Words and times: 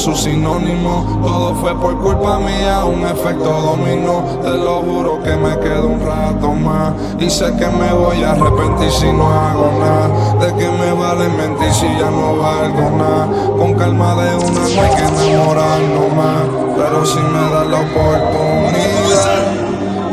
sus 0.00 0.22
sinónimos. 0.22 1.04
Todo 1.22 1.54
fue 1.56 1.74
por 1.74 1.96
culpa 1.98 2.38
mía, 2.38 2.84
un 2.84 3.06
efecto 3.06 3.44
dominó. 3.44 4.22
Te 4.42 4.50
lo 4.50 4.80
juro 4.80 5.22
que 5.22 5.36
me 5.36 5.58
quedo 5.58 5.88
un 5.88 6.00
rato 6.00 6.52
más. 6.52 6.94
Y 7.18 7.28
sé 7.28 7.54
que 7.56 7.66
me 7.66 7.92
voy 7.92 8.22
a 8.24 8.32
arrepentir 8.32 8.90
si 8.90 9.12
no 9.12 9.30
hago 9.30 9.70
nada. 9.78 10.08
De 10.40 10.54
que 10.56 10.70
me 10.70 10.92
vale 10.92 11.28
mentir 11.28 11.72
si 11.72 11.86
ya 11.98 12.10
no 12.10 12.36
valgo 12.38 12.90
nada. 12.96 13.28
Con 13.58 13.74
calma 13.74 14.14
de 14.14 14.36
una 14.36 14.60
no 14.60 14.82
hay 14.82 14.90
que 14.96 15.02
enamorarnos 15.02 16.12
más. 16.16 16.42
Pero 16.76 17.06
si 17.06 17.18
me 17.18 17.50
da 17.52 17.64
la 17.64 17.80
oportunidad, 17.80 19.52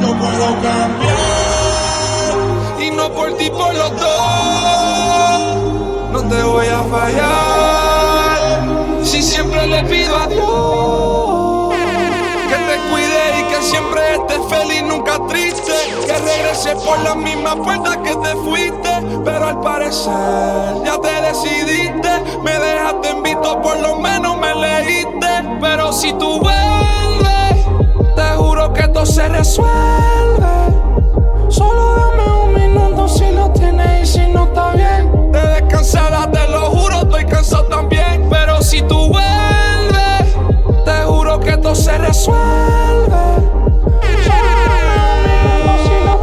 no 0.02 0.08
puedo 0.08 0.48
cambiar. 0.62 1.18
y 2.80 2.92
no 2.92 3.10
por 3.14 3.32
ti, 3.38 3.50
por 3.50 3.74
los 3.74 3.92
dos. 3.92 5.58
No 6.12 6.24
te 6.24 6.44
voy 6.44 6.68
a 6.68 6.84
fallar. 6.84 7.57
Le 9.68 9.84
pido 9.84 10.16
a 10.16 10.28
Dios 10.28 11.76
que 12.48 12.56
te 12.56 12.78
cuide 12.90 13.40
y 13.40 13.44
que 13.52 13.62
siempre 13.62 14.00
estés 14.16 14.40
feliz, 14.48 14.84
nunca 14.84 15.20
triste. 15.28 15.74
Que 16.06 16.14
regrese 16.14 16.74
por 16.86 16.98
la 17.00 17.16
misma 17.16 17.54
puerta 17.56 18.02
que 18.02 18.16
te 18.16 18.36
fuiste. 18.38 18.90
Pero 19.26 19.46
al 19.46 19.60
parecer 19.60 20.84
ya 20.86 20.98
te 21.02 21.22
decidiste. 21.22 22.10
Me 22.44 22.58
dejaste 22.58 23.10
en 23.10 23.24
visto, 23.24 23.62
por 23.62 23.78
lo 23.82 23.98
menos 23.98 24.38
me 24.38 24.56
leíste. 24.56 25.28
Pero 25.60 25.92
si 25.92 26.14
tú 26.14 26.40
vuelves, 26.40 27.66
te 28.16 28.38
juro 28.38 28.72
que 28.72 28.88
todo 28.88 29.06
se 29.06 29.28
resuelve. 29.28 30.48
Solo 31.50 31.96
dame 31.98 32.24
un 32.44 32.54
minuto 32.54 33.08
si 33.10 33.30
lo 33.32 33.52
tienes 33.52 34.10
y 34.10 34.20
si 34.20 34.28
no 34.32 34.46
está 34.46 34.72
bien. 34.72 35.32
Te 35.34 35.40
descansada, 35.46 36.32
te 36.32 36.48
lo 36.48 36.67
resuelve. 42.08 43.18
Si 45.84 45.96
lo 46.06 46.16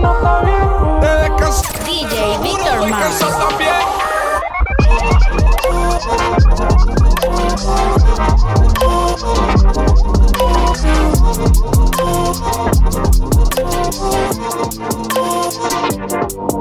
no 0.00 0.10
está 0.14 0.34
bien. 0.42 0.66
Te 1.00 1.08
DJ 1.84 2.38
Víctor 2.42 2.88
Más. 2.88 3.20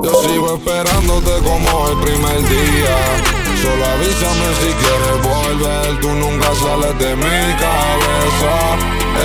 Yo 0.03 0.11
sigo 0.21 0.55
esperándote 0.55 1.31
como 1.43 1.89
el 1.89 1.97
primer 1.97 2.39
día. 2.47 3.44
Solo 3.65 3.85
avísame 3.85 4.47
si 4.61 4.71
quieres 4.81 5.17
volver. 5.23 5.99
Tú 5.99 6.09
nunca 6.09 6.49
sales 6.55 6.97
de 6.99 7.15
mi 7.15 7.39
cabeza. 7.65 8.53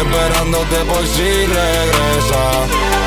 Esperándote 0.01 0.77
por 0.91 1.07
si 1.07 1.31
regresa. 1.59 3.00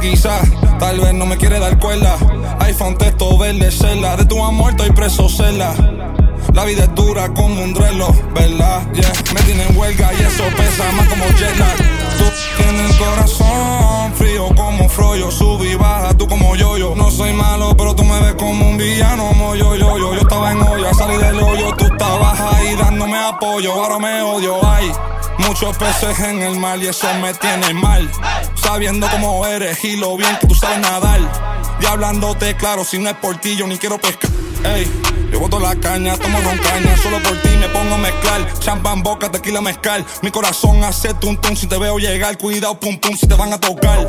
Dice 0.00 0.10
quizás, 0.10 0.48
tal 0.78 1.00
vez 1.00 1.14
no 1.14 1.26
me 1.26 1.36
quiere 1.36 1.58
dar 1.58 1.78
cuerda. 1.78 2.16
iPhone 2.60 2.96
texto 2.96 3.36
verde, 3.38 3.70
celda. 3.70 4.16
De 4.16 4.24
tu 4.24 4.42
amor 4.42 4.70
estoy 4.70 4.90
preso, 4.90 5.28
celda. 5.28 5.74
La 6.52 6.64
vida 6.64 6.84
es 6.84 6.94
dura 6.94 7.28
como 7.34 7.62
un 7.62 7.74
drelo, 7.74 8.08
¿verdad? 8.34 8.82
Yeah. 8.92 9.12
Me 9.34 9.42
tienen 9.42 9.76
huelga 9.76 10.12
y 10.12 10.22
eso 10.22 10.44
pesa 10.56 10.90
más 10.92 11.08
como 11.08 11.24
jet. 11.36 11.54
Tú 12.18 12.24
tienes 12.56 12.96
corazón 12.96 14.14
frío 14.14 14.48
como 14.54 14.88
froyo. 14.88 15.30
Sube 15.30 15.72
y 15.72 15.74
baja, 15.74 16.14
tú 16.14 16.26
como 16.28 16.54
yo, 16.56 16.76
yo. 16.76 16.94
No 16.96 17.10
soy 17.10 17.32
malo, 17.32 17.76
pero 17.76 17.94
tú 17.94 18.04
me 18.04 18.18
ves 18.20 18.34
como 18.34 18.70
un 18.70 18.76
villano, 18.76 19.28
como 19.28 19.54
yo, 19.54 19.74
yo, 19.76 19.98
yo. 19.98 20.14
Yo 20.14 20.20
estaba 20.20 20.52
en 20.52 20.62
olla, 20.62 20.94
salí 20.94 21.16
del 21.16 21.40
hoyo. 21.40 21.73
Estabas 21.94 22.40
ahí 22.40 22.74
dándome 22.74 23.16
apoyo. 23.16 23.72
Ahora 23.72 23.98
me 24.00 24.20
odio, 24.22 24.58
ay. 24.66 24.90
Muchos 25.38 25.76
peces 25.76 26.18
en 26.20 26.42
el 26.42 26.58
mar 26.58 26.78
y 26.78 26.88
eso 26.88 27.06
me 27.20 27.32
tiene 27.34 27.72
mal. 27.72 28.10
Sabiendo 28.56 29.08
cómo 29.10 29.46
eres 29.46 29.84
y 29.84 29.96
lo 29.96 30.16
bien 30.16 30.36
que 30.40 30.48
tú 30.48 30.54
sabes 30.54 30.80
nadar. 30.80 31.20
Y 31.80 31.86
hablándote 31.86 32.56
claro, 32.56 32.84
si 32.84 32.98
no 32.98 33.10
es 33.10 33.16
por 33.16 33.36
ti, 33.36 33.56
yo 33.56 33.66
ni 33.66 33.78
quiero 33.78 33.98
pescar. 33.98 34.30
Yo 35.34 35.40
boto 35.40 35.58
la 35.58 35.74
caña, 35.74 36.16
tomo 36.16 36.38
roncaña, 36.40 36.96
solo 37.02 37.20
por 37.20 37.36
ti 37.42 37.48
me 37.58 37.68
pongo 37.68 37.96
a 37.96 37.98
mezclar. 37.98 38.58
Champán, 38.60 39.02
boca, 39.02 39.28
tequila, 39.32 39.60
mezcal. 39.60 40.06
Mi 40.22 40.30
corazón 40.30 40.84
hace 40.84 41.12
tum 41.14 41.36
tum 41.36 41.56
si 41.56 41.66
te 41.66 41.76
veo 41.76 41.98
llegar. 41.98 42.38
Cuidado, 42.38 42.78
pum 42.78 42.96
pum, 42.98 43.16
si 43.16 43.26
te 43.26 43.34
van 43.34 43.52
a 43.52 43.58
tocar. 43.58 44.08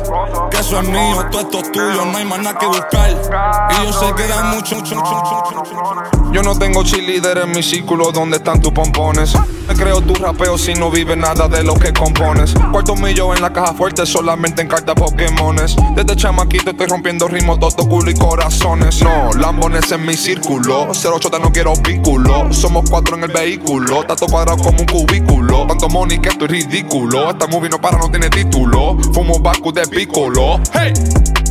Que 0.52 0.58
eso 0.58 0.80
es 0.80 0.88
mío, 0.88 1.26
todo 1.32 1.40
esto 1.40 1.58
es 1.58 1.72
tuyo, 1.72 2.04
no 2.04 2.16
hay 2.16 2.24
más 2.24 2.38
nada 2.38 2.56
que 2.56 2.66
buscar. 2.66 3.10
Y 3.10 3.86
yo 3.86 3.92
sé 3.92 4.14
que 4.14 4.28
da 4.28 4.44
mucho, 4.54 4.76
mucho, 4.76 4.94
mucho. 4.94 6.32
Yo 6.32 6.42
no 6.44 6.56
tengo 6.56 6.84
cheerleader 6.84 7.38
en 7.38 7.50
mi 7.50 7.62
círculo, 7.62 8.12
¿dónde 8.12 8.36
están 8.36 8.60
tus 8.60 8.72
pompones? 8.72 9.34
Me 9.66 9.74
creo 9.74 10.00
tu 10.00 10.14
rapeo 10.14 10.56
si 10.56 10.74
no 10.74 10.90
vive 10.92 11.16
nada 11.16 11.48
de 11.48 11.64
lo 11.64 11.74
que 11.74 11.92
compones. 11.92 12.54
Cuarto 12.70 12.94
millo 12.94 13.34
en 13.34 13.42
la 13.42 13.52
caja 13.52 13.74
fuerte, 13.74 14.06
solamente 14.06 14.62
en 14.62 14.68
cartas 14.68 14.94
Pokémones. 14.94 15.74
Desde 15.96 16.14
chamaquito 16.14 16.70
estoy 16.70 16.86
rompiendo 16.86 17.26
ritmos, 17.26 17.58
todo 17.58 17.88
culo 17.88 18.10
y 18.10 18.14
corazones. 18.14 19.02
No, 19.02 19.32
lambones 19.32 19.90
en 19.90 20.06
mi 20.06 20.14
círculo. 20.14 20.94
08 21.16 21.38
no 21.38 21.50
quiero 21.50 21.72
vínculo. 21.76 22.52
Somos 22.52 22.90
cuatro 22.90 23.16
en 23.16 23.24
el 23.24 23.32
vehículo. 23.32 24.04
Tato 24.04 24.26
cuadrado 24.26 24.62
como 24.62 24.80
un 24.80 24.86
cubículo. 24.86 25.66
Tanto 25.66 25.88
money 25.88 26.18
que 26.18 26.28
estoy 26.28 26.48
ridículo. 26.48 27.30
Esta 27.30 27.46
movie 27.46 27.70
no 27.70 27.80
para, 27.80 27.96
no 27.96 28.10
tiene 28.10 28.28
título. 28.28 28.98
Fumo 29.14 29.38
Baku 29.38 29.72
de 29.72 29.86
piccolo. 29.86 30.60
Hey, 30.74 30.92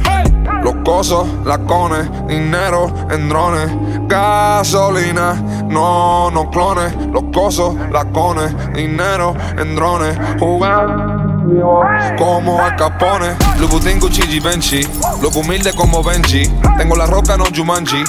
hey. 0.03 0.23
Los 0.63 0.75
cosos, 0.83 1.27
lacones, 1.45 2.07
dinero 2.27 2.93
en 3.09 3.29
drones, 3.29 3.69
gasolina, 4.07 5.33
no, 5.67 6.29
no 6.29 6.49
clones. 6.49 6.93
Los 7.11 7.23
cosos, 7.33 7.75
lacones, 7.91 8.53
dinero 8.73 9.35
en 9.57 9.75
drones, 9.75 10.17
jugando 10.39 11.25
como 12.17 12.59
Al 12.61 12.75
Capone. 12.75 13.35
Louboutin, 13.59 13.99
Gucci, 13.99 14.23
Givenchy, 14.23 14.87
loco 15.21 15.39
humilde 15.39 15.73
como 15.73 16.03
Benji. 16.03 16.49
Tengo 16.77 16.95
la 16.95 17.05
roca, 17.05 17.37
no 17.37 17.45
Jumanji, 17.55 18.03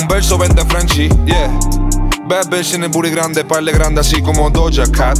un 0.00 0.08
verso 0.08 0.38
vende 0.38 0.64
Frenchy, 0.64 1.08
yeah. 1.26 1.50
Bad 2.26 2.48
bitch 2.50 2.74
en 2.74 2.84
el 2.84 2.90
booty 2.90 3.10
grande, 3.10 3.44
parle 3.44 3.72
grande 3.72 4.00
así 4.00 4.22
como 4.22 4.50
Doja 4.50 4.84
Cat. 4.92 5.18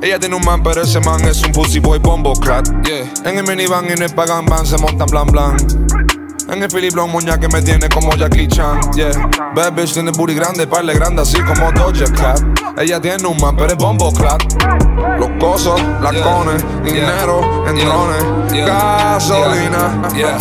Ella 0.00 0.18
tiene 0.18 0.36
un 0.36 0.44
man, 0.44 0.62
pero 0.62 0.82
ese 0.82 1.00
man 1.00 1.24
es 1.24 1.42
un 1.42 1.52
pussy 1.52 1.80
boy 1.80 1.98
bombo 1.98 2.32
clat. 2.34 2.66
Yeah. 2.84 3.10
En 3.24 3.38
el 3.38 3.44
minivan 3.44 3.86
y 3.86 3.92
el 3.92 4.14
pagan 4.14 4.46
van 4.46 4.64
se 4.66 4.78
montan 4.78 5.06
blan 5.08 5.26
blan. 5.26 5.56
En 6.48 6.62
el 6.62 6.68
Philip 6.68 6.94
Long 6.94 7.10
moña 7.10 7.38
que 7.38 7.48
me 7.48 7.62
tiene 7.62 7.88
como 7.88 8.14
Jackie 8.14 8.46
Chan, 8.46 8.80
yeah. 8.94 9.10
Bad 9.54 9.74
bitch 9.74 9.94
tiene 9.94 10.10
booty 10.12 10.34
grande, 10.34 10.66
parle 10.66 10.94
grande 10.94 11.22
así 11.22 11.38
como 11.42 11.72
Doja 11.72 12.12
Cat. 12.12 12.40
Ella 12.78 13.00
tiene 13.00 13.26
un 13.26 13.36
man, 13.40 13.56
pero 13.56 13.72
es 13.72 13.76
bombo 13.76 14.12
clat. 14.12 14.42
Los 15.18 15.30
cosos, 15.40 15.80
lacones, 16.00 16.64
dinero 16.84 17.66
en 17.66 17.76
drones, 17.76 18.66
gasolina. 18.66 20.08
Yeah, 20.14 20.38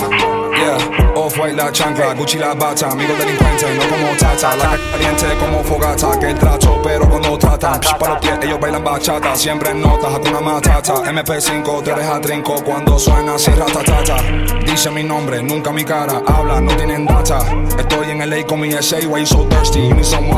Off-white 1.33 1.55
la 1.55 1.71
chancla, 1.71 2.13
Gucci 2.13 2.37
la 2.37 2.53
bata, 2.53 2.91
amigo 2.91 3.15
delincuente, 3.15 3.65
no 3.73 3.81
como 3.89 4.15
tata. 4.17 4.55
La 4.55 4.77
caliente 4.91 5.25
como 5.39 5.63
fogata, 5.63 6.19
que 6.19 6.27
el 6.27 6.37
tracho, 6.37 6.79
pero 6.83 7.09
cuando 7.09 7.39
tratan, 7.39 7.81
psh, 7.81 7.97
pa' 7.97 8.09
los 8.09 8.19
pies, 8.19 8.37
ellos 8.43 8.59
bailan 8.59 8.83
bachata. 8.83 9.35
Siempre 9.35 9.71
en 9.71 9.81
notas, 9.81 10.13
hakuna 10.13 10.41
matata. 10.41 10.93
MP5 10.93 11.83
te 11.83 11.95
deja 11.95 12.21
trinco 12.21 12.53
cuando 12.63 12.99
suena 12.99 13.33
así 13.33 13.49
ratatata. 13.49 14.17
Dice 14.63 14.91
mi 14.91 15.03
nombre, 15.03 15.41
nunca 15.41 15.71
mi 15.71 15.83
cara, 15.83 16.21
habla, 16.27 16.61
no 16.61 16.75
tienen 16.75 17.07
data. 17.07 17.39
Estoy 17.79 18.11
en 18.11 18.29
LA 18.29 18.45
con 18.45 18.59
mi 18.59 18.71
SA, 18.71 18.97
why 19.07 19.21
you 19.21 19.25
so 19.25 19.47
thirsty, 19.49 19.81
give 19.81 19.95
me 19.95 20.03
some. 20.03 20.29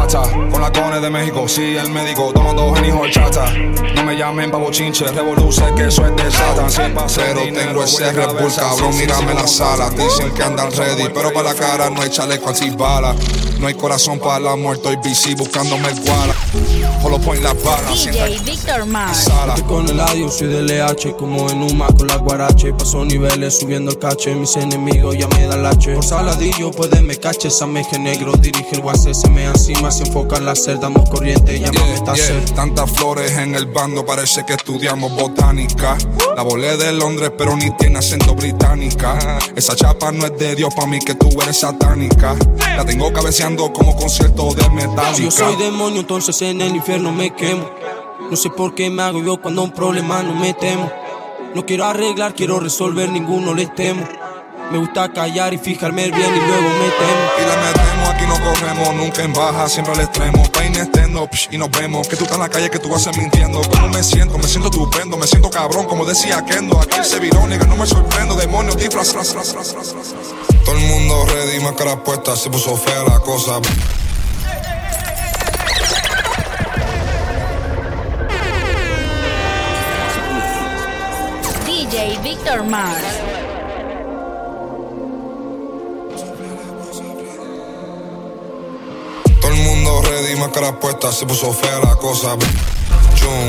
Con 0.51 0.61
la 0.61 0.71
cone 0.71 1.01
de 1.01 1.09
México, 1.09 1.45
sí, 1.47 1.75
el 1.75 1.89
médico, 1.89 2.31
tomando 2.33 2.73
Henny 2.73 2.91
horchata. 2.91 3.51
No 3.95 4.03
me 4.03 4.15
llamen 4.15 4.49
pa' 4.49 4.57
bochinche, 4.57 5.05
revoluce, 5.07 5.63
que 5.75 5.87
eso 5.87 6.05
es 6.05 6.33
Satan. 6.33 6.69
Si 6.69 6.81
pasa 6.93 7.21
Pero 7.25 7.41
tengo 7.41 7.83
ese 7.83 8.11
Red 8.13 8.27
Bull, 8.39 8.53
cabrón, 8.55 8.97
mírame 8.97 9.33
la 9.33 9.47
sala. 9.47 9.89
Dicen 9.89 10.31
que 10.31 10.43
andan 10.43 10.71
ready, 10.85 11.09
pero 11.13 11.33
para 11.33 11.53
la 11.53 11.55
cara 11.55 11.89
no 11.89 12.01
hay 12.01 12.09
chaleco 12.09 12.49
antibalas. 12.49 13.15
No 13.59 13.67
hay 13.67 13.73
corazón 13.73 14.19
para 14.19 14.39
la 14.39 14.55
muerte, 14.55 14.89
estoy 14.89 15.09
busy 15.09 15.35
buscándome 15.35 15.89
el 15.89 15.99
guara. 16.01 16.35
Solo 17.01 17.19
point 17.19 17.41
la 17.41 17.53
bala, 17.53 17.91
DJ 17.91 18.39
Victor 18.43 18.85
Mars. 18.85 19.27
Estoy 19.27 19.63
con 19.63 19.87
el 19.87 19.99
adiós, 19.99 20.37
soy 20.37 20.47
del 20.47 20.67
LH, 20.67 21.15
como 21.17 21.49
en 21.49 21.63
Uma 21.63 21.87
con 21.87 22.07
la 22.07 22.17
guarache. 22.17 22.73
Paso 22.73 23.05
niveles 23.05 23.59
subiendo 23.59 23.91
el 23.91 23.99
cache, 23.99 24.33
mis 24.35 24.55
enemigos 24.55 25.17
ya 25.17 25.27
me 25.27 25.47
dan 25.47 25.63
lache. 25.63 25.93
Por 25.93 26.03
saladillo 26.03 26.71
puede 26.71 27.01
me 27.01 27.15
cache, 27.17 27.49
meje 27.67 27.99
negro, 27.99 28.33
dirige 28.33 28.75
el 28.75 28.81
guase, 28.81 29.13
se 29.13 29.29
me 29.29 29.45
encima, 29.45 29.91
se 29.91 30.03
enfoca 30.03 30.37
en 30.37 30.45
la 30.45 30.55
celda, 30.55 30.81
damos 30.81 31.09
corriente, 31.09 31.59
ya 31.59 31.71
yeah, 31.71 31.93
está 31.93 32.13
yeah. 32.13 32.45
Tantas 32.55 32.91
flores 32.91 33.31
en 33.37 33.55
el 33.55 33.67
bando, 33.67 34.05
parece 34.05 34.45
que 34.45 34.53
estudiamos 34.53 35.15
botánica. 35.15 35.97
La 36.35 36.41
volé 36.41 36.75
de 36.77 36.91
Londres, 36.91 37.31
pero 37.37 37.55
ni 37.55 37.69
tiene 37.77 37.99
acento 37.99 38.35
británica. 38.35 39.39
Esa 39.55 39.75
chapa 39.75 40.11
no 40.11 40.25
es 40.25 40.37
de 40.37 40.55
Dios, 40.55 40.73
pa' 40.75 40.85
mí 40.85 40.99
que 40.99 41.15
tú 41.15 41.29
eres 41.41 41.59
satánica. 41.59 42.35
La 42.75 42.83
tengo 42.83 43.11
como 43.53 43.95
concierto 43.95 44.53
de 44.55 44.69
metal. 44.71 45.15
Si 45.15 45.23
yo 45.23 45.31
soy 45.31 45.55
demonio, 45.55 45.99
entonces 45.99 46.41
en 46.41 46.61
el 46.61 46.75
infierno 46.75 47.11
me 47.11 47.33
quemo. 47.33 47.69
No 48.29 48.35
sé 48.35 48.49
por 48.49 48.73
qué 48.73 48.89
me 48.89 49.03
hago 49.03 49.21
yo 49.21 49.39
cuando 49.39 49.61
un 49.61 49.71
problema 49.71 50.23
no 50.23 50.33
me 50.33 50.53
temo. 50.53 50.91
No 51.53 51.63
quiero 51.65 51.85
arreglar, 51.85 52.33
quiero 52.33 52.59
resolver, 52.59 53.09
ninguno 53.09 53.53
le 53.53 53.67
temo. 53.67 54.03
Me 54.71 54.79
gusta 54.79 55.13
callar 55.13 55.53
y 55.53 55.59
fijarme 55.59 56.09
bien 56.09 56.35
y 56.35 56.39
luego 56.39 56.69
me 56.69 56.89
temo. 56.89 57.23
Y 57.37 57.47
la 57.47 57.55
metemos, 57.67 58.09
aquí 58.09 58.25
no 58.25 58.43
corremos, 58.43 58.95
nunca 58.95 59.21
en 59.21 59.33
baja, 59.33 59.69
siempre 59.69 59.93
al 59.93 60.01
extremo. 60.01 60.43
Pain 60.51 60.75
estendo, 60.75 61.29
y 61.51 61.57
nos 61.59 61.69
vemos. 61.69 62.07
Que 62.07 62.15
tú 62.15 62.23
estás 62.23 62.37
en 62.37 62.41
la 62.41 62.49
calle, 62.49 62.71
que 62.71 62.79
tú 62.79 62.89
vas 62.89 63.05
a 63.05 63.11
mintiendo. 63.11 63.61
¿Cómo 63.61 63.89
me 63.89 64.01
siento? 64.01 64.39
Me 64.39 64.47
siento 64.47 64.69
estupendo, 64.69 65.17
me 65.17 65.27
siento 65.27 65.51
cabrón, 65.51 65.85
como 65.85 66.03
decía 66.03 66.43
Kendo. 66.43 66.79
Aquí 66.81 66.97
se 67.03 67.19
viró, 67.19 67.45
no 67.45 67.75
me 67.75 67.85
sorprendo. 67.85 68.35
Demonios, 68.35 68.75
disfraz, 68.77 69.13
Todo 70.65 70.77
el 70.77 70.85
mundo 70.87 71.25
ready, 71.27 71.59
máscara 71.59 72.03
puesta, 72.03 72.35
se 72.35 72.49
puso 72.49 72.75
fea 72.75 73.03
la 73.03 73.19
cosa. 73.19 73.59
DJ 81.67 82.17
Victor 82.23 82.63
Mars. 82.63 83.03
Todo 89.39 89.51
el 89.51 89.57
mundo 89.57 90.01
ready, 90.01 90.35
máscara 90.35 90.79
puesta, 90.79 91.11
se 91.11 91.27
puso 91.27 91.53
fea 91.53 91.77
la 91.77 91.95
cosa. 91.95 92.35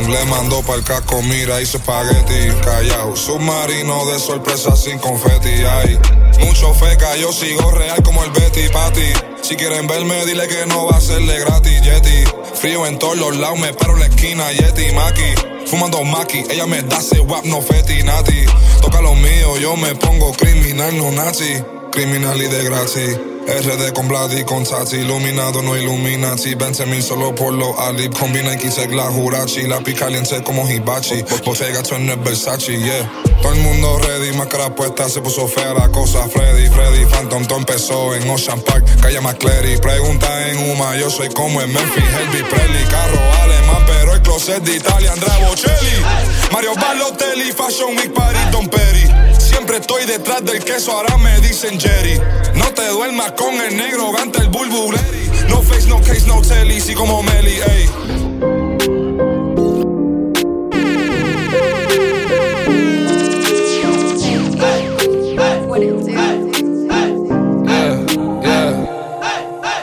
Le 0.08 0.24
mandó 0.26 0.62
para 0.62 0.78
el 0.78 0.84
casco, 0.84 1.20
mira, 1.22 1.60
hizo 1.60 1.78
espagueti, 1.78 2.48
callao. 2.62 3.16
Submarino 3.16 4.06
de 4.06 4.18
sorpresa 4.18 4.76
sin 4.76 4.98
confeti, 4.98 5.64
ay. 5.64 5.98
Mucho 6.40 6.72
feca, 6.74 7.16
yo 7.16 7.32
sigo 7.32 7.70
real 7.70 8.02
como 8.02 8.22
el 8.24 8.30
Betty 8.30 8.68
Patty. 8.68 9.12
Si 9.42 9.56
quieren 9.56 9.86
verme, 9.86 10.24
dile 10.24 10.46
que 10.48 10.66
no 10.66 10.86
va 10.86 10.96
a 10.96 11.00
serle 11.00 11.38
gratis, 11.40 11.80
Yeti. 11.82 12.24
Frío 12.54 12.86
en 12.86 12.98
todos 12.98 13.16
los 13.16 13.36
lados, 13.36 13.58
me 13.58 13.72
paro 13.74 13.94
en 13.94 14.00
la 14.00 14.06
esquina, 14.06 14.52
Yeti, 14.52 14.92
Maki. 14.94 15.56
Fumando 15.66 16.04
maki, 16.04 16.44
ella 16.48 16.64
me 16.66 16.80
da 16.82 16.98
ese 16.98 17.20
wap, 17.20 17.44
no 17.44 17.60
feti, 17.60 18.02
nati. 18.04 18.44
Toca 18.80 19.00
lo 19.00 19.14
mío, 19.14 19.56
yo 19.58 19.76
me 19.76 19.96
pongo 19.96 20.32
criminal, 20.32 20.96
no 20.96 21.10
nazi. 21.10 21.60
Criminal 21.90 22.40
y 22.40 22.46
de 22.46 22.62
gratis. 22.62 23.35
RD 23.46 23.92
con 23.92 24.08
Vlad 24.08 24.32
con 24.44 24.64
Tati, 24.64 24.96
iluminado 24.96 25.62
no 25.62 25.76
Illuminati, 25.76 26.56
20 26.56 26.86
mil 26.86 27.00
solo 27.00 27.32
por 27.32 27.52
los 27.52 27.78
alip, 27.78 28.12
combina 28.18 28.52
y 28.54 28.94
la 28.94 29.04
jurachi, 29.04 29.62
la 29.68 29.80
pica 29.80 30.06
caliente 30.06 30.42
como 30.42 30.68
hibachi, 30.68 31.22
Bottega 31.44 31.80
no 32.00 32.12
es 32.12 32.24
Versace, 32.24 32.76
yeah. 32.76 33.08
Todo 33.40 33.52
el 33.52 33.60
mundo 33.60 33.98
ready, 34.00 34.32
máscara 34.36 34.74
puesta, 34.74 35.08
se 35.08 35.20
puso 35.20 35.46
fea 35.46 35.74
la 35.74 35.88
cosa, 35.90 36.28
Freddy, 36.28 36.68
Freddy, 36.68 37.06
Phantom, 37.06 37.46
todo 37.46 37.58
empezó 37.58 38.14
en 38.16 38.28
Ocean 38.28 38.60
Park, 38.62 38.84
calle 39.00 39.20
McCleary, 39.20 39.78
pregunta 39.78 40.48
en 40.48 40.70
Uma, 40.70 40.96
yo 40.96 41.08
soy 41.08 41.28
como 41.28 41.62
en 41.62 41.72
Memphis, 41.72 42.04
Elvis 42.04 42.42
Presley, 42.50 42.84
carro 42.86 43.20
alemán, 43.42 43.84
pero 43.86 44.14
el 44.14 44.22
closet 44.22 44.62
de 44.64 44.74
Italia, 44.74 45.12
Andrea 45.12 45.48
Bocelli, 45.48 46.02
Mario 46.50 46.74
Balotelli, 46.74 47.52
Fashion 47.52 47.96
Week, 47.96 48.12
Paris, 48.12 48.50
Don 48.50 48.68
Perry, 48.68 49.08
siempre 49.38 49.76
estoy 49.76 50.04
detrás 50.04 50.44
del 50.44 50.64
queso, 50.64 50.90
ahora 50.90 51.16
me 51.18 51.40
dicen 51.40 51.78
Jerry, 51.78 52.20
no 52.56 52.72
te 52.72 52.86
duermas 52.88 53.32
con 53.32 53.54
el 53.54 53.76
negro, 53.76 54.12
ganta 54.12 54.40
el 54.42 54.48
bulbuleri. 54.48 55.30
No 55.48 55.62
face, 55.62 55.88
no 55.88 56.00
case, 56.00 56.26
no 56.26 56.42
telly, 56.42 56.80
sí 56.80 56.94
como 56.94 57.22
Meli, 57.22 57.60
ey. 57.60 57.90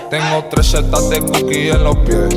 Tengo 0.10 0.46
tres 0.52 0.68
setas 0.68 1.10
de 1.10 1.20
cookie 1.22 1.70
en 1.70 1.84
los 1.84 1.96
pies. 1.98 2.36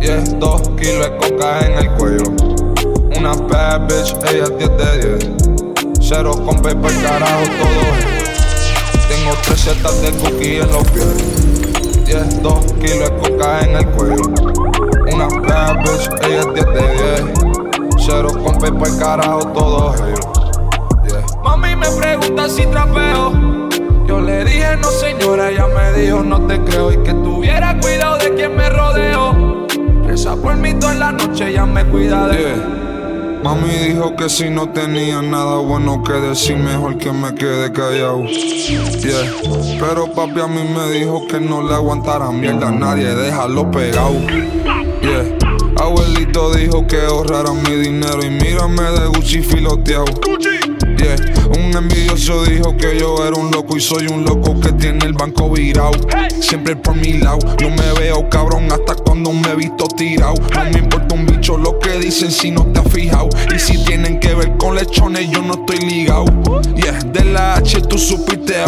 Y 0.00 0.36
dos 0.38 0.60
kilos 0.78 1.10
de 1.10 1.16
coca 1.16 1.66
en 1.66 1.78
el 1.78 1.90
cuello. 1.92 2.24
Una 3.16 3.32
bad 3.32 3.88
bitch, 3.88 4.14
ella 4.30 4.44
es 4.44 4.58
10 4.58 4.70
de 4.76 5.16
10. 5.16 5.30
Cero 6.00 6.32
con 6.44 6.60
paper, 6.60 6.92
carajo, 7.02 7.44
todo 7.58 8.21
tengo 9.12 9.32
tres 9.44 9.60
setas 9.60 10.02
de 10.02 10.10
cookie 10.12 10.56
en 10.56 10.72
los 10.72 10.88
pies. 10.90 12.04
Diez, 12.06 12.42
dos 12.42 12.64
kilos 12.80 13.10
de 13.10 13.16
coca 13.16 13.60
en 13.60 13.76
el 13.76 13.86
cuello. 13.90 14.22
Una 15.12 15.26
bad 15.26 15.78
bitch, 15.82 16.08
ella 16.24 16.40
es 16.40 16.54
10 16.54 16.66
de 16.66 17.24
10. 17.24 17.32
Cero 17.98 18.28
con 18.42 18.58
pepa 18.58 18.88
y 18.88 18.98
carajo, 18.98 19.40
todo 19.48 19.94
ellos. 20.06 20.20
Mami 21.44 21.76
me 21.76 21.88
pregunta 21.90 22.48
si 22.48 22.66
trapeo. 22.66 23.68
Yo 24.06 24.20
le 24.20 24.44
dije 24.44 24.76
no 24.76 24.88
señora, 24.88 25.50
ella 25.50 25.66
me 25.68 26.00
dijo 26.00 26.22
no 26.22 26.46
te 26.46 26.60
creo 26.60 26.92
y 26.92 26.96
que 26.98 27.12
tuviera 27.12 27.78
cuidado 27.80 28.18
de 28.18 28.34
quien 28.34 28.56
me 28.56 28.68
rodeo. 28.70 29.66
Esa 30.08 30.36
por 30.36 30.56
mí 30.56 30.74
toda 30.74 30.94
la 30.94 31.12
noche, 31.12 31.50
ella 31.50 31.66
me 31.66 31.84
cuida 31.84 32.28
de 32.28 32.91
Mami 33.42 33.70
dijo 33.88 34.14
que 34.14 34.28
si 34.28 34.48
no 34.50 34.68
tenía 34.68 35.20
nada 35.20 35.56
bueno 35.56 36.02
que 36.04 36.12
decir, 36.12 36.56
mejor 36.56 36.96
que 36.96 37.12
me 37.12 37.34
quede 37.34 37.72
callado. 37.72 38.24
Yeah. 38.26 39.80
Pero 39.80 40.12
papi 40.12 40.40
a 40.40 40.46
mí 40.46 40.60
me 40.62 40.92
dijo 40.92 41.26
que 41.26 41.40
no 41.40 41.60
le 41.60 41.74
aguantara 41.74 42.30
mierda 42.30 42.68
a 42.68 42.70
nadie, 42.70 43.14
déjalo 43.14 43.68
pegado. 43.70 44.14
Yeah. 45.02 45.36
Abuelito 45.76 46.54
dijo 46.54 46.86
que 46.86 47.00
ahorrara 47.00 47.52
mi 47.52 47.74
dinero 47.74 48.24
y 48.24 48.30
mírame 48.30 48.82
de 48.82 49.06
Gucci 49.08 49.42
filoteado. 49.42 50.04
Un 51.58 51.76
envidioso 51.76 52.44
dijo 52.44 52.76
que 52.76 52.98
yo 52.98 53.26
era 53.26 53.36
un 53.36 53.50
loco 53.50 53.76
y 53.76 53.80
soy 53.80 54.06
un 54.06 54.24
loco 54.24 54.58
que 54.60 54.72
tiene 54.72 55.04
el 55.04 55.12
banco 55.12 55.50
virado. 55.50 55.92
Siempre 56.40 56.76
por 56.76 56.96
mi 56.96 57.14
lado, 57.14 57.38
yo 57.58 57.70
me 57.70 57.92
veo 57.98 58.28
cabrón 58.28 58.70
hasta 58.70 58.94
cuando 58.96 59.32
me 59.32 59.50
he 59.50 59.56
visto 59.56 59.86
tirado. 59.88 60.34
No 60.54 60.64
me 60.64 60.78
importa 60.78 61.14
un 61.14 61.26
bicho 61.26 61.56
lo 61.56 61.78
que 61.78 61.98
dicen 61.98 62.30
si 62.30 62.50
no 62.50 62.66
te 62.66 62.80
has 62.80 62.88
fijado. 62.88 63.28
Y 63.54 63.58
si 63.58 63.82
tienen 63.84 64.20
que 64.20 64.34
ver 64.34 64.56
con 64.56 64.74
lechones, 64.74 65.28
yo 65.30 65.42
no 65.42 65.54
estoy 65.54 65.78
ligado. 65.88 66.26
Yeah, 66.74 66.98
de 67.04 67.24
la 67.24 67.54
H 67.54 67.80
tú 67.82 67.98
supiste 67.98 68.62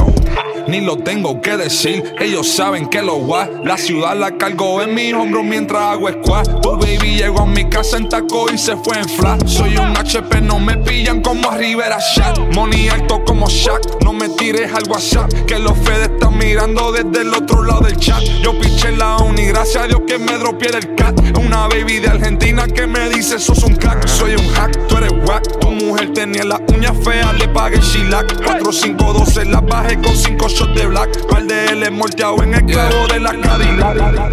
ni 0.69 0.81
lo 0.81 0.97
tengo 0.99 1.41
que 1.41 1.57
decir. 1.57 2.15
Ellos 2.19 2.49
saben 2.49 2.87
que 2.89 3.03
lo 3.03 3.17
guay. 3.17 3.49
La 3.65 3.77
ciudad 3.77 4.17
la 4.17 4.37
cargo 4.37 4.83
en 4.83 4.95
mi 4.95 5.13
hombro 5.13 5.43
mientras 5.43 5.83
hago 5.83 6.09
squad. 6.11 6.61
Tu 6.61 6.71
baby 6.73 7.17
llegó 7.17 7.41
a 7.41 7.47
mi 7.47 7.69
casa 7.69 7.97
en 7.97 8.09
taco 8.09 8.47
y 8.53 8.59
se 8.59 8.77
fue 8.77 8.99
en 8.99 9.09
flash. 9.09 9.41
Soy 9.47 9.77
un 9.77 9.97
HP, 9.97 10.41
no 10.41 10.59
me 10.59 10.77
pillan 10.79 11.21
como 11.21 11.51
a 11.51 11.57
Rivera 11.57 11.99
Shack. 11.99 12.39
Money 12.55 12.89
alto 12.89 13.23
como 13.25 13.49
Shaq, 13.49 14.03
no 14.03 14.13
me 14.13 14.29
tires 14.31 14.73
al 14.73 14.89
WhatsApp. 14.89 15.33
Que 15.47 15.59
los 15.59 15.77
Fed 15.79 16.13
están 16.13 16.39
mirando 16.39 16.93
desde 16.93 17.23
el 17.23 17.35
otro 17.35 17.63
lado 17.63 17.83
del 17.83 17.97
chat. 17.97 18.23
Yo 18.43 18.59
piché 18.59 18.93
la 18.93 19.17
uni, 19.19 19.47
gracias 19.47 19.85
a 19.85 19.87
Dios 19.87 20.03
que 20.07 20.19
me 20.19 20.37
dropié 20.39 20.69
el 20.69 20.95
cat. 20.95 21.19
Una 21.39 21.69
baby 21.69 22.01
de 22.01 22.09
Argentina 22.09 22.67
que 22.67 22.87
me 22.87 23.09
dice 23.11 23.39
sos 23.39 23.63
un 23.63 23.75
crack. 23.77 24.07
Soy 24.07 24.35
un 24.35 24.49
hack, 24.55 24.87
tú 24.87 24.97
eres 24.97 25.13
wack. 25.27 25.61
Tu 25.61 25.71
mujer 25.71 26.13
tenía 26.13 26.45
las 26.45 26.61
uñas 26.69 26.95
feas, 27.05 27.37
le 27.39 27.49
pagué 27.49 27.81
shilac. 27.81 28.43
4, 28.45 28.73
5, 28.73 29.13
12, 29.13 29.45
la 29.47 29.61
bajé 29.61 30.01
con 30.01 30.17
5 30.17 30.49
de 30.63 30.87
black. 30.87 31.27
Par 31.27 31.43
de 31.45 31.67
L 31.67 31.91
molteado 31.91 32.43
en 32.43 32.55
el 32.55 32.67
de 32.67 33.21
la. 33.21 33.31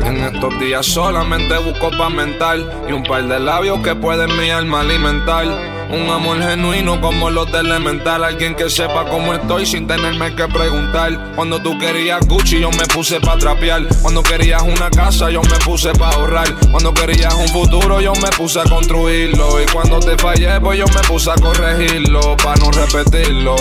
En 0.06 0.24
estos 0.24 0.60
días 0.60 0.86
solamente 0.86 1.58
busco 1.58 1.90
pa' 1.98 2.10
mental. 2.10 2.72
Y 2.88 2.92
un 2.92 3.04
par 3.04 3.28
de 3.28 3.40
labios 3.40 3.80
que 3.80 3.96
pueden 3.96 4.38
mi 4.38 4.50
alma 4.51 4.82
alimentar. 4.82 5.46
Un 5.90 6.10
amor 6.10 6.40
genuino 6.42 7.01
como 7.01 7.30
los 7.30 7.51
de 7.51 7.60
Elemental. 7.60 8.24
Alguien 8.24 8.56
que 8.56 8.70
sepa 8.70 9.06
cómo 9.06 9.34
estoy 9.34 9.66
sin 9.66 9.88
tenerme 9.88 10.34
que 10.36 10.48
preguntar. 10.48 11.34
Cuando 11.36 11.62
tú 11.62 11.78
querías 11.78 12.25
Gucci, 12.28 12.60
yo 12.60 12.70
me 12.72 12.86
puse 12.86 13.20
pa' 13.20 13.38
trapear. 13.38 13.88
Cuando 14.01 14.22
querías 14.24 14.62
una 14.62 14.90
casa, 14.90 15.30
yo 15.30 15.42
me 15.42 15.58
puse 15.66 15.92
pa' 15.94 16.12
ahorrar. 16.12 16.48
Cuando 16.70 16.94
querías 16.94 17.34
un 17.34 17.48
futuro, 17.48 18.00
yo 18.00 18.13
me 18.13 18.30
puse 18.38 18.60
a 18.60 18.63
construirlo. 18.63 19.62
Y 19.62 19.66
cuando 19.66 20.00
te 20.00 20.18
fallé, 20.18 20.62
pues 20.62 20.78
yo 20.80 20.86
me 20.86 21.01
puse 21.08 21.32
a 21.32 21.36
corregirlo. 21.36 22.38
Pa' 22.38 22.56
no 22.56 22.72
repetirlo. 22.72 23.56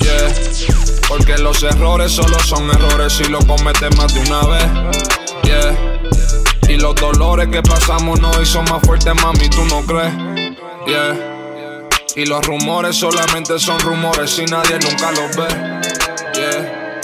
Yeah. 0.00 0.83
Porque 1.08 1.38
los 1.38 1.62
errores 1.62 2.12
solo 2.12 2.38
son 2.40 2.70
errores 2.70 3.12
si 3.12 3.24
lo 3.24 3.38
cometes 3.40 3.96
más 3.96 4.12
de 4.14 4.20
una 4.20 4.40
vez. 4.46 4.66
Yeah. 5.42 6.00
Y 6.68 6.76
los 6.76 6.94
dolores 6.94 7.48
que 7.48 7.62
pasamos 7.62 8.20
no 8.20 8.30
hizo 8.40 8.62
más 8.62 8.82
fuertes, 8.82 9.14
mami, 9.22 9.48
tú 9.50 9.64
no 9.66 9.82
crees. 9.82 10.14
Yeah. 10.86 11.88
Y 12.16 12.26
los 12.26 12.44
rumores 12.46 12.96
solamente 12.96 13.58
son 13.58 13.78
rumores 13.80 14.30
si 14.30 14.44
nadie 14.46 14.78
nunca 14.78 15.10
los 15.10 15.36
ve. 15.36 15.48
Yeah. 16.34 17.00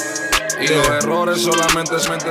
Y 0.60 0.68
los 0.68 0.86
errores 0.88 1.42
solamente 1.42 1.96
es 1.96 2.08
mente, 2.08 2.26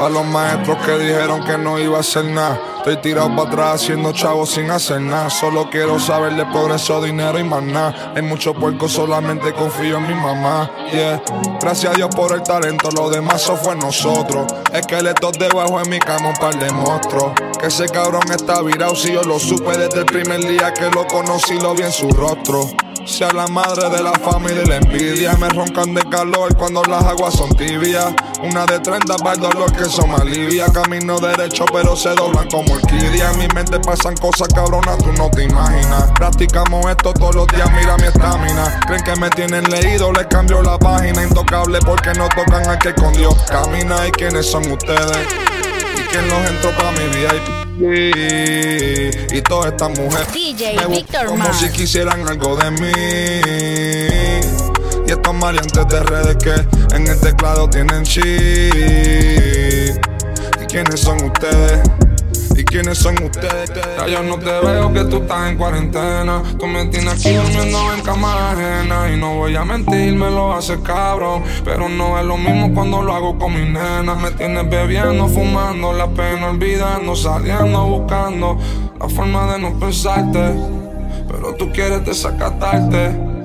A 0.00 0.08
los 0.08 0.24
maestros 0.26 0.78
que 0.86 0.98
dijeron 0.98 1.44
que 1.44 1.58
no 1.58 1.78
iba 1.78 1.98
a 1.98 2.00
hacer 2.00 2.24
nada. 2.24 2.58
Estoy 2.86 3.02
tirado 3.02 3.34
para 3.34 3.48
atrás 3.48 3.82
haciendo 3.82 4.12
chavos 4.12 4.50
sin 4.50 4.70
hacer 4.70 5.00
nada. 5.00 5.28
Solo 5.28 5.68
quiero 5.68 5.98
saber 5.98 6.36
de 6.36 6.46
progreso, 6.46 7.02
dinero 7.02 7.36
y 7.36 7.42
más 7.42 7.60
nada. 7.60 8.12
Hay 8.14 8.22
mucho 8.22 8.54
puerco, 8.54 8.88
solamente 8.88 9.52
confío 9.54 9.96
en 9.96 10.06
mi 10.06 10.14
mamá. 10.14 10.70
Yeah. 10.92 11.20
Gracias 11.60 11.92
a 11.92 11.96
Dios 11.96 12.14
por 12.14 12.32
el 12.32 12.44
talento, 12.44 12.88
lo 12.92 13.10
demás 13.10 13.42
eso 13.42 13.56
fue 13.56 13.74
nosotros. 13.74 14.46
Esqueletos 14.72 15.32
debajo 15.32 15.80
en 15.80 15.90
mi 15.90 15.98
cama, 15.98 16.28
un 16.28 16.36
par 16.36 16.56
de 16.60 16.70
monstruos. 16.70 17.32
Que 17.58 17.66
ese 17.66 17.88
cabrón 17.88 18.30
está 18.30 18.62
virado, 18.62 18.94
si 18.94 19.12
yo 19.12 19.22
lo 19.24 19.40
supe 19.40 19.76
desde 19.76 19.98
el 19.98 20.06
primer 20.06 20.46
día 20.46 20.72
que 20.72 20.88
lo 20.88 21.08
conocí, 21.08 21.58
lo 21.58 21.74
vi 21.74 21.82
en 21.82 21.92
su 21.92 22.08
rostro. 22.10 22.70
Sea 23.06 23.30
la 23.32 23.46
madre 23.46 23.88
de 23.88 24.02
la 24.02 24.12
fama 24.14 24.50
y 24.50 24.54
de 24.54 24.66
la 24.66 24.76
envidia. 24.78 25.32
Me 25.34 25.48
roncan 25.48 25.94
de 25.94 26.02
calor 26.10 26.56
cuando 26.56 26.82
las 26.82 27.04
aguas 27.04 27.34
son 27.34 27.54
tibias. 27.54 28.12
Una 28.42 28.66
de 28.66 28.80
30 28.80 29.16
para 29.18 29.34
el 29.34 29.40
dolor 29.40 29.72
que 29.72 29.84
me 30.08 30.14
alivia. 30.16 30.66
Camino 30.66 31.16
derecho, 31.20 31.64
pero 31.72 31.94
se 31.94 32.10
doblan 32.16 32.48
como 32.50 32.75
orquídea. 32.76 33.32
En 33.32 33.38
mi 33.38 33.48
mente 33.48 33.78
pasan 33.80 34.16
cosas 34.16 34.48
cabronas, 34.48 34.98
tú 34.98 35.12
no 35.12 35.30
te 35.30 35.44
imaginas. 35.44 36.10
Practicamos 36.14 36.86
esto 36.90 37.12
todos 37.12 37.34
los 37.34 37.46
días, 37.48 37.70
mira 37.72 37.96
mi 37.96 38.04
estamina. 38.04 38.80
Creen 38.86 39.04
que 39.04 39.16
me 39.16 39.30
tienen 39.30 39.64
leído, 39.70 40.12
les 40.12 40.26
cambio 40.26 40.62
la 40.62 40.78
página. 40.78 41.22
Intocable 41.22 41.78
porque 41.84 42.12
no 42.14 42.28
tocan 42.28 42.68
a 42.68 42.78
que 42.78 42.94
con 42.94 43.12
Dios 43.14 43.34
camina. 43.48 44.06
¿Y 44.06 44.12
quiénes 44.12 44.46
son 44.46 44.70
ustedes? 44.70 45.26
¿Y 45.96 46.00
quién 46.08 46.28
los 46.28 46.50
entró 46.50 46.70
para 46.76 46.92
mi 46.92 47.08
vida? 47.16 47.30
Y 47.78 49.42
todas 49.42 49.72
estas 49.72 49.98
mujeres 49.98 50.32
DJ 50.32 50.86
Victor 50.88 51.26
como 51.26 51.52
si 51.52 51.68
quisieran 51.70 52.26
algo 52.26 52.56
de 52.56 52.70
mí. 52.70 52.90
Y 55.06 55.10
estos 55.10 55.34
maleantes 55.34 55.86
de 55.86 56.02
redes 56.02 56.36
que 56.36 56.54
en 56.96 57.06
el 57.06 57.20
teclado 57.20 57.68
tienen 57.68 58.02
chi. 58.02 58.20
¿Y 60.62 60.66
quiénes 60.66 61.00
son 61.00 61.22
ustedes? 61.22 61.80
¿Y 62.56 62.64
quiénes 62.64 62.98
son 62.98 63.22
ustedes? 63.22 63.70
Ya 63.98 64.06
yo 64.06 64.22
no 64.22 64.38
te 64.38 64.50
veo 64.50 64.90
que 64.92 65.04
tú 65.04 65.18
estás 65.18 65.50
en 65.50 65.58
cuarentena. 65.58 66.42
Tú 66.58 66.66
me 66.66 66.86
tienes 66.86 67.12
aquí 67.12 67.34
durmiendo 67.34 67.92
en 67.92 68.02
cama 68.02 68.52
ajena. 68.52 69.12
Y 69.12 69.18
no 69.18 69.34
voy 69.34 69.54
a 69.56 69.64
mentir, 69.64 70.14
me 70.14 70.30
lo 70.30 70.54
hace 70.54 70.80
cabrón. 70.80 71.42
Pero 71.64 71.88
no 71.88 72.18
es 72.18 72.24
lo 72.24 72.38
mismo 72.38 72.72
cuando 72.72 73.02
lo 73.02 73.14
hago 73.14 73.38
con 73.38 73.52
mi 73.52 73.70
nena. 73.70 74.14
Me 74.14 74.30
tienes 74.30 74.68
bebiendo, 74.70 75.28
fumando, 75.28 75.92
la 75.92 76.08
pena 76.08 76.48
olvidando, 76.48 77.14
saliendo, 77.14 77.84
buscando 77.84 78.58
la 78.98 79.08
forma 79.08 79.52
de 79.52 79.58
no 79.58 79.78
pensarte. 79.78 80.54
Pero 81.28 81.54
tú 81.56 81.70
quieres 81.72 82.06
desacatarte. 82.06 83.35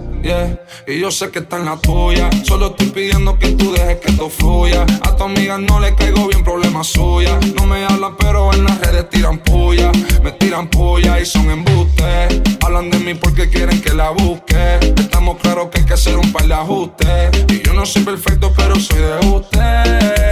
Y 0.88 1.00
yo 1.00 1.10
sé 1.10 1.32
que 1.32 1.40
está 1.40 1.58
en 1.58 1.66
la 1.66 1.78
tuya. 1.78 2.30
Solo 2.44 2.68
estoy 2.68 2.88
pidiendo 2.88 3.38
que 3.40 3.50
tú 3.54 3.72
dejes 3.72 3.98
que 3.98 4.12
esto 4.12 4.30
fluya. 4.30 4.86
A 5.02 5.16
tu 5.16 5.24
amiga 5.24 5.58
no 5.58 5.80
le 5.80 5.96
caigo 5.96 6.28
bien, 6.28 6.44
problema 6.44 6.84
suya. 6.84 7.40
No 7.56 7.66
me 7.66 7.86
hablan, 7.86 8.16
pero 8.18 8.54
en 8.54 8.64
las 8.64 8.80
redes 8.82 9.10
tiran 9.10 9.40
puya. 9.40 9.92
Me 10.24 10.32
tiran 10.34 10.70
puya 10.70 11.20
y 11.20 11.26
son 11.26 11.50
embustes. 11.50 12.42
Hablan 12.64 12.90
de 12.92 13.00
mí 13.00 13.16
porque 13.16 13.50
quieren 13.50 13.82
que 13.82 13.94
la 13.94 14.12
busque. 14.12 14.80
Estamos 14.98 15.38
claros 15.40 15.70
que 15.70 15.80
hay 15.80 15.86
que 15.86 15.94
hacer 15.94 16.18
un 16.18 16.32
par 16.32 16.48
de 16.48 16.54
ajustes. 16.54 17.46
Y 17.50 17.62
yo 17.62 17.74
no 17.74 17.86
soy 17.86 18.04
perfecto, 18.04 18.54
pero 18.56 18.76
soy 18.76 19.00
de 19.00 19.28
usted. 19.28 20.31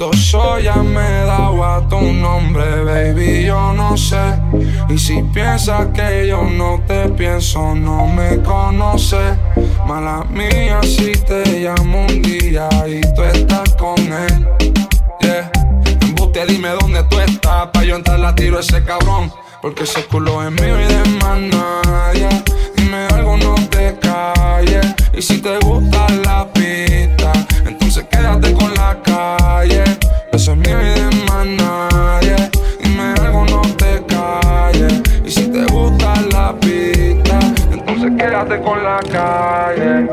Cuánto 0.00 0.16
soy, 0.16 0.62
ya 0.62 0.76
me 0.76 1.26
dado 1.26 1.62
a 1.62 1.86
tu 1.86 2.00
nombre, 2.00 2.84
baby, 2.84 3.44
yo 3.44 3.74
no 3.74 3.98
sé. 3.98 4.16
Y 4.88 4.96
si 4.96 5.22
piensas 5.24 5.88
que 5.88 6.26
yo 6.26 6.42
no 6.44 6.80
te 6.86 7.10
pienso, 7.10 7.74
no 7.74 8.06
me 8.06 8.40
conoces. 8.40 9.36
Mala 9.86 10.24
mía 10.30 10.80
si 10.82 11.12
te 11.12 11.44
llamo 11.60 12.06
un 12.06 12.22
día 12.22 12.66
y 12.88 13.02
tú 13.14 13.22
estás 13.24 13.74
con 13.74 13.98
él. 13.98 14.48
Yeah. 15.20 15.52
Embuste, 16.00 16.46
dime 16.46 16.70
dónde 16.80 17.02
tú 17.10 17.20
estás, 17.20 17.66
pa' 17.66 17.84
yo 17.84 17.96
entrar 17.96 18.20
la 18.20 18.34
tiro 18.34 18.58
ese 18.58 18.82
cabrón. 18.82 19.30
Porque 19.60 19.82
ese 19.82 20.02
culo 20.06 20.42
es 20.42 20.50
mío 20.50 20.80
y 20.80 20.84
de 20.86 21.04
más 21.20 21.38
nadie. 21.40 22.28
Dime 22.74 23.06
algo, 23.12 23.36
no 23.36 23.54
te 23.68 23.98
calles. 23.98 24.94
Y 25.12 25.20
si 25.20 25.42
te 25.42 25.58
gusta 25.58 26.06
la 26.24 26.50
pista, 26.54 27.32
entonces 27.66 28.06
quédate 28.10 28.54
con 28.54 28.59
la 28.90 29.02
calle. 29.02 29.84
Eso 30.32 30.52
es 30.52 30.58
y 30.58 30.62
de 30.62 31.10
más 31.28 31.46
nadie. 31.46 32.36
Dime 32.82 33.14
algo, 33.20 33.44
no 33.46 33.62
te 33.76 34.02
calles. 34.06 35.02
Y 35.24 35.30
si 35.30 35.46
te 35.48 35.64
gusta 35.66 36.14
la 36.32 36.54
pista, 36.58 37.38
entonces 37.70 38.10
quédate 38.18 38.60
con 38.60 38.82
la 38.82 39.00
calle. 39.10 40.08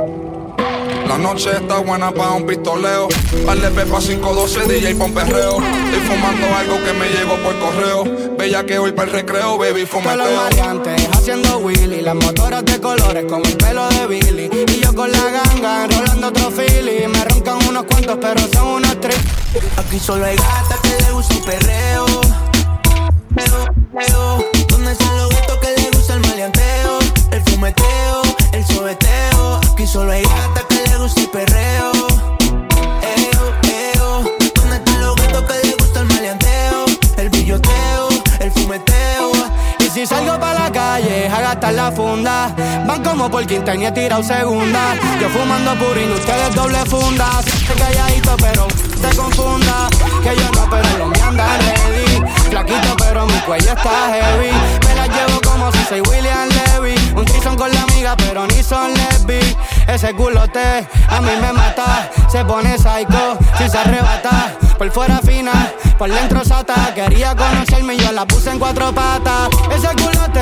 La 1.07 1.17
noche 1.17 1.49
está 1.51 1.79
buena 1.79 2.11
para 2.11 2.31
un 2.31 2.45
pistoleo. 2.45 3.07
Vale 3.45 3.69
pepa 3.71 3.99
512 3.99 4.67
DJ 4.67 4.95
pa' 4.95 5.05
un 5.05 5.13
perreo. 5.13 5.57
Estoy 5.57 6.01
fumando 6.01 6.45
algo 6.55 6.83
que 6.83 6.93
me 6.93 7.07
llegó 7.07 7.35
por 7.37 7.57
correo. 7.59 8.03
Bella 8.37 8.65
que 8.65 8.77
hoy 8.77 8.91
para 8.91 9.07
el 9.07 9.13
recreo, 9.13 9.57
baby, 9.57 9.85
fumeteo. 9.85 10.17
Los 10.17 10.35
maleantes 10.35 11.07
haciendo 11.13 11.59
Willy. 11.59 12.01
Las 12.01 12.15
motoras 12.15 12.65
de 12.65 12.79
colores 12.81 13.25
como 13.29 13.45
el 13.45 13.55
pelo 13.55 13.87
de 13.89 14.07
Billy. 14.07 14.49
Y 14.67 14.81
yo 14.81 14.93
con 14.93 15.11
la 15.11 15.31
ganga 15.31 15.85
enrolando 15.85 16.27
otro 16.27 16.51
philly. 16.51 17.07
Me 17.07 17.23
roncan 17.23 17.57
unos 17.67 17.76
Aquí 19.97 20.05
solo 20.05 20.25
hay 20.27 20.35
gatas 20.35 20.79
que 20.81 21.03
le 21.03 21.11
gusta 21.11 21.33
el 21.33 21.41
perreo. 21.41 22.05
Pero, 23.33 23.65
pero, 23.97 24.45
¿dónde 24.67 24.91
están 24.91 25.17
los 25.17 25.29
gatos 25.29 25.57
que 25.57 25.81
le 25.81 25.89
gusta 25.89 26.13
el 26.13 26.19
maleanteo? 26.19 26.99
El 27.31 27.41
fumeteo, 27.41 28.21
el 28.51 28.63
sobeteo. 28.67 29.59
Aquí 29.73 29.87
solo 29.87 30.11
hay 30.11 30.21
gatas 30.21 30.65
que 30.69 30.87
le 30.87 30.97
gusta 30.99 31.21
el 31.21 31.29
perreo. 31.31 31.91
Eo. 33.01 34.23
¿Dónde 34.53 34.75
están 34.75 35.01
los 35.01 35.15
gatos 35.15 35.43
que 35.45 35.67
le 35.67 35.73
gusta 35.73 36.01
el 36.01 36.05
maleanteo? 36.05 36.85
El 37.17 37.31
el 38.39 38.51
fumeteo. 38.51 39.31
Y 39.79 39.89
si 39.89 40.05
salgo 40.05 40.39
pa' 40.39 40.53
la 40.53 40.71
calle 40.71 41.27
a 41.27 41.41
gastar 41.41 41.73
la 41.73 41.91
funda, 41.91 42.53
van 42.85 43.03
como 43.03 43.31
por 43.31 43.47
quinta 43.47 43.73
y 43.73 43.83
he 43.83 43.91
tirado 43.91 44.21
segunda. 44.21 44.93
Yo 45.19 45.27
fumando 45.29 45.73
purín, 45.83 46.11
ustedes 46.11 46.53
doble 46.53 46.85
funda. 46.85 47.41
Siempre 47.41 47.83
calladito, 47.83 48.37
pero 48.37 48.67
te 48.97 49.15
confunda. 49.15 49.89
Que 50.23 50.35
yo 50.35 50.49
no, 50.53 50.69
pero 50.69 50.97
lo 50.97 51.07
me 51.07 51.21
anda 51.21 51.45
ready. 51.57 52.23
Flaquito, 52.49 52.95
pero 52.97 53.25
mi 53.25 53.39
cuello 53.41 53.73
está 53.73 53.91
heavy. 54.11 54.51
Me 54.87 54.95
la 54.95 55.07
llevo 55.07 55.39
como 55.41 55.71
si 55.71 55.83
soy 55.89 56.01
William 56.01 56.49
Levy. 56.49 56.95
Un 57.15 57.25
trison 57.25 57.55
con 57.55 57.71
la 57.71 57.81
amiga, 57.83 58.15
pero 58.17 58.47
ni 58.47 58.63
son 58.63 58.93
lesbi. 58.93 59.39
Ese 59.87 60.13
culote 60.13 60.87
a 61.09 61.21
mí 61.21 61.31
me 61.41 61.53
mata. 61.53 62.09
Se 62.29 62.43
pone 62.45 62.77
psycho 62.77 63.37
si 63.57 63.69
se 63.69 63.77
arrebata. 63.77 64.53
Por 64.77 64.91
fuera 64.91 65.19
fina, 65.19 65.71
por 65.97 66.09
dentro 66.11 66.43
sata. 66.43 66.93
Quería 66.93 67.35
conocerme 67.35 67.95
y 67.95 67.99
yo 67.99 68.11
la 68.11 68.25
puse 68.25 68.51
en 68.51 68.59
cuatro 68.59 68.93
patas. 68.93 69.49
Ese 69.75 69.87
culote 70.01 70.41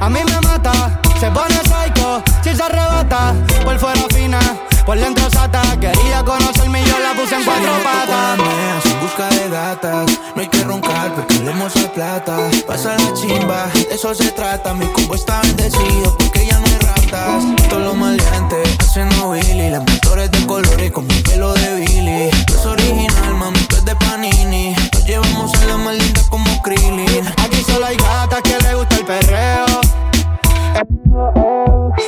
a 0.00 0.08
mí 0.08 0.20
me 0.24 0.40
mata. 0.40 1.00
Se 1.18 1.30
pone 1.30 1.56
psycho 1.64 2.22
si 2.42 2.54
se 2.54 2.62
arrebata. 2.62 3.34
Por 3.64 3.78
fuera 3.78 4.02
fina, 4.14 4.38
por 4.84 4.98
dentro 4.98 5.28
sata. 5.30 5.62
Quería 5.80 6.24
conocerme 6.24 6.82
y 6.82 6.84
yo 6.84 6.98
la 6.98 7.14
puse 7.14 7.34
en 7.36 7.44
cuatro 7.44 7.72
patas. 7.82 8.86
en 8.86 9.00
busca 9.00 9.28
de 9.28 9.48
gatas. 9.48 10.10
No 10.34 10.42
hay 10.42 10.48
que 10.48 10.64
roncar 10.64 11.14
porque 11.14 11.38
leemos 11.40 11.74
la 11.76 11.92
plata. 11.92 12.36
Pasa 12.66 12.96
la 12.96 13.14
chimba, 13.14 13.66
de 13.74 13.94
eso 13.94 14.14
se 14.14 14.30
trata. 14.32 14.74
Mi 14.74 14.86
combo 14.86 15.14
está 15.14 15.40
bendecido 15.42 16.16
porque 16.18 16.46
ya 16.46 16.58
no 16.58 16.66
hay 16.66 16.78
ratas. 16.78 17.44
Todos 17.68 17.82
los 17.82 17.96
maleantes 17.96 18.76
haciendo 18.80 19.30
Willy. 19.30 19.70
Las 19.70 19.80
motores 19.80 20.30
de 20.30 20.46
colores 20.46 20.90
con 20.92 21.06
mi 21.06 21.20
pelo 21.22 21.52
de 21.54 21.74
Billy. 21.76 22.30
No 22.48 22.54
es 22.54 22.66
original, 22.66 23.34
mami, 23.34 23.60
tú 23.68 23.76
es 23.76 23.84
de 23.84 23.96
Panini. 23.96 24.74
Nos 24.92 25.04
llevamos 25.04 25.54
a 25.54 25.64
la 25.66 25.76
más 25.76 25.96
linda 25.96 26.20
como 26.28 26.62
Krillin. 26.62 27.26
Aquí 27.38 27.62
solo 27.66 27.86
hay 27.86 27.96
gatas 27.96 28.42
que 28.42 28.58
le 28.58 28.74
gusta 28.74 28.96
el 28.96 29.04
perreo. 29.04 29.66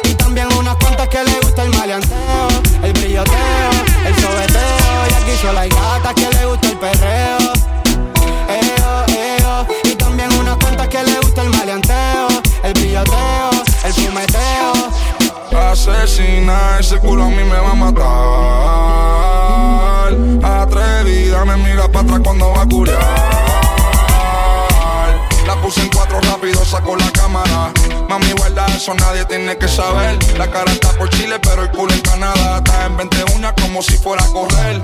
Y 0.05 0.15
también 0.15 0.49
unas 0.59 0.77
cuantas 0.77 1.09
que 1.09 1.23
le 1.23 1.41
gusta 1.41 1.63
el 1.63 1.71
maleanteo, 1.71 2.56
el 2.83 2.93
brilloteo, 2.93 3.16
Mami, 28.19 28.33
guarda 28.33 28.65
eso, 28.75 28.95
nadie 28.95 29.27
tiene 29.27 29.59
que 29.59 29.69
saber. 29.69 30.17
La 30.39 30.51
cara 30.51 30.73
está 30.73 30.91
por 30.93 31.11
Chile, 31.11 31.39
pero 31.39 31.65
el 31.65 31.71
culo 31.71 31.93
en 31.93 32.01
Canadá. 32.01 32.57
Está 32.65 32.87
en 32.87 32.97
20 32.97 33.25
uñas 33.35 33.53
como 33.61 33.83
si 33.83 33.99
fuera 33.99 34.25
a 34.25 34.29
correr. 34.29 34.83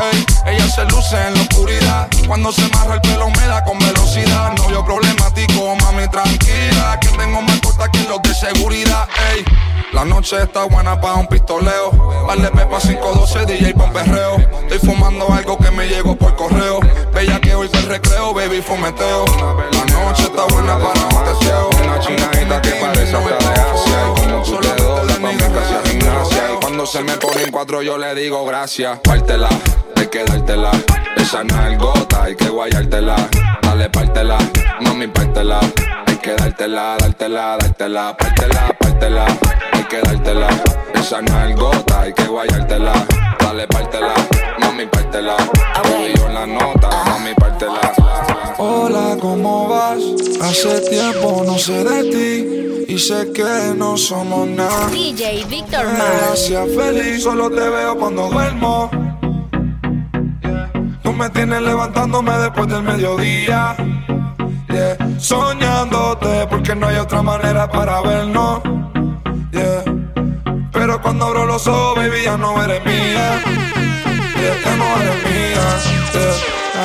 Ey, 0.00 0.26
ella 0.46 0.66
se 0.70 0.82
luce 0.86 1.16
en 1.28 1.34
la 1.34 1.42
oscuridad. 1.42 2.08
Cuando 2.26 2.50
se 2.50 2.66
marra 2.68 2.94
el 2.94 3.02
pelo 3.02 3.28
me 3.28 3.46
da 3.46 3.62
con 3.62 3.78
velocidad. 3.78 4.54
Novio 4.56 4.82
problemático, 4.86 5.76
mami 5.82 6.08
tranquila. 6.08 6.98
Que 6.98 7.08
tengo 7.08 7.42
más 7.42 7.60
corta 7.60 7.90
que 7.90 8.04
los 8.04 8.22
de 8.22 8.34
seguridad. 8.34 9.06
Ey. 9.34 9.44
La 9.92 10.06
noche 10.06 10.42
está 10.42 10.64
buena 10.64 10.98
para 11.00 11.16
un 11.16 11.26
pistoleo. 11.26 11.90
Vale 12.26 12.48
Pepa 12.48 12.78
512, 12.78 13.46
DJ 13.46 13.74
pa' 13.74 13.92
perreo. 13.92 14.36
Estoy 14.62 14.78
fumando 14.78 15.30
algo 15.30 15.58
que 15.58 15.70
me 15.70 15.86
llegó 15.86 16.16
por 16.16 16.34
correo. 16.34 16.80
Bella 17.12 17.38
que 17.40 17.54
hoy 17.54 17.68
te 17.68 17.80
recreo, 17.82 18.32
baby, 18.32 18.62
fumeteo. 18.62 19.24
La 19.26 19.84
noche 19.92 20.22
está 20.22 20.44
buena 20.44 20.78
para 20.78 21.00
un 21.04 21.24
deseo. 21.24 21.70
Una 21.84 21.98
chinadita 22.00 22.62
que 22.62 22.70
parece 22.70 23.16
hasta 23.16 23.50
de 23.52 23.60
Asia. 23.60 24.02
Y 24.16 24.20
como 24.20 24.42
tú 24.42 24.56
te 24.56 24.82
doblas, 24.82 25.18
pa' 25.18 25.32
mi 25.32 25.38
casa 25.38 25.82
gimnasia. 25.84 26.52
Y 26.52 26.60
cuando 26.60 26.86
se 26.86 27.02
me 27.02 27.16
ponen 27.18 27.50
cuatro, 27.50 27.82
yo 27.82 27.98
le 27.98 28.14
digo 28.14 28.46
gracias. 28.46 28.98
Pártela, 29.00 29.50
hay 29.96 30.06
que 30.06 30.24
dártela. 30.24 30.70
Esa 31.16 31.44
nalgota, 31.44 32.24
hay 32.24 32.34
que 32.34 32.48
guayártela. 32.48 33.16
Dale, 33.60 33.90
pártela, 33.90 34.38
mami, 34.80 35.06
pártela. 35.08 35.60
Hay 36.06 36.16
que 36.16 36.34
dártela, 36.34 36.96
dártela, 36.98 37.58
dártela. 37.60 38.16
Pártela, 38.16 38.76
pártela, 38.78 39.26
que 39.92 40.00
dártela. 40.00 40.48
Esa 40.94 41.20
nalgota, 41.20 42.00
hay 42.00 42.14
que 42.14 42.24
guayártela. 42.24 42.94
Dale, 43.40 43.66
pártela, 43.66 44.14
mami, 44.58 44.86
pártela. 44.86 45.36
Baby, 45.84 46.14
yo 46.16 46.28
la 46.30 46.46
nota, 46.46 46.88
mami, 47.04 47.34
pártela. 47.34 47.92
Hola, 48.56 49.16
¿cómo 49.20 49.68
vas? 49.68 50.00
Hace 50.40 50.80
tiempo 50.88 51.42
no 51.44 51.58
sé 51.58 51.84
de 51.84 52.00
ti 52.10 52.94
y 52.94 52.98
sé 52.98 53.32
que 53.32 53.74
no 53.76 53.98
somos 53.98 54.48
nada. 54.48 54.86
DJ 54.88 55.44
Víctor 55.50 55.84
Mars. 55.84 55.98
Gracias, 55.98 56.68
feliz, 56.74 57.22
solo 57.22 57.50
te 57.50 57.68
veo 57.68 57.94
cuando 57.98 58.30
duermo. 58.30 58.90
Tú 61.02 61.12
me 61.12 61.28
tienes 61.28 61.60
levantándome 61.60 62.32
después 62.38 62.66
del 62.68 62.82
mediodía. 62.82 63.76
Yeah. 64.70 64.96
Soñándote 65.18 66.46
porque 66.48 66.74
no 66.74 66.86
hay 66.86 66.96
otra 66.96 67.20
manera 67.20 67.70
para 67.70 68.00
vernos. 68.00 68.71
Pero 70.72 71.00
cuando 71.00 71.26
abro 71.26 71.46
los 71.46 71.66
ojos, 71.66 71.96
baby, 71.96 72.24
ya 72.24 72.36
no 72.36 72.62
eres 72.62 72.84
mía. 72.84 73.40
Ya 74.64 74.76
no 74.76 74.86
eres 75.00 75.24
mía. 75.24 75.62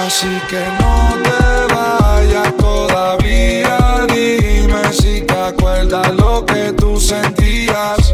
Así 0.06 0.40
que 0.50 0.64
no 0.80 1.18
te 1.24 1.74
vayas 1.74 2.58
todavía. 2.58 4.06
Dime 4.08 4.94
si 4.94 5.22
te 5.22 5.34
acuerdas 5.34 6.14
lo 6.16 6.46
que 6.46 6.74
tú 6.74 7.00
sentías 7.00 8.14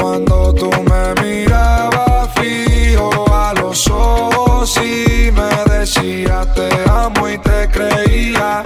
cuando 0.00 0.54
tú 0.54 0.70
me 0.70 1.22
mirabas 1.22 2.28
fijo 2.34 3.24
a 3.34 3.54
los 3.54 3.86
ojos 3.88 4.76
y 4.78 5.30
me 5.32 5.72
decías 5.72 6.52
te 6.54 6.68
amo 6.90 7.28
y 7.28 7.38
te 7.38 7.68
creía. 7.70 8.62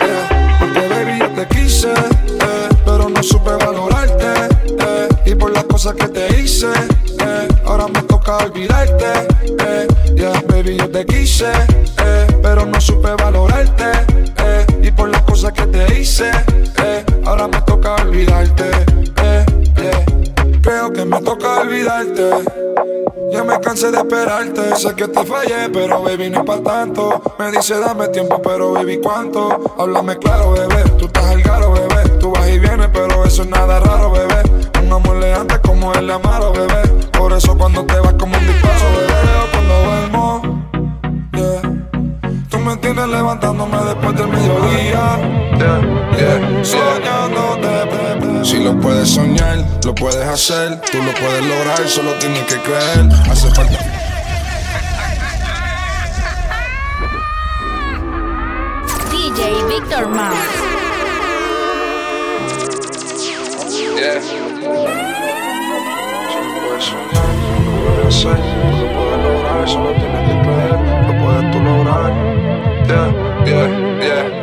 Yeah, 0.00 0.58
Porque 0.58 0.88
baby 0.88 1.18
yo 1.20 1.28
te 1.30 1.46
quise, 1.54 1.92
supe 3.22 3.50
valorarte 3.50 4.48
eh, 4.78 5.08
y 5.26 5.34
por 5.34 5.52
las 5.52 5.64
cosas 5.64 5.94
que 5.94 6.08
te 6.08 6.40
hice, 6.40 6.66
eh, 7.20 7.48
ahora 7.64 7.86
me 7.88 8.02
toca 8.02 8.38
olvidarte. 8.38 9.28
eh, 9.60 9.86
yeah, 10.16 10.42
baby 10.48 10.76
yo 10.76 10.90
te 10.90 11.04
quise, 11.06 11.50
eh, 12.04 12.26
pero 12.42 12.66
no 12.66 12.80
supe 12.80 13.10
valorarte 13.14 13.84
eh, 14.38 14.66
y 14.82 14.90
por 14.90 15.08
las 15.08 15.22
cosas 15.22 15.52
que 15.52 15.66
te 15.66 16.00
hice, 16.00 16.30
eh, 16.82 17.04
ahora 17.24 17.48
me 17.48 17.60
toca 17.62 17.94
olvidarte. 17.96 18.51
Toca 21.32 21.60
olvidarte. 21.60 22.30
Ya 23.30 23.42
me 23.42 23.58
cansé 23.60 23.90
de 23.90 23.98
esperarte. 23.98 24.76
Sé 24.76 24.94
que 24.94 25.08
te 25.08 25.24
fallé, 25.24 25.70
pero 25.72 26.02
baby, 26.02 26.28
no 26.30 26.40
es 26.40 26.46
pa' 26.46 26.62
tanto. 26.62 27.22
Me 27.38 27.50
dice 27.50 27.78
dame 27.80 28.08
tiempo, 28.08 28.40
pero 28.42 28.72
baby, 28.72 29.00
¿cuánto? 29.02 29.74
Háblame 29.78 30.18
claro, 30.18 30.52
bebé. 30.52 30.82
Tú 30.98 31.06
estás 31.06 31.24
al 31.24 31.42
garo, 31.42 31.72
bebé. 31.72 32.08
Tú 32.20 32.32
vas 32.32 32.48
y 32.48 32.58
vienes, 32.58 32.88
pero 32.92 33.24
eso 33.24 33.42
es 33.42 33.48
nada 33.48 33.80
raro, 33.80 34.10
bebé. 34.10 34.42
Un 34.84 34.92
amor 34.92 35.16
leante 35.16 35.58
como 35.60 35.92
el 35.94 36.10
Amaro, 36.10 36.52
bebé. 36.52 36.82
Por 37.18 37.32
eso 37.32 37.56
cuando 37.56 37.84
te 37.86 37.98
vas 37.98 38.14
como 38.14 38.36
un 38.36 38.46
disparo, 38.46 38.86
bebé. 38.98 39.30
O 39.42 39.50
cuando 39.52 39.74
duermo, 39.84 40.42
yeah. 41.32 42.46
Tú 42.50 42.58
me 42.58 42.76
tienes 42.76 43.08
levantándome 43.08 43.78
después 43.84 44.16
del 44.16 44.28
mediodía. 44.28 45.04
Yeah, 45.58 45.80
yeah, 46.18 46.64
soñándote. 46.64 48.01
Si 48.44 48.58
lo 48.58 48.78
puedes 48.80 49.08
soñar, 49.08 49.64
lo 49.84 49.94
puedes 49.94 50.26
hacer, 50.26 50.80
tú 50.90 50.98
lo 50.98 51.12
puedes 51.14 51.46
lograr, 51.46 51.88
solo 51.88 52.12
tienes 52.14 52.42
que 52.44 52.56
creer. 52.60 53.08
Hace 53.30 53.48
falta. 53.50 53.78
DJ 59.10 59.64
Víctor 59.68 60.08
Mars. 60.08 60.36
Yeah. 63.96 64.20
Si 64.20 64.34
lo 64.34 64.50
puedes 66.60 66.84
soñar, 66.84 67.30
lo 67.64 67.70
puedes 67.94 68.06
hacer, 68.16 68.38
lo 68.38 68.86
puedes 68.92 69.18
lograr, 69.24 69.68
solo 69.68 69.90
tienes 69.92 70.22
que 70.28 70.34
creer, 70.42 70.78
lo 71.06 71.12
puedes 71.24 71.44
tú 71.52 71.58
lograr. 71.60 72.12
Yeah, 72.88 73.08
yeah, 73.46 73.66
yeah. 74.02 74.41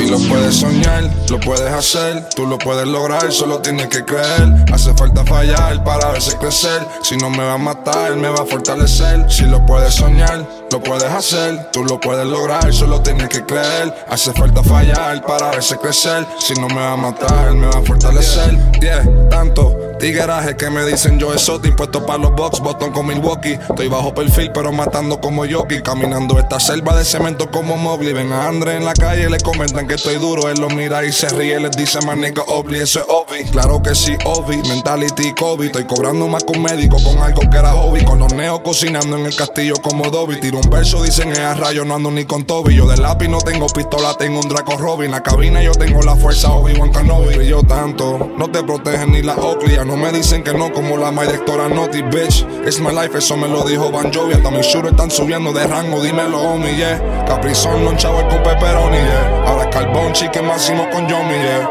Si 0.00 0.08
lo 0.08 0.18
puedes 0.18 0.56
soñar, 0.56 1.10
lo 1.28 1.38
puedes 1.38 1.70
hacer, 1.70 2.26
tú 2.34 2.46
lo 2.46 2.56
puedes 2.56 2.86
lograr, 2.86 3.30
solo 3.30 3.58
tienes 3.58 3.88
que 3.88 4.02
creer. 4.02 4.64
Hace 4.72 4.94
falta 4.94 5.26
fallar 5.26 5.84
para 5.84 6.12
verse 6.12 6.38
crecer. 6.38 6.88
Si 7.02 7.18
no 7.18 7.28
me 7.28 7.44
va 7.44 7.52
a 7.52 7.58
matar, 7.58 8.16
me 8.16 8.30
va 8.30 8.44
a 8.44 8.46
fortalecer. 8.46 9.30
Si 9.30 9.44
lo 9.44 9.66
puedes 9.66 9.96
soñar, 9.96 10.48
lo 10.72 10.82
puedes 10.82 11.04
hacer, 11.04 11.70
tú 11.70 11.84
lo 11.84 12.00
puedes 12.00 12.26
lograr, 12.26 12.72
solo 12.72 13.02
tienes 13.02 13.28
que 13.28 13.44
creer. 13.44 13.94
Hace 14.08 14.32
falta 14.32 14.62
fallar 14.62 15.22
para 15.26 15.50
verse 15.50 15.76
crecer. 15.76 16.26
Si 16.38 16.54
no 16.54 16.68
me 16.68 16.76
va 16.76 16.92
a 16.92 16.96
matar, 16.96 17.52
me 17.52 17.66
va 17.66 17.80
a 17.80 17.82
fortalecer. 17.82 18.56
Yeah, 18.80 19.04
tanto. 19.28 19.89
Tigueraje 20.00 20.56
que 20.56 20.70
me 20.70 20.82
dicen 20.86 21.18
yo 21.18 21.34
eso, 21.34 21.60
impuesto 21.62 22.06
para 22.06 22.18
los 22.18 22.32
box, 22.32 22.60
botón 22.60 22.90
con 22.90 23.06
Milwaukee. 23.06 23.58
Estoy 23.68 23.88
bajo 23.88 24.14
perfil, 24.14 24.50
pero 24.54 24.72
matando 24.72 25.20
como 25.20 25.44
Yoki. 25.44 25.82
Caminando 25.82 26.38
esta 26.38 26.58
selva 26.58 26.96
de 26.96 27.04
cemento 27.04 27.50
como 27.50 27.76
Mowgli. 27.76 28.14
Ven 28.14 28.32
a 28.32 28.48
Andre 28.48 28.76
en 28.76 28.86
la 28.86 28.94
calle, 28.94 29.28
le 29.28 29.38
comentan 29.40 29.86
que 29.86 29.96
estoy 29.96 30.14
duro. 30.14 30.48
Él 30.48 30.58
lo 30.58 30.70
mira 30.70 31.04
y 31.04 31.12
se 31.12 31.28
ríe, 31.28 31.60
les 31.60 31.72
dice 31.72 32.00
man 32.06 32.22
nigga 32.22 32.42
obli, 32.46 32.80
eso 32.80 33.00
es 33.00 33.06
obvi. 33.08 33.44
Claro 33.50 33.82
que 33.82 33.94
sí, 33.94 34.16
obvi, 34.24 34.56
mentality 34.68 35.34
COVID. 35.34 35.66
Estoy 35.66 35.84
cobrando 35.84 36.26
más 36.28 36.44
que 36.44 36.52
un 36.56 36.62
médico 36.62 36.96
con 37.04 37.18
algo 37.18 37.42
que 37.50 37.58
era 37.58 37.72
hobby. 37.72 38.02
Con 38.02 38.20
los 38.20 38.32
neos 38.32 38.60
cocinando 38.60 39.18
en 39.18 39.26
el 39.26 39.36
castillo 39.36 39.74
como 39.82 40.08
Dobby. 40.08 40.40
Tiro 40.40 40.60
un 40.64 40.70
verso, 40.70 41.02
dicen 41.02 41.30
es 41.32 41.40
a 41.40 41.52
rayo, 41.52 41.84
no 41.84 41.96
ando 41.96 42.10
ni 42.10 42.24
con 42.24 42.44
Toby. 42.44 42.74
Yo 42.74 42.88
de 42.88 42.96
lápiz 42.96 43.28
no 43.28 43.38
tengo 43.38 43.66
pistola, 43.66 44.14
tengo 44.18 44.40
un 44.40 44.48
Draco 44.48 44.78
Robin. 44.78 45.06
En 45.06 45.12
la 45.12 45.22
cabina 45.22 45.62
yo 45.62 45.72
tengo 45.72 46.00
la 46.02 46.16
fuerza 46.16 46.52
Obi-Wan 46.52 46.90
Kenobi. 46.90 47.46
Yo 47.46 47.62
tanto, 47.62 48.30
no 48.38 48.50
te 48.50 48.62
protegen 48.62 49.12
ni 49.12 49.20
la 49.20 49.34
Oakley. 49.34 49.76
No 49.90 49.96
me 49.96 50.12
dicen 50.12 50.44
que 50.44 50.54
no 50.54 50.72
como 50.72 50.96
la 50.96 51.10
directora 51.10 51.68
Naughty, 51.68 52.02
bitch. 52.02 52.46
It's 52.64 52.78
my 52.78 52.92
life, 52.92 53.18
eso 53.18 53.36
me 53.36 53.48
lo 53.48 53.64
dijo 53.64 53.90
Van 53.90 54.12
Jovi. 54.12 54.34
Hasta 54.34 54.48
mis 54.48 54.64
shooters 54.64 54.92
están 54.92 55.10
subiendo 55.10 55.52
de 55.52 55.66
rango, 55.66 56.00
dímelo, 56.00 56.40
homie, 56.40 56.76
yeah. 56.76 57.24
Caprizón, 57.26 57.84
non 57.84 57.96
chavo 57.96 58.22
con 58.28 58.40
pepperoni, 58.40 58.98
yeah. 58.98 59.44
Ahora 59.48 59.68
carbón, 59.68 60.12
chique 60.12 60.40
máximo 60.40 60.88
con 60.92 61.08
Yomi, 61.08 61.34
yeah. 61.34 61.68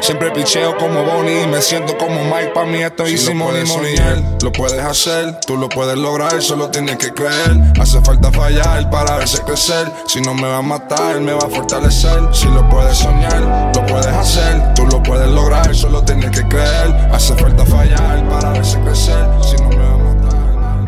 Siempre 0.00 0.30
picheo 0.32 0.76
como 0.76 1.02
Bonnie 1.04 1.44
y 1.44 1.46
me 1.46 1.62
siento 1.62 1.96
como 1.96 2.22
Mike. 2.24 2.52
Pa' 2.54 2.64
mí 2.66 2.82
esto 2.82 3.06
es 3.06 3.34
money, 3.34 3.64
money, 3.64 3.94
yeah. 3.94 4.22
Lo 4.42 4.52
puedes 4.52 4.78
hacer, 4.78 5.40
tú 5.46 5.56
lo 5.56 5.70
puedes 5.70 5.96
lograr, 5.96 6.42
solo 6.42 6.68
tienes 6.68 6.98
que 6.98 7.14
creer. 7.14 7.56
Hace 7.80 8.02
falta 8.02 8.30
fallar 8.30 8.90
para 8.90 9.16
verse 9.16 9.40
crecer. 9.42 9.90
Si 10.06 10.20
no 10.20 10.34
me 10.34 10.46
va 10.46 10.58
a 10.58 10.62
matar, 10.62 11.20
me 11.20 11.32
va 11.32 11.46
a 11.46 11.48
fortalecer. 11.48 12.20
Si 12.32 12.46
lo 12.48 12.68
puedes 12.68 12.98
soñar, 12.98 13.72
lo 13.74 13.86
puedes 13.86 14.06
hacer, 14.08 14.74
puedes 15.06 15.28
lograr, 15.28 15.74
solo 15.74 16.02
tienes 16.02 16.30
que 16.30 16.46
creer. 16.48 16.94
Hace 17.12 17.34
falta 17.36 17.64
fallar 17.64 18.28
para 18.28 18.50
verse 18.50 18.78
crecer. 18.80 19.26
Si 19.42 19.56
no 19.56 19.68
me 19.68 19.76
va 19.76 19.94
a 19.94 19.98
matar, 19.98 20.36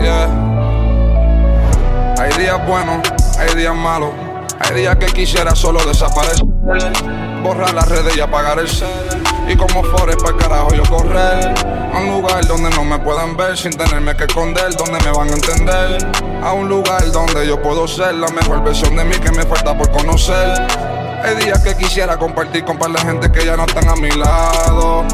Yeah. 0.01 0.29
Hay 2.19 2.33
días 2.39 2.67
buenos, 2.67 2.99
hay 3.39 3.55
días 3.55 3.75
malos. 3.75 4.11
Hay 4.61 4.75
días 4.75 4.97
que 4.97 5.07
quisiera 5.07 5.55
solo 5.55 5.85
desaparecer. 5.85 6.45
Borrar 7.43 7.73
las 7.75 7.89
redes 7.89 8.17
y 8.17 8.21
apagar 8.21 8.59
el 8.59 8.69
cel. 8.69 8.89
Y 9.49 9.57
como 9.57 9.83
Forrest 9.85 10.21
para 10.23 10.37
carajo 10.37 10.75
yo 10.75 10.83
correr. 10.85 11.55
A 11.95 11.99
un 12.01 12.09
lugar 12.09 12.47
donde 12.47 12.71
no 12.71 12.85
me 12.85 12.99
puedan 12.99 13.37
ver 13.37 13.57
sin 13.57 13.73
tenerme 13.73 14.17
que 14.17 14.25
esconder. 14.25 14.75
Donde 14.75 14.99
me 15.05 15.13
van 15.13 15.29
a 15.31 15.33
entender. 15.33 15.99
A 16.43 16.53
un 16.53 16.69
lugar 16.69 17.11
donde 17.13 17.47
yo 17.47 17.63
puedo 17.63 17.87
ser 17.87 18.15
la 18.15 18.29
mejor 18.29 18.63
versión 18.65 18.97
de 18.97 19.05
mí 19.05 19.15
que 19.19 19.31
me 19.31 19.45
falta 19.45 19.77
por 19.77 19.91
conocer. 19.91 20.67
Hay 21.23 21.35
días 21.37 21.63
que 21.63 21.77
quisiera 21.77 22.17
compartir 22.17 22.65
con 22.65 22.79
par 22.79 22.91
de 22.91 23.01
gente 23.01 23.31
que 23.31 23.45
ya 23.45 23.57
no 23.57 23.65
están 23.65 23.89
a 23.89 23.97
mi 23.97 24.11
lado. 24.11 25.05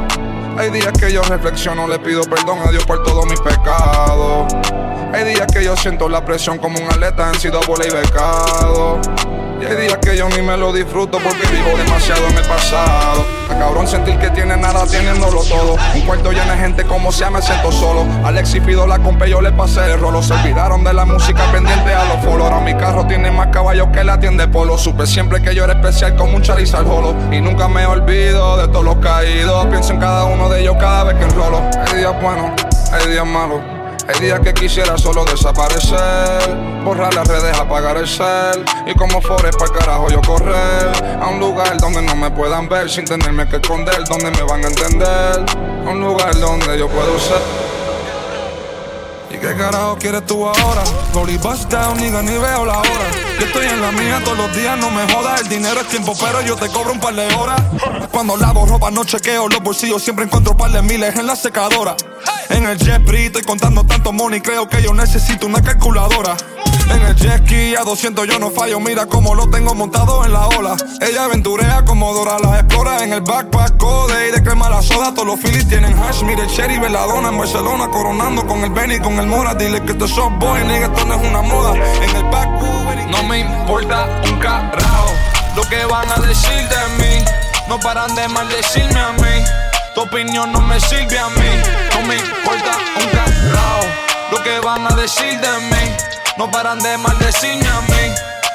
Hay 0.56 0.70
días 0.70 0.92
que 0.92 1.12
yo 1.12 1.22
reflexiono, 1.22 1.88
le 1.88 1.98
pido 1.98 2.22
perdón 2.24 2.58
a 2.64 2.70
Dios 2.70 2.84
por 2.84 3.02
todos 3.02 3.26
mis 3.26 3.40
pecados. 3.40 4.52
Hay 5.12 5.24
días 5.24 5.46
que 5.52 5.64
yo 5.64 5.76
siento 5.76 6.08
la 6.08 6.24
presión 6.24 6.58
como 6.58 6.78
un 6.78 6.86
atleta 6.88 7.28
en 7.28 7.40
sido 7.40 7.60
y 7.60 7.92
becado. 7.92 9.00
Y 9.60 9.64
hay 9.64 9.76
días 9.76 9.98
que 9.98 10.16
yo 10.16 10.28
ni 10.28 10.42
me 10.42 10.56
lo 10.56 10.72
disfruto 10.72 11.18
porque 11.18 11.46
vivo 11.48 11.76
demasiado 11.76 12.26
en 12.28 12.38
el 12.38 12.44
pasado. 12.44 13.24
A 13.50 13.58
cabrón 13.58 13.86
sentir 13.86 14.18
que 14.18 14.30
tiene 14.30 14.56
nada 14.56 14.86
teniéndolo 14.86 15.42
todo. 15.42 15.76
Un 15.94 16.00
cuarto 16.02 16.32
lleno 16.32 16.52
de 16.52 16.58
gente 16.58 16.84
como 16.84 17.12
sea 17.12 17.30
me 17.30 17.40
siento 17.40 17.70
solo. 17.70 18.04
Alex 18.24 18.54
y 18.54 18.60
pido 18.60 18.86
la 18.86 18.98
compa 18.98 19.26
yo 19.26 19.40
le 19.40 19.52
pasé 19.52 19.92
el 19.92 20.00
rolo. 20.00 20.22
Se 20.22 20.34
olvidaron 20.34 20.84
de 20.84 20.92
la 20.92 21.04
música 21.04 21.44
pendiente 21.52 21.94
a 21.94 22.04
los 22.04 22.24
folos. 22.24 22.50
Ahora 22.50 22.60
mi 22.60 22.74
carro 22.74 23.06
tiene 23.06 23.30
más 23.30 23.48
caballos 23.48 23.88
que 23.92 24.02
la 24.04 24.18
tienda 24.18 24.46
de 24.46 24.52
polo. 24.52 24.76
Supe 24.76 25.06
siempre 25.06 25.40
que 25.40 25.54
yo 25.54 25.64
era 25.64 25.74
especial 25.74 26.16
como 26.16 26.36
un 26.36 26.42
Charizard 26.42 26.86
Holo. 26.86 27.14
Y 27.30 27.40
nunca 27.40 27.68
me 27.68 27.86
olvido 27.86 28.56
de 28.56 28.68
todos 28.68 28.84
los 28.84 28.96
caídos. 28.96 29.66
Pienso 29.66 29.92
en 29.92 30.00
cada 30.00 30.24
uno 30.24 30.48
de 30.48 30.62
ellos 30.62 30.76
cada 30.78 31.04
vez 31.04 31.16
que 31.16 31.24
enrolo. 31.24 31.60
Hay 31.86 31.98
días 31.98 32.20
buenos, 32.20 32.50
hay 32.92 33.08
días 33.08 33.26
malos. 33.26 33.73
Hay 34.06 34.20
días 34.20 34.40
que 34.40 34.52
quisiera 34.52 34.98
solo 34.98 35.24
desaparecer, 35.24 36.54
borrar 36.84 37.14
las 37.14 37.26
redes, 37.26 37.56
apagar 37.56 37.96
el 37.96 38.06
cel 38.06 38.62
y 38.86 38.94
como 38.94 39.22
Forest 39.22 39.58
para 39.58 39.72
carajo 39.72 40.08
yo 40.10 40.20
correr 40.20 40.92
a 41.20 41.28
un 41.28 41.40
lugar 41.40 41.78
donde 41.78 42.02
no 42.02 42.14
me 42.14 42.30
puedan 42.30 42.68
ver 42.68 42.90
sin 42.90 43.06
tenerme 43.06 43.48
que 43.48 43.56
esconder, 43.56 44.04
donde 44.04 44.30
me 44.30 44.42
van 44.42 44.62
a 44.62 44.68
entender, 44.68 45.46
a 45.86 45.90
un 45.90 46.00
lugar 46.00 46.38
donde 46.38 46.78
yo 46.78 46.86
puedo 46.88 47.18
ser. 47.18 47.63
¿Y 49.34 49.38
qué 49.38 49.52
carajo 49.56 49.96
quieres 49.98 50.24
tú 50.26 50.46
ahora? 50.46 50.84
Rolly 51.12 51.36
bust 51.38 51.68
down, 51.68 51.98
nigga, 51.98 52.22
ni 52.22 52.38
veo 52.38 52.64
la 52.64 52.78
hora. 52.78 53.10
Yo 53.40 53.46
estoy 53.46 53.66
en 53.66 53.80
la 53.80 53.90
mía 53.90 54.20
todos 54.24 54.38
los 54.38 54.56
días, 54.56 54.78
no 54.78 54.90
me 54.90 55.12
jodas. 55.12 55.40
El 55.40 55.48
dinero 55.48 55.80
es 55.80 55.88
tiempo, 55.88 56.14
pero 56.20 56.40
yo 56.42 56.54
te 56.54 56.68
cobro 56.68 56.92
un 56.92 57.00
par 57.00 57.14
de 57.16 57.26
horas. 57.34 57.60
Cuando 58.12 58.36
lavo 58.36 58.64
ropa, 58.64 58.92
no 58.92 59.02
chequeo 59.04 59.48
los 59.48 59.60
bolsillos, 59.60 60.02
siempre 60.04 60.24
encuentro 60.24 60.52
un 60.52 60.58
par 60.58 60.70
de 60.70 60.82
miles 60.82 61.16
en 61.16 61.26
la 61.26 61.34
secadora. 61.34 61.96
En 62.50 62.64
el 62.64 62.78
jet 62.78 63.02
estoy 63.08 63.42
contando 63.42 63.82
tanto 63.84 64.12
money, 64.12 64.40
creo 64.40 64.68
que 64.68 64.80
yo 64.82 64.94
necesito 64.94 65.46
una 65.46 65.60
calculadora. 65.60 66.36
En 66.90 67.02
el 67.02 67.14
jet 67.16 67.44
ski 67.44 67.74
a 67.76 67.84
200 67.84 68.26
yo 68.26 68.38
no 68.38 68.50
fallo, 68.50 68.80
mira 68.80 69.06
cómo 69.06 69.34
lo 69.34 69.48
tengo 69.48 69.74
montado 69.74 70.24
en 70.24 70.32
la 70.32 70.46
ola. 70.48 70.76
Ella 71.00 71.24
aventurea 71.24 71.84
como 71.84 72.12
Dora 72.12 72.38
la 72.38 72.60
explora 72.60 73.02
en 73.02 73.12
el 73.12 73.20
backpack 73.22 73.76
code 73.76 74.28
y 74.28 74.32
de 74.32 74.42
crema 74.42 74.68
la 74.68 74.82
soda. 74.82 75.12
Todos 75.14 75.26
los 75.26 75.40
Phillies 75.40 75.68
tienen 75.68 75.96
hash, 75.98 76.22
mire 76.22 76.46
Cherry, 76.46 76.78
Veladona 76.78 77.28
en 77.28 77.38
Barcelona, 77.38 77.88
coronando 77.90 78.46
con 78.46 78.64
el 78.64 78.70
Benny, 78.70 78.98
con 79.00 79.18
el 79.18 79.26
Mora. 79.26 79.54
Dile 79.54 79.82
que 79.82 79.92
esto 79.92 80.08
soft 80.08 80.38
boy, 80.38 80.62
nigga, 80.64 80.86
esto 80.86 81.04
no 81.04 81.14
es 81.14 81.28
una 81.28 81.42
moda. 81.42 81.74
En 81.74 82.16
el 82.16 82.24
back 82.24 82.48
no 83.10 83.22
me 83.24 83.40
importa 83.40 84.08
un 84.24 84.38
carajo 84.38 85.12
lo 85.56 85.62
que 85.62 85.84
van 85.84 86.10
a 86.10 86.16
decir 86.26 86.68
de 86.68 87.04
mí. 87.04 87.24
No 87.68 87.78
paran 87.78 88.14
de 88.14 88.28
maldecirme 88.28 89.00
a 89.00 89.12
mí. 89.12 89.44
Tu 89.94 90.00
opinión 90.00 90.52
no 90.52 90.60
me 90.60 90.80
sirve 90.80 91.18
a 91.18 91.28
mí. 91.28 91.50
No 91.94 92.02
me 92.06 92.16
importa 92.16 92.76
un 93.00 93.06
carajo 93.10 93.86
lo 94.32 94.42
que 94.42 94.58
van 94.60 94.86
a 94.86 94.96
decir 94.96 95.40
de 95.40 95.58
mí. 95.70 96.13
No 96.36 96.50
paran 96.50 96.80
de 96.80 96.98
maldecirme 96.98 97.68
a 97.68 97.80
mí. 97.82 98.14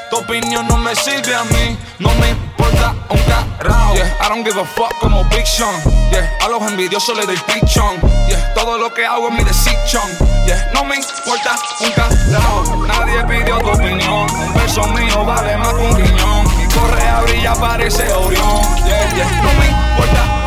Tu 0.09 0.17
opinión 0.17 0.67
no 0.67 0.77
me 0.77 0.93
sirve 0.95 1.33
a 1.33 1.43
mí. 1.45 1.77
No 1.99 2.13
me 2.15 2.29
importa 2.29 2.93
un 3.09 3.19
carajo. 3.19 3.93
Yeah, 3.95 4.17
I 4.21 4.27
don't 4.27 4.45
give 4.45 4.59
a 4.59 4.65
fuck 4.65 4.93
como 4.99 5.23
Big 5.25 5.45
Sean. 5.45 5.73
Yeah, 6.11 6.29
a 6.41 6.49
los 6.49 6.61
envidiosos 6.63 7.15
les 7.15 7.25
doy 7.25 7.37
pichón. 7.37 8.01
Yeah, 8.27 8.53
todo 8.53 8.77
lo 8.77 8.93
que 8.93 9.05
hago 9.05 9.29
es 9.29 9.33
mi 9.33 9.43
decisión. 9.45 10.03
Yeah, 10.45 10.71
no 10.73 10.83
me 10.83 10.97
importa 10.97 11.55
un 11.79 11.91
carajo. 11.91 12.85
Nadie 12.85 13.23
pidió 13.23 13.59
tu 13.59 13.69
opinión. 13.69 14.29
Un 14.29 14.53
beso 14.55 14.83
mío 14.87 15.23
vale 15.23 15.55
más 15.57 15.73
que 15.73 15.81
un 15.81 15.95
riñón. 15.95 16.57
Mi 16.57 16.67
correa 16.73 17.21
brilla, 17.21 17.53
parece 17.53 18.11
Orión. 18.11 18.61
Yeah, 18.85 19.13
yeah, 19.15 19.41
no 19.41 19.53
me 19.53 19.67
importa 19.67 20.38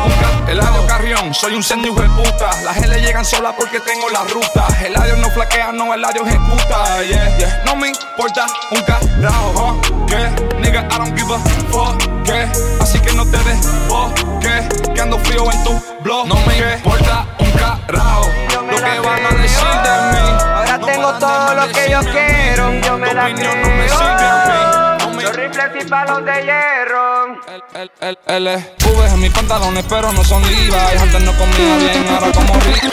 Eladio 0.47 0.85
Carrión, 0.85 1.33
soy 1.33 1.55
un 1.55 1.63
sendo 1.63 1.87
hijo 1.87 2.01
de 2.01 2.09
puta. 2.09 2.49
Las 2.63 2.77
G 2.77 2.87
le 2.87 3.01
llegan 3.01 3.25
sola 3.25 3.53
porque 3.57 3.79
tengo 3.79 4.09
la 4.09 4.23
ruta. 4.25 4.67
Eladio 4.85 5.15
no 5.17 5.29
flaquea, 5.29 5.71
no, 5.71 5.93
Eladio 5.93 6.25
ejecuta. 6.25 7.03
Yeah, 7.03 7.37
yeah, 7.37 7.63
no 7.65 7.75
me 7.75 7.89
importa 7.89 8.45
un 8.71 8.81
carajo. 8.81 9.81
Que, 10.07 10.29
nigga, 10.59 10.87
I 10.91 10.97
don't 10.97 11.17
give 11.17 11.33
a 11.33 11.39
fuck. 11.71 12.23
Que, 12.23 12.47
así 12.81 12.99
que 12.99 13.13
no 13.13 13.25
te 13.25 13.37
des 13.37 13.67
que, 14.39 14.93
que 14.93 15.01
ando 15.01 15.17
frío 15.19 15.51
en 15.51 15.63
tu 15.63 15.81
blog. 16.01 16.27
No 16.27 16.35
me 16.45 16.57
importa 16.57 17.25
un 17.39 17.51
carajo. 17.51 18.27
Lo 18.53 18.67
que 18.67 18.99
van 18.99 19.25
a 19.25 19.29
decir 19.41 19.67
de 19.83 19.95
mí. 20.13 20.37
Ahora 20.55 20.79
tengo 20.79 21.13
todo 21.13 21.55
lo 21.55 21.67
que 21.69 21.89
yo 21.89 21.99
quiero. 22.01 22.73
Yo 22.81 22.97
me 22.97 23.13
la 23.13 23.23
opinión 23.23 23.61
no 23.61 23.69
me 23.69 23.89
sirve 23.89 24.25
a 24.25 24.45
mí. 24.77 24.82
Los 25.23 25.35
rifles 25.37 25.85
y 25.85 25.89
palos 25.89 26.25
de 26.25 26.43
hierro. 26.43 27.41
El, 27.47 27.63
el, 28.01 28.17
el, 28.27 28.47
el 28.47 28.57
V 28.85 29.07
en 29.07 29.21
mis 29.21 29.31
pantalones, 29.31 29.85
pero 29.87 30.11
no 30.11 30.21
son 30.23 30.41
Levi's. 30.43 30.75
Antes 31.01 31.21
no 31.23 31.31
comía 31.37 31.77
bien, 31.77 32.07
ahora 32.09 32.31
como 32.33 32.53
rico. 32.59 32.87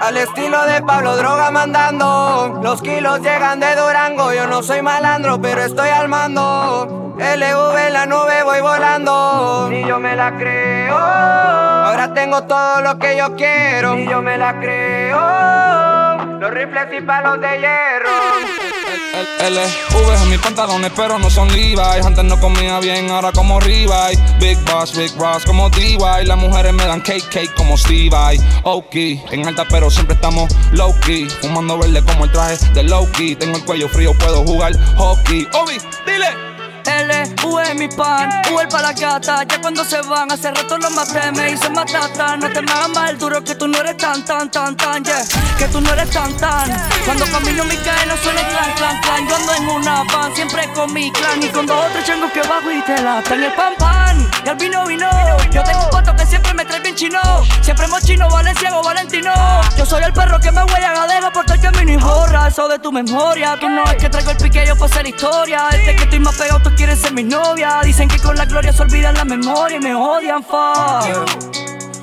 Al 0.00 0.16
estilo 0.16 0.64
de 0.64 0.80
Pablo 0.80 1.14
Droga 1.16 1.50
mandando. 1.50 2.58
Los 2.62 2.80
kilos 2.80 3.20
llegan 3.20 3.60
de 3.60 3.76
Durango. 3.76 4.32
Yo 4.32 4.46
no 4.46 4.62
soy 4.62 4.80
malandro 4.80 5.40
pero 5.40 5.62
estoy 5.62 5.90
al 5.90 6.08
mando. 6.08 7.14
LV 7.18 7.86
en 7.86 7.92
la 7.92 8.06
nube 8.06 8.42
voy 8.42 8.60
volando. 8.62 9.68
Ni 9.68 9.86
yo 9.86 10.00
me 10.00 10.16
la 10.16 10.36
creo. 10.36 10.96
Ahora 10.96 12.14
tengo 12.14 12.44
todo 12.44 12.80
lo 12.80 12.98
que 12.98 13.16
yo 13.18 13.36
quiero. 13.36 13.94
Ni 13.94 14.08
yo 14.08 14.22
me 14.22 14.38
la 14.38 14.58
creo. 14.58 16.38
Los 16.40 16.50
rifles 16.50 16.86
y 16.96 17.00
palos 17.02 17.38
de 17.38 17.58
hierro 17.58 18.69
LV 19.12 20.22
en 20.22 20.30
mis 20.30 20.38
pantalones, 20.38 20.92
pero 20.94 21.18
no 21.18 21.30
son 21.30 21.48
Levi's. 21.48 22.04
Antes 22.04 22.24
no 22.24 22.38
comía 22.38 22.78
bien, 22.80 23.10
ahora 23.10 23.32
como 23.32 23.60
Revive. 23.60 24.16
Big 24.38 24.58
Boss, 24.64 24.96
Big 24.96 25.12
Ross 25.18 25.44
como 25.44 25.68
DY. 25.70 26.24
Las 26.24 26.38
mujeres 26.38 26.72
me 26.72 26.84
dan 26.84 27.00
cake, 27.00 27.28
cake 27.28 27.54
como 27.54 27.76
Steve 27.76 28.10
I. 28.34 28.40
Ok, 28.64 28.94
en 29.30 29.46
alta, 29.46 29.66
pero 29.68 29.90
siempre 29.90 30.14
estamos 30.14 30.52
low 30.72 30.94
key. 31.00 31.28
Fumando 31.40 31.78
verde 31.78 32.02
como 32.04 32.24
el 32.24 32.32
traje 32.32 32.56
de 32.72 32.82
Loki. 32.82 33.36
Tengo 33.36 33.56
el 33.56 33.64
cuello 33.64 33.88
frío, 33.88 34.14
puedo 34.14 34.44
jugar 34.44 34.72
hockey. 34.96 35.48
Obi, 35.54 35.78
dile. 36.06 36.49
L, 36.86 37.34
U 37.44 37.58
es 37.58 37.74
mi 37.74 37.88
pan, 37.88 38.30
U 38.52 38.60
el 38.60 38.68
para 38.68 38.88
la 38.88 38.92
gata. 38.92 39.42
Ya 39.44 39.60
cuando 39.60 39.84
se 39.84 40.00
van, 40.02 40.30
hace 40.30 40.50
rato 40.50 40.78
los 40.78 40.90
maté, 40.92 41.32
me 41.32 41.52
hice 41.52 41.68
matata. 41.70 42.36
No 42.36 42.50
te 42.50 42.62
me 42.62 42.72
hagas 42.72 42.88
mal 42.90 43.18
duro 43.18 43.42
que 43.42 43.54
tú 43.54 43.68
no 43.68 43.78
eres 43.78 43.96
tan, 43.96 44.24
tan, 44.24 44.50
tan, 44.50 44.76
tan, 44.76 45.04
yeah. 45.04 45.22
Que 45.58 45.66
tú 45.68 45.80
no 45.80 45.92
eres 45.92 46.10
tan, 46.10 46.36
tan. 46.36 46.70
Cuando 47.04 47.26
camino 47.26 47.64
mi 47.64 47.76
cadena 47.76 48.16
suena 48.22 48.42
clan, 48.48 48.72
clan, 48.76 49.00
clan. 49.00 49.28
Yo 49.28 49.36
ando 49.36 49.54
en 49.54 49.68
una 49.68 50.04
pan, 50.04 50.34
siempre 50.34 50.72
con 50.72 50.92
mi 50.92 51.10
clan. 51.12 51.42
Y 51.42 51.48
con 51.48 51.66
dos 51.66 51.86
otros 51.86 52.04
changos 52.04 52.30
que 52.32 52.40
bajo 52.42 52.70
y 52.70 52.80
te 52.82 53.02
latan. 53.02 53.42
El 53.42 53.52
pan, 53.52 53.74
pan, 53.78 54.30
y 54.44 54.48
el 54.48 54.56
vino, 54.56 54.86
vino. 54.86 55.10
Yo 55.50 55.62
tengo 55.64 55.84
un 55.84 55.90
pato 55.90 56.14
que 56.16 56.26
siempre 56.26 56.54
me 56.54 56.64
trae 56.64 56.80
bien 56.80 56.94
chino. 56.94 57.20
Siempre 57.62 57.86
mochino, 57.88 58.28
valenciago, 58.28 58.82
valentino. 58.82 59.32
Yo 59.76 59.84
soy 59.84 60.02
el 60.02 60.12
perro 60.12 60.38
que 60.40 60.50
me 60.50 60.62
huele 60.64 60.86
a 60.86 60.94
gadega 60.94 61.30
por 61.32 61.50
el 61.50 61.60
camino 61.60 61.92
y 61.92 61.96
borra 61.96 62.48
eso 62.48 62.68
de 62.68 62.78
tu 62.78 62.92
memoria. 62.92 63.56
Tú 63.60 63.68
no 63.68 63.84
es 63.84 63.96
que 63.96 64.08
traigo 64.08 64.30
el 64.30 64.36
piquillo 64.36 64.74
para 64.76 64.86
hacer 64.86 65.06
historia. 65.06 65.68
Este 65.72 65.96
que 65.96 66.04
estoy 66.04 66.20
más 66.20 66.34
pegado, 66.36 66.60
quieren 66.80 66.96
ser 66.96 67.12
mi 67.12 67.22
novia. 67.22 67.80
Dicen 67.84 68.08
que 68.08 68.18
con 68.18 68.34
la 68.36 68.46
gloria 68.46 68.72
se 68.72 68.82
olvidan 68.82 69.14
la 69.14 69.26
memoria 69.26 69.76
y 69.76 69.80
me 69.80 69.94
odian, 69.94 70.42
fuck. 70.42 71.06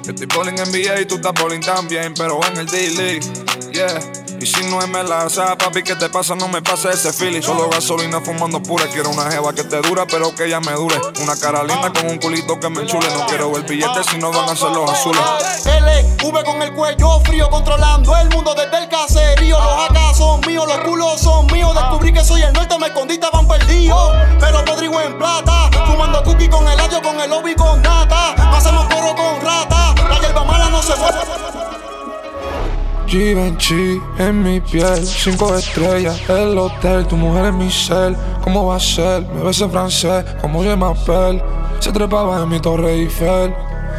Yo 0.04 0.12
estoy 0.12 0.28
bowling 0.28 0.60
en 0.60 0.70
NBA 0.70 1.02
y 1.02 1.06
tú 1.06 1.16
estás 1.16 1.34
bowling 1.34 1.62
también, 1.62 2.14
pero 2.16 2.40
en 2.46 2.58
el 2.58 2.68
daily, 2.68 3.20
yeah. 3.72 4.17
Si 4.48 4.64
no 4.64 4.80
es 4.82 4.88
melaza, 4.88 5.58
papi, 5.58 5.84
¿qué 5.84 5.96
te 5.96 6.10
pasa? 6.10 6.34
No 6.34 6.48
me 6.48 6.62
pasa 6.62 6.90
ese 6.90 7.12
feeling. 7.12 7.42
Solo 7.42 7.70
gasolina 7.70 8.22
fumando 8.22 8.64
pura. 8.64 8.86
Quiero 8.88 9.10
una 9.10 9.30
jeva 9.30 9.54
que 9.54 9.66
te 9.66 9.82
dura, 9.82 10.06
pero 10.08 10.34
que 10.34 10.46
ella 10.46 10.62
me 10.62 10.72
dure. 10.72 10.96
Una 11.22 11.36
cara 11.36 11.64
linda 11.66 11.92
con 11.92 12.10
un 12.10 12.18
culito 12.18 12.58
que 12.58 12.70
me 12.70 12.84
enchule. 12.84 13.10
No 13.14 13.26
quiero 13.28 13.52
ver 13.52 13.64
billetes 13.64 14.06
si 14.10 14.18
no 14.18 14.32
van 14.32 14.48
a 14.48 14.56
ser 14.56 14.70
los 14.70 14.90
azules. 14.90 15.22
L, 15.66 16.16
V 16.24 16.44
con 16.46 16.62
el 16.62 16.74
cuello 16.74 17.20
frío, 17.26 17.50
controlando 17.50 18.16
el 18.16 18.30
mundo 18.30 18.56
desde 18.56 18.78
el 18.78 18.88
caserío. 18.88 19.60
Los 19.60 19.90
acá 19.90 20.14
son 20.14 20.40
míos, 20.48 20.66
los 20.66 20.78
culos 20.78 21.20
son 21.20 21.46
míos. 21.48 21.76
Descubrí 21.76 22.14
que 22.14 22.24
soy 22.24 22.42
el 22.42 22.54
norte, 22.54 22.80
me 22.80 22.88
escondí, 22.88 23.16
estaban 23.16 23.46
perdidos. 23.50 24.14
Pero 24.40 24.64
Rodrigo 24.66 25.02
en 25.02 25.18
plata, 25.18 25.70
fumando 25.86 26.24
cookie 26.24 26.48
con 26.48 26.66
el 26.70 26.80
ayo, 26.80 27.02
con 27.02 27.20
el 27.20 27.30
lobby 27.30 27.54
con 27.54 27.82
nata. 27.82 28.34
Hacemos 28.56 28.86
coro 28.86 29.14
con 29.14 29.42
rata, 29.42 29.94
la 30.10 30.20
hierba 30.22 30.46
mala 30.46 30.70
no 30.70 30.82
se 30.82 30.94
fue. 30.94 31.10
Givenchy 33.08 34.02
en 34.20 34.44
mi 34.44 34.60
piel, 34.60 35.06
cinco 35.06 35.56
estrellas, 35.56 36.20
el 36.28 36.58
hotel, 36.58 37.08
tu 37.08 37.16
mujer 37.16 37.46
es 37.46 37.54
mi 37.54 37.72
cel. 37.72 38.18
¿Cómo 38.44 38.66
va 38.66 38.76
a 38.76 38.80
ser? 38.82 39.26
Me 39.28 39.44
ves 39.44 39.62
en 39.62 39.72
francés, 39.72 40.26
como 40.42 40.62
je 40.62 40.76
m'appelle. 40.76 41.42
Se 41.80 41.94
trepaba 41.94 42.44
en 42.44 42.50
mi 42.50 42.60
torre 42.60 42.92
Eiffel 42.96 43.56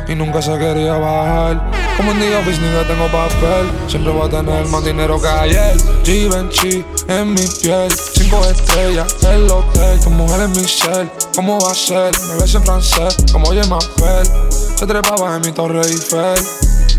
y 0.09 0.14
nunca 0.14 0.42
se 0.42 0.59
quería 0.59 0.99
bajar. 0.99 1.71
Como 1.97 2.12
en 2.12 2.35
Office, 2.35 2.61
ni 2.61 2.68
tengo 2.87 3.07
papel. 3.07 3.66
Siempre 3.87 4.12
voy 4.12 4.27
a 4.27 4.31
tener 4.31 4.66
más 4.66 4.85
dinero 4.85 5.18
que 5.21 5.29
ayer. 5.29 5.77
Givenchy 6.05 6.85
en 7.09 7.33
mi 7.33 7.47
piel, 7.62 7.90
cinco 7.90 8.44
estrellas, 8.44 9.16
el 9.25 9.51
hotel, 9.51 10.01
tu 10.01 10.11
mujer 10.11 10.42
es 10.42 10.49
mi 10.51 10.64
cel. 10.68 11.11
¿Cómo 11.35 11.59
va 11.61 11.73
a 11.73 11.75
ser? 11.75 12.12
Me 12.29 12.42
ves 12.42 12.55
en 12.55 12.62
francés, 12.62 13.16
como 13.33 13.55
je 13.55 13.66
m'appelle. 13.68 14.31
Se 14.77 14.87
trepaba 14.87 15.35
en 15.37 15.40
mi 15.40 15.53
torre 15.53 15.81
Eiffel 15.81 16.44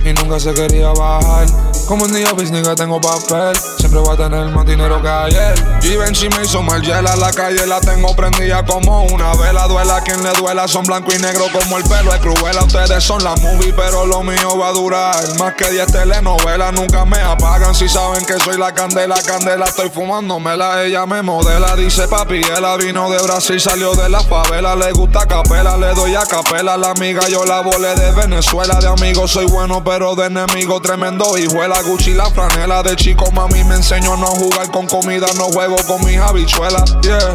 y 0.06 0.14
nunca 0.14 0.40
se 0.40 0.54
quería 0.54 0.90
bajar. 0.90 1.48
Como 1.90 2.06
un 2.06 2.14
día 2.14 2.34
business 2.34 2.68
que 2.68 2.76
tengo 2.76 3.02
papel. 3.02 3.58
Siempre 3.80 4.00
voy 4.00 4.14
a 4.14 4.18
tener 4.18 4.46
más 4.50 4.66
dinero 4.66 5.02
que 5.02 5.08
ayer. 5.08 5.56
Givenchy 5.82 6.30
me 6.30 6.44
hizo 6.44 6.62
mal 6.62 6.80
a 6.92 7.16
la 7.16 7.32
calle 7.32 7.66
la 7.66 7.82
tengo 7.82 8.16
prendida 8.16 8.64
como 8.64 9.06
una 9.06 9.34
vela. 9.34 9.68
Duela 9.68 10.02
quien 10.02 10.24
le 10.24 10.32
duela, 10.34 10.68
son 10.68 10.86
blanco 10.86 11.12
y 11.14 11.18
negro 11.18 11.46
como 11.52 11.78
el 11.78 11.84
pelo 11.84 12.14
es 12.14 12.20
cruela. 12.20 12.64
Ustedes 12.64 13.04
son 13.04 13.24
la 13.24 13.36
movie, 13.38 13.74
pero 13.74 14.06
lo 14.06 14.22
mío 14.22 14.58
va 14.58 14.68
a 14.68 14.72
durar. 14.72 15.16
Más 15.40 15.56
que 15.56 15.70
10 15.72 15.92
telenovelas, 15.92 16.74
nunca 16.74 17.06
me 17.06 17.20
apagan. 17.22 17.74
Si 17.74 17.90
saben 17.90 18.24
que 18.24 18.40
soy 18.40 18.58
la 18.58 18.72
candela, 18.72 19.16
candela, 19.24 19.66
estoy 19.66 19.90
fumándomela. 19.90 20.84
Ella 20.84 21.08
me 21.08 21.24
modela, 21.24 21.76
dice 21.76 22.08
papi, 22.08 22.36
ella 22.36 22.78
vino 22.78 23.10
de 23.10 23.18
Brasil, 23.24 23.60
salió 23.60 23.96
de 23.96 24.10
la 24.10 24.20
favela. 24.20 24.76
Le 24.76 24.92
gusta 24.92 25.26
capela, 25.28 25.76
le 25.76 25.94
doy 25.96 26.16
a 26.16 26.26
capela. 26.26 26.78
La 26.78 26.92
amiga 26.92 27.28
yo 27.30 27.46
la 27.46 27.62
volé 27.62 27.96
de 27.96 28.12
Venezuela. 28.12 28.76
De 28.80 28.88
amigo 28.88 29.28
soy 29.28 29.46
bueno, 29.48 29.84
pero 29.84 29.89
de 29.90 30.26
enemigo 30.28 30.80
tremendo 30.80 31.36
hijuela. 31.36 31.82
Gucci 31.82 32.14
la 32.14 32.30
franela 32.30 32.84
de 32.84 32.96
chico, 32.96 33.32
mami 33.32 33.64
me 33.64 33.74
enseñó 33.74 34.16
no 34.18 34.28
jugar 34.28 34.70
con 34.70 34.86
comida, 34.86 35.26
no 35.36 35.46
juego 35.46 35.78
con 35.88 36.06
mis 36.06 36.18
habichuelas. 36.18 36.96
Yeah. 37.02 37.34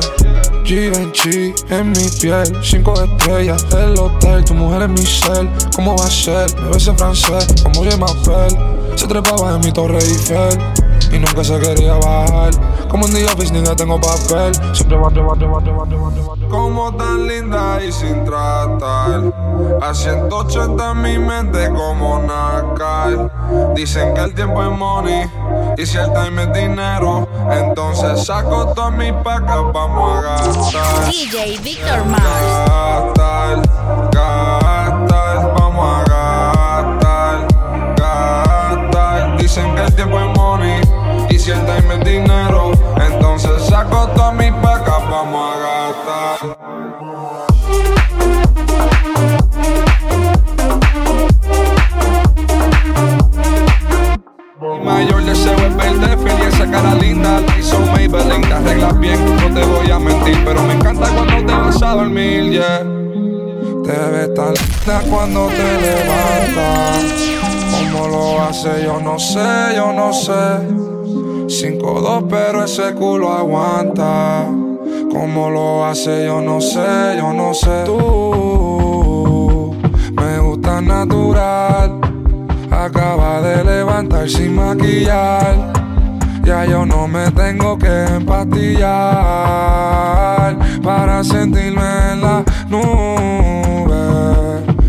Givenchy 0.65 1.53
en 1.69 1.91
mi 1.91 2.09
piel, 2.21 2.57
cinco 2.63 2.95
estrellas, 3.03 3.67
el 3.73 3.99
hotel, 3.99 4.45
tu 4.45 4.55
mujer 4.55 4.83
es 4.83 4.89
mi 4.89 5.05
cel. 5.05 5.51
¿Cómo 5.75 5.97
va 5.97 6.07
a 6.07 6.11
ser? 6.11 6.55
Me 6.61 6.71
ves 6.71 6.87
en 6.87 6.97
francés, 6.97 7.49
como 7.65 7.83
J. 7.83 7.97
Mapel. 7.97 8.57
Se 8.95 9.09
trepaba 9.09 9.57
en 9.57 9.61
mi 9.61 9.73
torre 9.73 9.99
Eiffel 9.99 10.84
y 11.15 11.19
nunca 11.19 11.45
se 11.45 11.59
quería 11.59 11.95
bajar. 11.95 12.51
Como 12.89 13.05
un 13.07 13.15
día 13.15 13.27
office 13.33 13.53
nigga 13.53 13.75
tengo 13.77 14.01
papel. 14.01 14.55
Siempre 14.73 14.99
bate, 14.99 15.21
bate, 15.21 15.47
bate, 15.47 15.71
bate, 15.71 15.95
bate, 15.97 16.21
bate. 16.21 16.49
Como 16.49 16.95
tan 16.97 17.27
linda 17.27 17.83
y 17.83 17.93
sin 17.93 18.25
tratar. 18.25 19.33
A 19.81 19.95
180 19.95 20.91
en 20.91 21.03
mi 21.03 21.19
mente 21.19 21.69
como 21.71 22.21
Nakal. 22.21 23.31
Dicen 23.75 24.15
que 24.15 24.21
el 24.21 24.35
tiempo 24.35 24.63
es 24.63 24.71
money. 24.71 25.31
Y 25.77 25.87
si 25.87 25.99
el 25.99 26.13
time 26.13 26.43
es 26.43 26.53
dinero, 26.53 27.29
entonces 27.51 28.25
saco 28.25 28.73
todas 28.75 28.93
mis 28.93 29.13
pacas, 29.13 29.73
vamos 29.73 30.19
a 30.19 30.23
gastar. 30.23 31.07
DJ 31.11 31.59
Victor 31.63 32.05
Mars. 32.07 32.23
Gastar, 33.15 33.63
gastar, 34.13 34.64
y 41.47 41.51
el 41.51 41.61
time 41.67 41.95
es 41.95 42.05
dinero, 42.05 42.73
entonces 43.07 43.65
saco 43.65 44.09
todas 44.15 44.35
mis 44.35 44.51
pacas, 44.53 45.11
vamos 45.11 45.55
a 45.55 45.59
gastar. 45.59 46.57
Mi 54.59 54.79
mayor 54.85 55.23
deseo 55.25 55.57
es 55.57 55.77
verte 55.77 56.17
feliz, 56.17 56.55
esa 56.55 56.71
cara 56.71 56.95
linda, 56.95 57.41
la 57.41 57.59
hizo 57.59 57.79
Maybelline, 57.93 58.41
te 58.41 58.53
arreglas 58.55 58.99
bien, 58.99 59.37
no 59.37 59.53
te 59.53 59.67
voy 59.67 59.91
a 59.91 59.99
mentir, 59.99 60.43
pero 60.47 60.63
me 60.63 60.73
encanta 60.75 61.09
cuando 61.11 61.45
te 61.45 61.53
vas 61.53 61.83
a 61.83 61.91
dormir, 61.91 62.53
yeah. 62.53 62.79
Te 63.85 63.93
ves 63.93 64.33
tan 64.33 64.55
linda 64.55 65.03
cuando 65.11 65.49
te 65.49 65.81
levantas, 65.83 67.05
cómo 67.93 68.09
lo 68.09 68.43
hace 68.43 68.85
yo 68.85 68.99
no 68.99 69.19
sé, 69.19 69.75
yo 69.77 69.93
no 69.93 70.11
sé. 70.11 70.84
5-2 71.47 72.27
pero 72.29 72.65
ese 72.65 72.95
culo 72.95 73.33
aguanta, 73.33 74.47
cómo 75.13 75.51
lo 75.51 75.85
hace 75.85 76.27
yo 76.27 76.41
no 76.41 76.61
sé, 76.61 77.17
yo 77.19 77.33
no 77.33 77.55
sé. 77.55 77.85
Tú 77.85 79.75
me 80.17 80.39
gusta 80.39 80.81
natural. 80.81 82.01
Acaba 82.71 83.41
de 83.41 83.65
levantar 83.65 84.29
sin 84.29 84.57
maquillar. 84.57 85.73
Ya 86.45 86.67
yo 86.67 86.85
no 86.85 87.09
me 87.09 87.31
tengo 87.31 87.79
que 87.79 88.05
empastillar 88.05 88.85
para 90.83 91.25
sentirme 91.25 92.13
en 92.13 92.21
la 92.21 92.45
nube. 92.69 93.95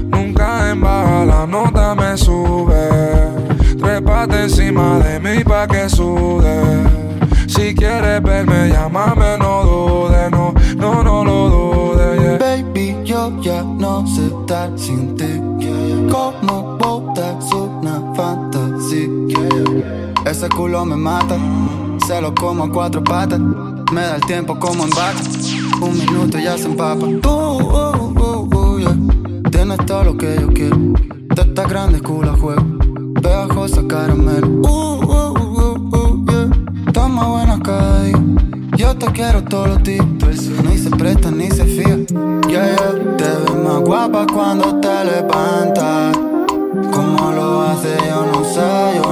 Nunca 0.10 0.72
en 0.72 0.82
baja 0.82 1.24
la 1.26 1.48
nota 1.48 1.96
me 1.96 2.18
sube. 2.18 2.75
Trépate 4.26 4.44
encima 4.44 5.00
de 5.00 5.20
mí 5.20 5.44
pa' 5.44 5.68
que 5.68 5.88
sude. 5.88 6.84
Si 7.48 7.76
quieres 7.76 8.24
verme, 8.24 8.70
llámame, 8.70 9.38
no 9.38 9.64
dudes, 9.64 10.32
no, 10.32 10.54
no, 10.78 11.04
no 11.04 11.24
lo 11.24 11.50
dudes. 11.50 12.20
yeah. 12.20 12.38
Baby, 12.40 12.98
yo 13.04 13.40
ya 13.42 13.62
no 13.62 14.06
sé 14.08 14.26
estar 14.26 14.72
sin 14.78 15.16
ti. 15.16 15.40
Como 16.12 16.76
botas 16.78 17.52
una 17.54 18.02
fantasía. 18.16 19.08
Ese 20.26 20.50
culo 20.50 20.86
me 20.86 20.96
mata, 20.96 21.38
se 22.08 22.20
lo 22.20 22.34
como 22.34 22.64
a 22.64 22.72
cuatro 22.72 23.04
patas. 23.04 23.40
Me 23.92 24.02
da 24.02 24.16
el 24.16 24.26
tiempo 24.26 24.58
como 24.58 24.86
en 24.86 24.90
vaca. 24.90 25.22
Un 25.82 25.98
minuto 26.00 26.40
ya 26.40 26.58
se 26.58 26.66
empapa. 26.66 27.06
Uh, 27.06 27.62
uh, 27.62 28.50
uh, 28.56 29.50
tienes 29.52 29.78
todo 29.86 30.04
lo 30.06 30.18
que 30.18 30.36
yo 30.42 30.48
quiero. 30.48 30.78
Teta 31.36 31.68
grande, 31.68 32.02
culo 32.02 32.36
juego. 32.38 32.95
Pegajosa 33.26 33.82
caramelo. 33.88 34.48
Uh, 34.62 35.02
uh, 35.02 35.34
uh, 35.34 35.98
uh, 35.98 36.26
yeah. 36.30 36.50
Está 36.86 37.08
más 37.08 37.28
buena 37.28 37.60
cada. 37.60 38.12
Yo 38.78 38.96
te 38.96 39.08
quiero 39.14 39.44
todos 39.44 39.68
los 39.70 39.84
días. 39.84 40.06
Ni 40.64 40.78
se 40.78 40.92
presta 40.92 41.32
ni 41.32 41.50
se 41.50 41.66
fía. 41.66 41.98
Yeah. 42.48 42.78
Te 43.18 43.24
ves 43.24 43.56
más 43.64 43.82
guapa 43.82 44.28
cuando 44.32 44.80
te 44.80 45.06
levantas. 45.06 46.16
Cómo 46.94 47.32
lo 47.32 47.64
hace, 47.64 47.98
yo 48.08 48.28
no 48.32 48.44
sé, 48.46 49.02
yo 49.02 49.05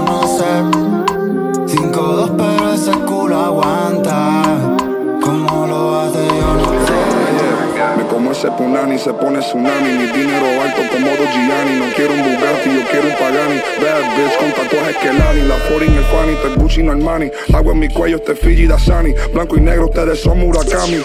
ese 8.33 8.49
punani, 8.51 8.97
se 8.97 9.13
pone 9.13 9.39
tsunami. 9.39 9.89
Mi 9.93 10.07
dinero 10.07 10.61
alto 10.61 10.81
como 10.91 11.07
Gianni. 11.07 11.79
No 11.79 11.85
quiero 11.95 12.13
un 12.13 12.23
Bugatti, 12.23 12.69
yo 12.75 12.83
quiero 12.89 13.07
un 13.07 13.13
Pagani. 13.13 13.57
Bad 13.81 14.03
bitch 14.17 14.37
con 14.39 14.51
tatuajes 14.51 14.97
que 14.97 15.13
Lani. 15.13 15.41
La 15.47 15.57
40 15.69 15.85
en 15.85 15.97
el 15.97 16.03
Fanny, 16.05 16.35
te 16.41 16.59
Gucci 16.59 16.83
no 16.83 16.91
Armani 16.91 17.29
Agua 17.53 17.73
en 17.73 17.79
mi 17.79 17.89
cuello, 17.89 18.17
este 18.17 18.35
Fiji 18.35 18.67
Dasani 18.67 19.13
Blanco 19.33 19.57
y 19.57 19.61
negro, 19.61 19.85
ustedes 19.85 20.21
son 20.21 20.39
Murakami 20.39 21.01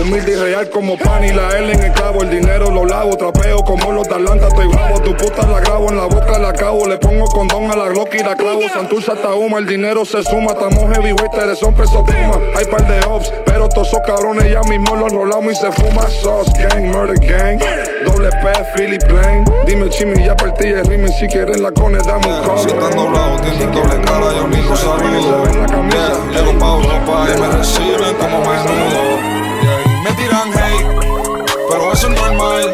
Humilde 0.00 0.32
y 0.32 0.36
real 0.36 0.70
como 0.70 0.96
Pani. 0.96 1.32
La 1.32 1.56
L 1.58 1.72
en 1.72 1.82
el 1.82 1.92
clavo, 1.92 2.22
el 2.22 2.30
dinero 2.30 2.70
lo 2.70 2.84
lavo. 2.84 3.16
Trapeo 3.16 3.62
como 3.62 3.92
los 3.92 4.08
de 4.08 4.14
Atlanta, 4.14 4.48
estoy 4.48 4.66
bravo. 4.68 5.00
Tu 5.02 5.14
puta 5.16 5.46
la 5.46 5.60
grabo, 5.60 5.90
en 5.90 5.96
la 5.96 6.06
boca 6.06 6.38
la 6.38 6.48
acabo. 6.48 6.86
Le 6.86 6.98
pongo 6.98 7.26
condón 7.26 7.70
a 7.70 7.76
la 7.76 7.88
Glock 7.88 8.14
y 8.14 8.22
la 8.22 8.34
clavo. 8.34 8.60
Santurce 8.72 9.12
hasta 9.12 9.34
Uma, 9.34 9.58
el 9.58 9.66
dinero 9.66 10.04
se 10.04 10.22
suma. 10.22 10.52
Estamos 10.52 10.96
heavyweight, 10.96 11.32
ustedes 11.32 11.58
son 11.58 11.74
peso 11.74 12.04
pluma 12.04 12.38
Hay 12.56 12.64
par 12.66 12.86
de 12.88 13.06
ops, 13.06 13.32
pero 13.44 13.68
todos 13.68 13.88
esos 13.88 14.00
cabrones. 14.06 14.50
Ya 14.50 14.62
mismo 14.62 14.96
los 14.96 15.12
rolamos 15.12 15.52
y 15.52 15.56
se 15.56 15.70
fuma. 15.72 16.02
Sauce 16.22 16.50
gang, 16.72 16.90
murder 16.92 17.16
gang 17.16 17.58
Doble 18.04 18.30
P, 18.30 18.46
Philip 18.74 19.02
Blaine 19.08 19.44
Dime 19.66 19.88
chimi, 19.90 20.24
ya 20.24 20.34
partí 20.34 20.68
el 20.68 20.84
rimen 20.84 21.12
Si 21.12 21.26
quieren 21.26 21.62
la 21.62 21.70
cone, 21.72 21.98
dame 21.98 22.26
un 22.26 22.44
call 22.44 22.58
Si 22.58 22.68
están 22.68 22.96
doblados, 22.96 23.42
tienen 23.42 23.72
doble 23.72 24.00
cara 24.04 24.32
Yo 24.36 24.46
mismo 24.48 24.76
saludo 24.76 25.44
yeah, 25.90 26.32
Llego 26.32 26.58
pa' 26.58 26.74
Europa 26.76 27.26
y 27.34 27.40
me 27.40 27.48
reciben 27.48 28.14
como 28.18 28.38
menudo 28.40 29.00
yeah, 29.62 29.82
y 29.84 30.02
Me 30.04 30.12
tiran 30.12 30.48
hate, 30.52 31.06
pero 31.68 31.92
eso 31.92 32.08
es 32.08 32.20
normal 32.20 32.72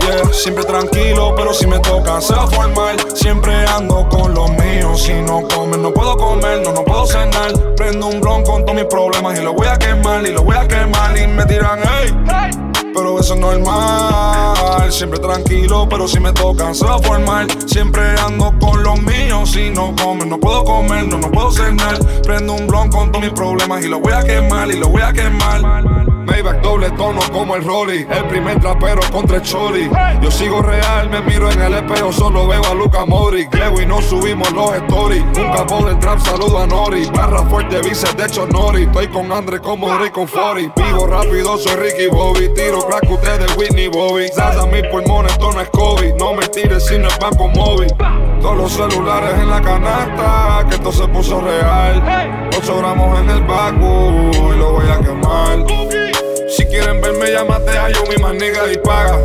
Yeah, 0.00 0.32
siempre 0.32 0.64
tranquilo, 0.64 1.34
pero 1.36 1.52
si 1.54 1.66
me 1.66 1.78
tocan 1.78 2.20
se 2.20 2.34
va 2.34 2.42
a 2.42 2.46
formar. 2.48 2.96
Siempre 3.14 3.54
ando 3.68 4.08
con 4.08 4.34
los 4.34 4.50
míos. 4.50 5.00
Si 5.00 5.12
no 5.12 5.46
comen, 5.46 5.80
no 5.80 5.94
puedo 5.94 6.16
comer, 6.16 6.60
no, 6.60 6.72
no 6.72 6.84
puedo 6.84 7.06
cenar. 7.06 7.52
Prendo 7.76 8.08
un 8.08 8.20
blon 8.20 8.42
con 8.42 8.64
todos 8.64 8.74
mis 8.74 8.86
problemas 8.86 9.38
y 9.38 9.42
lo 9.42 9.52
voy 9.52 9.68
a 9.68 9.78
quemar, 9.78 10.26
y 10.26 10.32
lo 10.32 10.42
voy 10.42 10.56
a 10.56 10.66
quemar. 10.66 11.16
Y 11.16 11.28
me 11.28 11.44
tiran, 11.46 11.78
hey, 11.84 12.61
pero 12.94 13.18
eso 13.18 13.34
es 13.34 13.40
normal. 13.40 14.92
Siempre 14.92 15.18
tranquilo, 15.18 15.88
pero 15.88 16.06
si 16.06 16.20
me 16.20 16.32
tocan 16.32 16.74
se 16.74 16.84
va 16.84 16.96
a 16.96 16.98
formar. 16.98 17.46
Siempre 17.66 18.02
ando 18.20 18.54
con 18.58 18.82
los 18.82 19.00
míos. 19.02 19.50
Si 19.50 19.70
no 19.70 19.94
comen, 19.96 20.28
no 20.28 20.38
puedo 20.38 20.64
comer, 20.64 21.06
no, 21.08 21.18
no 21.18 21.30
puedo 21.30 21.50
cenar. 21.50 21.98
Prendo 22.22 22.54
un 22.54 22.66
blon 22.66 22.90
con 22.90 23.10
todos 23.10 23.24
mis 23.24 23.32
problemas 23.32 23.84
y 23.84 23.88
lo 23.88 24.00
voy 24.00 24.12
a 24.12 24.22
quemar, 24.22 24.70
y 24.70 24.76
lo 24.76 24.88
voy 24.88 25.02
a 25.02 25.12
quemar. 25.12 26.11
Maybach 26.24 26.60
doble 26.62 26.90
tono 26.92 27.20
como 27.32 27.56
el 27.56 27.64
Rolly. 27.64 28.06
El 28.10 28.24
primer 28.28 28.60
trapero 28.60 29.00
contra 29.10 29.36
el 29.36 29.42
Chori. 29.42 29.90
Yo 30.20 30.30
sigo 30.30 30.62
real, 30.62 31.10
me 31.10 31.20
miro 31.22 31.50
en 31.50 31.60
el 31.60 31.74
espejo 31.74 32.12
Solo 32.12 32.46
veo 32.46 32.64
a 32.64 32.74
Luca 32.74 33.04
Modric. 33.04 33.54
Lego 33.54 33.80
y 33.80 33.86
no 33.86 34.00
subimos 34.00 34.50
los 34.52 34.74
stories. 34.74 35.24
Nunca 35.36 35.66
por 35.66 35.88
el 35.88 35.98
trap, 35.98 36.18
saludo 36.20 36.58
a 36.58 36.66
Nori. 36.66 37.06
Barra 37.14 37.44
fuerte, 37.46 37.80
bíceps 37.82 38.16
de 38.16 38.46
Nori. 38.52 38.84
Estoy 38.84 39.08
con 39.08 39.30
Andre 39.32 39.60
como 39.60 39.96
Rick 39.98 40.12
con 40.12 40.28
Fori. 40.28 40.70
Vivo 40.76 41.06
rápido, 41.06 41.58
soy 41.58 41.76
Ricky 41.76 42.06
Bobby. 42.08 42.48
Tiro 42.54 42.86
crack, 42.86 43.10
ustedes 43.10 43.56
Whitney 43.56 43.88
Bobby. 43.88 44.28
Zaza 44.28 44.66
mis 44.66 44.86
pulmones, 44.88 45.32
esto 45.32 45.52
no 45.52 45.60
es 45.60 45.68
COVID. 45.70 46.14
No 46.18 46.34
me 46.34 46.46
tires 46.48 46.86
si 46.86 46.98
no 46.98 47.08
es 47.08 47.18
banco 47.18 47.48
móvil 47.48 47.92
Todos 48.40 48.56
los 48.56 48.72
celulares 48.72 49.34
en 49.40 49.50
la 49.50 49.60
canasta 49.60 50.66
Que 50.68 50.76
esto 50.76 50.92
se 50.92 51.08
puso 51.08 51.40
real. 51.40 52.50
8 52.56 52.78
gramos 52.78 53.20
en 53.20 53.30
el 53.30 53.42
baco 53.42 54.30
Y 54.32 54.58
lo 54.58 54.72
voy 54.72 54.88
a 54.88 54.98
quemar 55.00 56.21
si 56.52 56.66
quieren 56.66 57.00
verme, 57.00 57.30
llámate 57.32 57.78
a 57.78 57.88
yo, 57.88 58.04
mi 58.08 58.16
maniga 58.16 58.70
y 58.70 58.76
paga. 58.78 59.18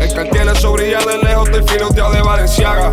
El 0.00 0.12
cartier 0.12 0.48
eso 0.48 0.72
brilla 0.72 0.98
de 1.00 1.18
lejos, 1.18 1.50
del 1.50 1.62
filoteado 1.68 2.12
de 2.12 2.22
Valenciaga. 2.22 2.92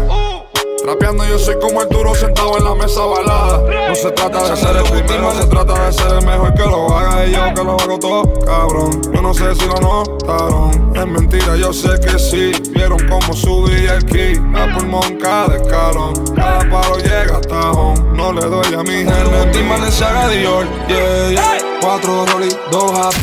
Rapeando 0.86 1.24
yo 1.26 1.38
soy 1.38 1.56
como 1.60 1.82
el 1.82 1.90
duro 1.90 2.16
sentado 2.16 2.58
en 2.58 2.66
la 2.66 2.74
mesa 2.76 3.06
balada. 3.06 3.64
No 3.88 3.96
se 3.96 4.12
trata 4.12 4.50
de 4.50 4.58
ser 4.58 4.76
el 4.76 4.84
primero, 4.84 5.32
se 5.32 5.48
trata 5.48 5.86
de 5.86 5.94
ser 5.94 6.08
el 6.08 6.26
mejor 6.26 6.54
que 6.54 6.64
lo 6.64 6.98
haga 6.98 7.26
y 7.26 7.34
yo 7.34 7.54
que 7.54 7.64
lo 7.64 7.80
hago 7.80 8.00
todo, 8.00 8.40
cabrón. 8.46 9.02
Yo 9.14 9.22
no 9.22 9.34
sé 9.34 9.56
si 9.56 9.66
lo 9.68 9.76
notaron, 9.76 10.92
es 10.96 11.08
mentira, 11.08 11.56
yo 11.56 11.72
sé 11.72 11.90
que 12.00 12.18
sí. 12.18 12.52
Vieron 12.72 13.00
cómo 13.08 13.34
subí 13.34 13.86
el 13.86 14.04
ki, 14.06 14.42
a 14.56 14.76
pulmón 14.76 15.18
cada 15.18 15.56
escalón. 15.56 16.14
Cada 16.36 16.60
palo 16.70 16.98
llega 16.98 17.38
hasta 17.38 17.72
home, 17.72 18.02
no 18.14 18.34
le 18.34 18.42
doy 18.42 18.74
a 18.74 18.84
mi 18.84 19.06
gente. 19.06 19.52
Team 19.54 19.70
Valenciaga 19.70 20.28
Dior, 20.30 20.66
yeah, 20.88 21.30
yeah. 21.30 21.71
Cuatro 21.82 22.26
rollies, 22.28 22.56
dos 22.72 22.92
hap. 22.92 23.14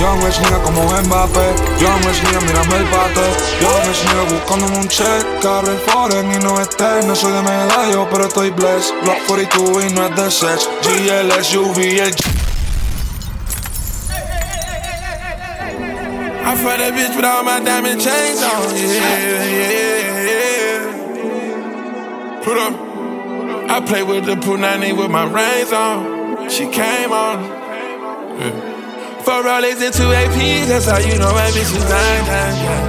Yo 0.00 0.16
me 0.16 0.30
como 0.64 0.82
Mbappé. 0.84 1.54
Yo 1.78 1.90
me 1.98 2.12
mírame 2.46 2.76
el 2.76 2.84
bate. 2.86 3.26
Yo 3.60 3.68
me 3.84 4.24
buscándome 4.32 4.78
un 4.78 4.88
check. 4.88 5.24
Foreign 5.86 6.32
y 6.32 6.38
no 6.38 7.14
soy 7.14 7.32
de 7.32 7.42
medallo, 7.42 8.08
pero 8.10 8.24
estoy 8.24 8.50
blessed. 8.50 8.94
Block 9.02 9.18
42 9.26 9.84
y 9.84 9.92
no 9.92 10.06
es 10.06 10.16
de 10.16 10.30
sex. 10.30 10.68
GLS, 10.82 11.52
I 16.48 16.54
fuck 16.54 16.78
that 16.78 16.94
bitch 16.94 17.16
with 17.16 17.24
all 17.24 17.42
my 17.42 17.58
diamond 17.58 18.00
chains 18.00 18.40
on. 18.40 18.74
Yeah, 18.76 18.92
yeah, 19.50 19.80
yeah. 20.30 20.84
Put 22.44 22.56
up. 22.56 22.74
I 23.68 23.80
play 23.84 24.02
with 24.04 24.24
the 24.26 24.36
punani 24.36 24.96
with 24.96 25.10
my 25.10 25.24
reins 25.24 25.72
on. 25.72 26.48
She 26.48 26.68
came 26.68 27.12
on. 27.12 27.55
Yeah. 28.38 29.22
Four 29.22 29.42
rollies 29.42 29.80
and 29.80 29.94
two 29.94 30.04
APs, 30.04 30.66
that's 30.68 30.84
how 30.86 30.98
you 30.98 31.18
know 31.18 31.32
my 31.32 31.48
bitch 31.50 31.72
is 31.74 31.84
nine, 31.88 32.24
nine, 32.26 32.56
yeah. 32.64 32.82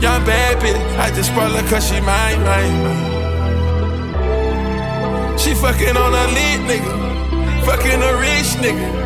Young 0.00 0.24
bad 0.24 0.58
bitch, 0.62 0.98
I 0.98 1.10
just 1.10 1.28
spoil 1.30 1.50
her 1.50 1.62
cause 1.68 1.86
she 1.86 2.00
mine, 2.00 2.42
mine, 2.42 2.82
mine. 2.84 3.14
She 5.38 5.54
fucking 5.54 5.96
on 5.96 6.14
a 6.14 6.26
lit 6.32 6.60
nigga, 6.68 7.03
fucking 7.64 8.02
a 8.02 8.12
rich 8.20 8.56
nigga. 8.60 9.04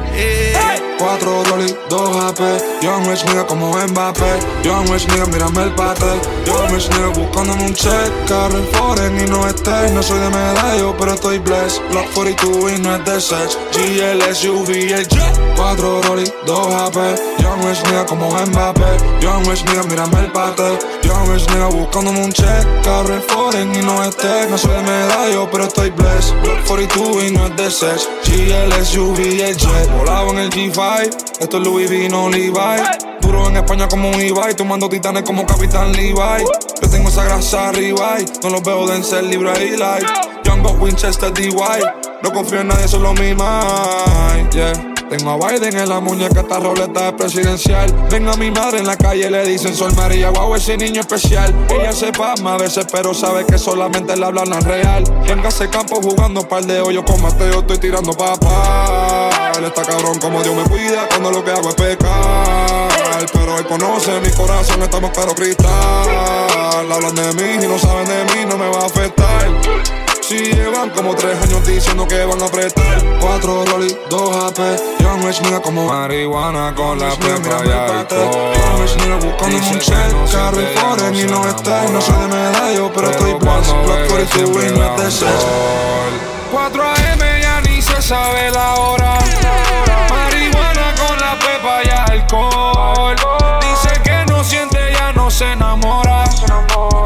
Cuatro 0.99 1.44
dolly, 1.44 1.73
dos 1.88 2.16
AP. 2.25 2.40
Young 2.83 3.07
Rich 3.09 3.25
nigga 3.27 3.47
como 3.47 3.71
Mbappé. 3.71 4.40
Young 4.64 4.88
Rich 4.90 5.07
nigga, 5.09 5.27
mírame 5.27 5.62
el 5.62 5.75
pate. 5.75 6.07
Young 6.44 6.73
Rich 6.73 6.88
nigga 6.90 7.09
buscándome 7.09 7.66
un 7.66 7.75
check. 7.75 8.11
Carro 8.27 8.61
foreign 8.73 9.21
y 9.21 9.31
no 9.31 9.47
estés. 9.47 9.92
No 9.92 10.03
soy 10.03 10.18
de 10.18 10.29
medallo, 10.31 10.97
pero 10.99 11.14
estoy 11.14 11.38
blessed. 11.38 11.81
Block 11.90 12.12
42 12.14 12.73
y 12.73 12.81
no 12.81 12.97
es 12.97 13.05
de 13.05 13.21
sex. 13.21 13.59
GLS, 13.75 14.44
UV, 14.44 14.71
el 14.71 15.07
jet. 15.07 15.55
Cuatro 15.57 16.01
dolly, 16.01 16.25
dos 16.47 16.75
AP. 16.75 16.97
Young 17.38 17.62
Rich 17.64 17.85
nigga 17.87 18.05
como 18.05 18.31
Mbappé. 18.31 19.21
Young 19.21 19.47
Rich 19.47 19.64
nigga, 19.66 19.85
mírame 19.85 20.18
el 20.18 20.33
pate. 20.33 20.79
Young 21.03 21.33
Rich 21.33 21.49
nigga 21.51 21.66
buscándome 21.66 22.25
un 22.25 22.33
check. 22.33 22.66
Carro 22.83 23.21
foreign 23.29 23.73
y 23.73 23.83
no 23.83 24.03
estés. 24.03 24.51
No 24.51 24.59
soy 24.59 24.73
de 24.73 24.83
medallo, 24.83 25.49
pero 25.49 25.64
estoy 25.64 25.90
blessed. 25.90 26.35
Block 26.42 26.66
42 26.66 27.23
y 27.23 27.31
no 27.31 27.47
es 27.47 27.57
de 27.57 27.71
sex. 27.71 28.09
GLS, 28.25 28.47
UV, 28.48 29.20
el 29.42 29.56
jet 29.56 29.92
volado 29.92 30.30
en 30.30 30.38
el 30.38 30.50
G5. 30.50 31.11
Esto 31.40 31.58
es 31.58 31.66
Louis 31.66 31.90
V, 31.90 32.08
no 32.08 32.30
Levi. 32.30 32.50
Duro 33.20 33.46
en 33.46 33.56
España 33.56 33.87
como 33.88 34.08
un 34.08 34.20
Ibai. 34.20 34.54
Tomando 34.54 34.88
titanes 34.88 35.22
como 35.22 35.44
Capitán 35.44 35.92
Levi. 35.92 36.14
Yo 36.14 36.88
tengo 36.88 37.11
esa 37.11 37.24
grasa 37.24 37.68
arriba. 37.68 38.16
No 38.42 38.48
los 38.48 38.62
veo 38.62 38.87
de 38.87 39.02
ser 39.02 39.24
libre 39.24 39.52
y 39.66 39.70
live. 39.72 40.06
Young 40.44 40.80
Winchester 40.80 41.32
DY. 41.32 41.52
No 42.22 42.33
confío 42.33 42.61
en 42.61 42.68
nadie, 42.68 42.88
solo 42.88 43.12
mi 43.14 43.35
mind. 43.35 44.50
Yeah. 44.52 44.94
Tengo 45.09 45.31
a 45.31 45.37
Biden 45.37 45.74
en 45.78 45.88
la 45.88 46.00
muñeca, 46.00 46.40
esta 46.40 46.59
roleta 46.59 47.09
es 47.09 47.14
presidencial. 47.14 47.90
Vengo 48.11 48.33
a 48.33 48.37
mi 48.37 48.50
madre 48.50 48.78
en 48.81 48.87
la 48.87 48.96
calle, 48.96 49.31
le 49.31 49.42
dicen 49.44 49.74
Sol 49.74 49.94
María, 49.96 50.28
wow, 50.31 50.54
ese 50.54 50.76
niño 50.76 51.00
especial. 51.00 51.54
Ella 51.70 51.92
se 51.92 52.12
pasma 52.12 52.54
a 52.54 52.59
veces, 52.59 52.87
pero 52.92 53.14
sabe 53.14 53.46
que 53.46 53.57
solamente 53.57 54.14
le 54.16 54.26
hablan 54.26 54.50
la 54.50 54.61
real. 54.61 55.04
Venga 55.26 55.48
ese 55.48 55.70
campo 55.70 56.02
jugando 56.02 56.46
par 56.46 56.66
de 56.66 56.81
hoyos 56.81 57.04
con 57.04 57.22
Mateo, 57.22 57.61
estoy 57.61 57.78
tirando 57.78 58.12
papá. 58.12 59.31
Él 59.57 59.64
está 59.64 59.83
cabrón 59.83 60.18
como 60.18 60.42
Dios 60.42 60.54
me 60.54 60.64
cuida 60.64 61.09
cuando 61.09 61.31
lo 61.31 61.42
que 61.42 61.52
hago 61.52 61.70
es 61.70 61.74
pecar. 61.74 63.26
Pero 63.33 63.59
él 63.59 63.66
conoce 63.66 64.20
mi 64.20 64.31
corazón, 64.31 64.83
estamos 64.83 65.11
claro 65.12 65.35
cristal. 65.35 65.70
Hablan 66.92 67.14
de 67.14 67.33
mí 67.33 67.64
y 67.64 67.66
no 67.66 67.78
saben 67.78 68.07
de 68.07 68.24
mí, 68.35 68.44
no 68.46 68.59
me 68.59 68.68
va 68.68 68.83
a 68.83 68.87
afectar. 68.87 70.08
Si 70.28 70.36
llevan 70.36 70.90
como 70.90 71.14
tres 71.14 71.42
años 71.42 71.66
diciendo 71.66 72.06
que 72.06 72.22
van 72.22 72.42
a 72.42 72.44
apretar. 72.44 73.02
Cuatro 73.18 73.64
rollies, 73.64 73.96
dos 74.10 74.36
AP 74.44 74.58
Young 75.00 75.24
Rich 75.24 75.40
nigga 75.40 75.58
como 75.62 75.86
marihuana 75.86 76.74
con 76.74 76.98
la 76.98 77.08
pepa 77.14 77.64
y 77.64 77.70
alcohol. 77.70 78.52
Young 78.52 78.82
Rich 78.82 78.96
nigga 78.98 79.16
buscando 79.16 79.56
un 79.56 79.78
check. 79.78 80.30
Carry 80.30 80.66
foreign 80.76 81.14
y 81.14 81.24
no 81.24 81.48
está 81.48 81.84
No 81.84 82.02
soy 82.02 82.20
de 82.20 82.26
medallo 82.26 82.92
pero 82.94 83.10
estoy 83.10 83.32
blessed 83.32 83.74
Black 83.86 84.08
42 84.10 84.64
y 84.64 84.78
no 84.78 84.84
es 84.84 85.02
de 85.02 85.10
sex 85.10 85.32
4 86.52 86.82
AM 86.82 87.18
ya 87.40 87.60
ni 87.62 87.80
se 87.80 88.02
sabe 88.02 88.50
la 88.50 88.74
hora. 88.74 89.18
Marihuana 90.10 90.94
con 90.94 91.18
la 91.20 91.38
pepa 91.38 91.84
y 91.84 92.12
alcohol. 92.12 93.16
Dice 93.62 94.02
que 94.02 94.30
no 94.30 94.44
siente, 94.44 94.78
ya 94.92 95.10
no 95.14 95.30
se 95.30 95.52
enamora. 95.52 96.24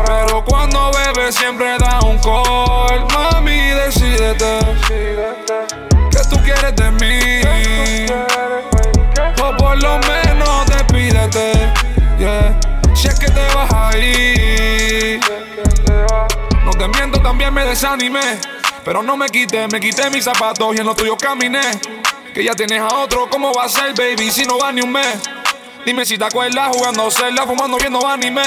Pero 0.06 0.44
cuando 0.44 0.90
bebe 0.90 1.30
siempre 1.30 1.76
da 1.78 2.00
un 2.00 2.18
Mami, 2.20 2.41
¿Qué 4.38 6.18
tú 6.31 6.37
quieres 6.42 6.75
de 6.77 6.90
mí? 6.92 7.42
O 9.42 9.57
por 9.59 9.83
lo 9.83 9.99
menos 9.99 10.66
despídete. 10.66 11.53
Si 12.95 13.09
es 13.09 13.18
que 13.18 13.27
te 13.27 13.55
vas 13.55 13.71
a 13.73 13.99
ir 13.99 15.21
No 16.64 16.71
te 16.71 16.87
miento, 16.88 17.21
también 17.21 17.53
me 17.53 17.64
desanimé 17.64 18.38
Pero 18.85 19.03
no 19.03 19.16
me 19.16 19.27
quité, 19.29 19.66
me 19.66 19.81
quité 19.81 20.09
mis 20.09 20.25
zapatos 20.25 20.75
Y 20.77 20.79
en 20.79 20.87
lo 20.87 20.95
tuyo 20.95 21.16
caminé 21.16 21.62
Que 22.33 22.45
ya 22.45 22.55
tienes 22.55 22.81
a 22.81 22.99
otro, 22.99 23.29
¿cómo 23.29 23.53
va 23.53 23.64
a 23.64 23.68
ser, 23.68 23.92
baby? 23.95 24.31
Si 24.31 24.45
no 24.45 24.57
va 24.57 24.71
ni 24.71 24.83
un 24.83 24.92
mes 24.92 25.41
Dime 25.85 26.07
si 26.07 26.16
te 26.16 26.25
acuerdas 26.25 26.68
jugando 26.77 27.11
celda, 27.11 27.45
fumando, 27.45 27.77
viendo 27.77 28.07
anime. 28.07 28.42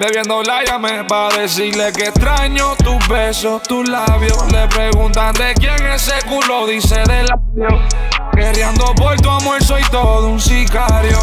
Bebiendo 0.00 0.42
la 0.42 0.64
llamé 0.64 1.04
para 1.04 1.36
decirle 1.36 1.92
que 1.92 2.04
extraño 2.04 2.74
tus 2.76 3.06
besos, 3.08 3.62
tus 3.64 3.86
labios. 3.86 4.50
Le 4.50 4.66
preguntan 4.68 5.34
de 5.34 5.52
quién 5.54 5.74
es 5.86 6.08
ese 6.08 6.26
culo, 6.26 6.66
dice 6.66 7.02
de 7.02 7.24
labio. 7.24 7.82
Guerreando 8.34 8.94
por 8.94 9.20
tu 9.20 9.28
amor, 9.28 9.62
soy 9.62 9.82
todo 9.90 10.28
un 10.28 10.40
sicario. 10.40 11.18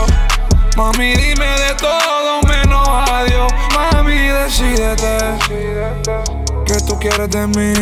Mami, 0.78 1.16
dime 1.16 1.48
de 1.48 1.76
todo 1.80 2.42
menos 2.48 2.88
adiós. 2.88 3.52
Mami, 3.74 4.28
decídete. 4.28 5.18
¿Qué 6.66 6.76
tú 6.88 7.00
quieres 7.00 7.30
de 7.32 7.48
mí? 7.48 7.74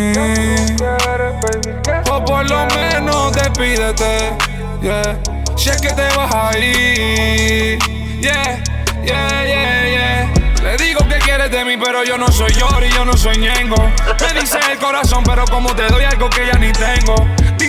O 2.09 2.23
por 2.23 2.49
lo 2.49 2.65
menos 2.67 3.33
despídete. 3.33 4.37
Yeah. 4.81 5.30
Si 5.55 5.69
es 5.69 5.81
que 5.81 5.89
te 5.89 6.07
vas 6.15 6.33
a 6.33 6.57
ir, 6.57 7.79
yeah, 8.19 8.63
yeah, 9.03 9.45
yeah, 9.45 9.89
yeah. 9.89 10.33
Le 10.63 10.77
digo 10.77 11.07
que 11.07 11.17
quieres 11.19 11.51
de 11.51 11.65
mí, 11.65 11.77
pero 11.77 12.03
yo 12.03 12.17
no 12.17 12.31
soy 12.31 12.51
Yori, 12.53 12.89
yo 12.89 13.05
no 13.05 13.13
soy 13.17 13.37
Ñengo. 13.37 13.75
Me 14.19 14.39
dice 14.39 14.59
el 14.71 14.77
corazón, 14.77 15.23
pero 15.23 15.45
como 15.45 15.73
te 15.75 15.87
doy 15.87 16.03
algo 16.03 16.29
que 16.29 16.45
ya 16.47 16.57
ni 16.57 16.71
tengo. 16.71 17.15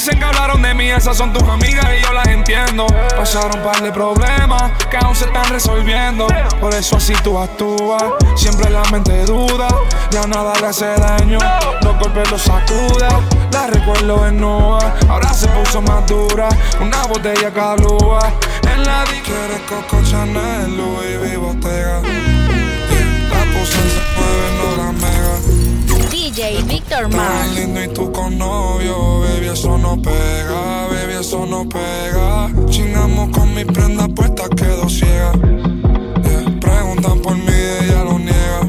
Dicen 0.05 0.19
que 0.19 0.25
hablaron 0.25 0.61
de 0.63 0.75
mí, 0.75 0.91
esas 0.91 1.17
son 1.17 1.33
tus 1.33 1.45
amigas 1.45 1.87
y 1.97 2.03
yo 2.03 2.13
las 2.13 2.27
entiendo. 2.27 2.89
Pasaron 3.17 3.59
un 3.59 3.63
par 3.63 3.81
de 3.81 3.93
problemas 3.93 4.73
que 4.91 4.97
aún 4.97 5.15
se 5.15 5.27
están 5.27 5.49
resolviendo. 5.49 6.27
Por 6.61 6.75
eso 6.75 6.97
así 6.97 7.15
tú 7.23 7.39
actúas, 7.39 8.03
siempre 8.35 8.69
la 8.69 8.83
mente 8.91 9.25
duda. 9.25 9.69
Ya 10.11 10.27
nada 10.27 10.55
le 10.61 10.67
hace 10.67 10.87
daño, 10.87 11.39
los 11.83 11.99
golpes 12.01 12.29
los 12.33 12.43
sacuda. 12.43 13.21
La 13.53 13.69
recuerdo 13.69 14.27
en 14.27 14.41
nua, 14.41 14.93
ahora 15.09 15.33
se 15.33 15.47
puso 15.47 15.81
más 15.81 16.05
dura. 16.09 16.49
Una 16.81 17.07
botella 17.07 17.53
calúa. 17.53 18.33
En 18.75 18.83
la 18.83 19.05
di 19.05 19.21
quieres 19.21 19.61
Coco 19.69 20.03
Chanel, 20.03 20.77
Louis 20.77 21.17
V, 21.21 21.37
Bottega. 21.37 22.01
La 22.03 23.45
puse 23.53 23.79
9, 24.17 24.51
no 24.59 24.83
la 24.83 24.93
mega. 24.95 25.82
DJ 26.23 26.63
Víctor 26.69 27.09
Más. 27.09 27.53
lindo 27.57 27.83
y 27.83 27.89
tú 27.89 28.13
con 28.13 28.39
novio, 28.39 29.23
baby, 29.23 29.49
eso 29.49 29.77
no 29.77 30.01
pega, 30.01 30.87
baby, 30.87 31.15
eso 31.19 31.45
no 31.47 31.69
pega. 31.69 32.49
Chingamos 32.71 33.37
con 33.37 33.53
mi 33.53 33.65
prenda 33.65 34.07
puesta, 34.07 34.49
quedo 34.51 34.89
ciega. 34.89 35.33
Yeah, 35.33 36.61
Preguntan 36.61 37.21
por 37.23 37.35
mí, 37.35 37.53
ella 37.81 38.05
lo 38.05 38.21
niega. 38.21 38.61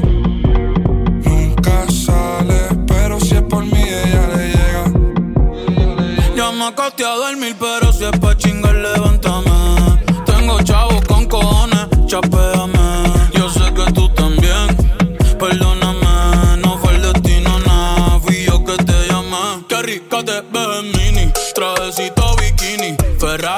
Nunca 1.24 1.86
sale, 1.92 2.76
pero 2.88 3.20
si 3.20 3.36
es 3.36 3.42
por 3.42 3.64
mí, 3.64 3.82
ella 3.82 4.28
le 4.36 4.48
llega. 4.48 6.34
Ya 6.34 6.50
me 6.50 6.64
acosté 6.64 7.04
a 7.04 7.14
dormir, 7.14 7.54
pero 7.60 7.92
si 7.92 8.02
es 8.04 8.18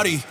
Ferrari, 0.07 0.23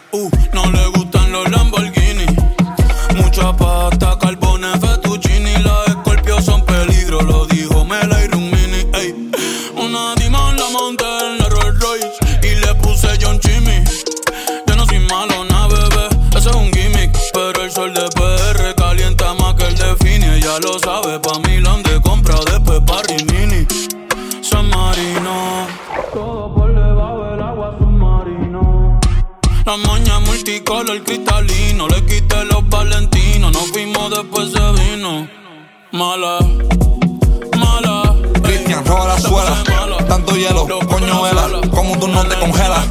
Tanto 40.08 40.36
hielo, 40.36 40.68
coño 40.88 41.22
vela. 41.22 41.48
Como 41.72 41.98
tú 41.98 42.08
no 42.08 42.24
te 42.26 42.36
congelas. 42.40 42.86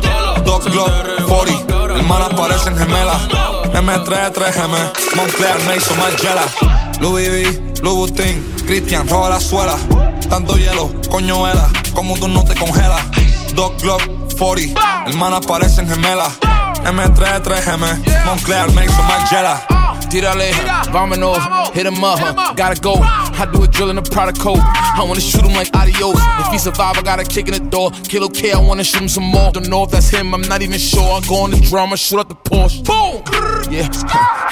Dos 0.44 0.64
Glock, 0.64 0.90
40. 1.28 1.74
Hermanas 1.96 2.34
parecen 2.34 2.76
gemelas. 2.76 3.22
M3, 3.72 4.32
3M. 4.32 5.16
Montclair, 5.16 5.56
Mason, 5.66 5.98
Margiela. 5.98 6.42
Louis 7.00 7.28
V, 7.28 7.82
Louboutin. 7.82 8.54
Cristian, 8.66 9.08
roba 9.08 9.30
la 9.30 9.40
suela. 9.40 9.76
Tanto 10.28 10.56
hielo, 10.56 10.90
coño 11.10 11.42
vela. 11.42 11.68
Como 11.94 12.16
tú 12.16 12.28
no 12.28 12.44
te 12.44 12.54
congelas. 12.54 13.02
Dos 13.54 13.72
Glock, 13.82 14.02
40. 14.38 15.04
Hermanas 15.06 15.46
parecen 15.46 15.88
gemelas. 15.88 16.32
M3, 16.84 17.42
3M. 17.42 18.24
Montclair, 18.26 18.70
Mason, 18.72 19.06
Margiela. 19.06 19.73
Tírale, 20.14 20.52
vámonos, 20.92 21.38
hit 21.74 21.86
him 21.86 22.04
up, 22.04 22.20
huh? 22.20 22.54
gotta 22.54 22.80
go. 22.80 22.94
I 23.02 23.50
do 23.52 23.64
a 23.64 23.66
drill 23.66 23.90
in 23.90 23.96
the 23.96 24.02
product 24.02 24.38
code. 24.38 24.60
I 24.60 25.02
wanna 25.02 25.20
shoot 25.20 25.42
him 25.42 25.54
like 25.54 25.74
adios. 25.74 26.14
If 26.38 26.52
he 26.52 26.58
survive, 26.58 26.96
I 26.96 27.02
got 27.02 27.18
a 27.18 27.24
kick 27.24 27.48
in 27.48 27.54
the 27.54 27.58
door. 27.68 27.90
Kilo 27.90 28.28
K, 28.28 28.52
I 28.52 28.60
wanna 28.60 28.84
shoot 28.84 29.02
him 29.02 29.08
some 29.08 29.24
more. 29.24 29.50
Don't 29.50 29.68
know 29.68 29.82
if 29.82 29.90
that's 29.90 30.10
him, 30.10 30.32
I'm 30.32 30.42
not 30.42 30.62
even 30.62 30.78
sure. 30.78 31.02
I 31.02 31.20
go 31.26 31.42
on 31.42 31.50
the 31.50 31.58
drama, 31.58 31.96
shoot 31.96 32.20
up 32.20 32.28
the 32.28 32.36
Porsche. 32.36 32.84
Boom! 32.86 33.24
Yeah, 33.72 33.88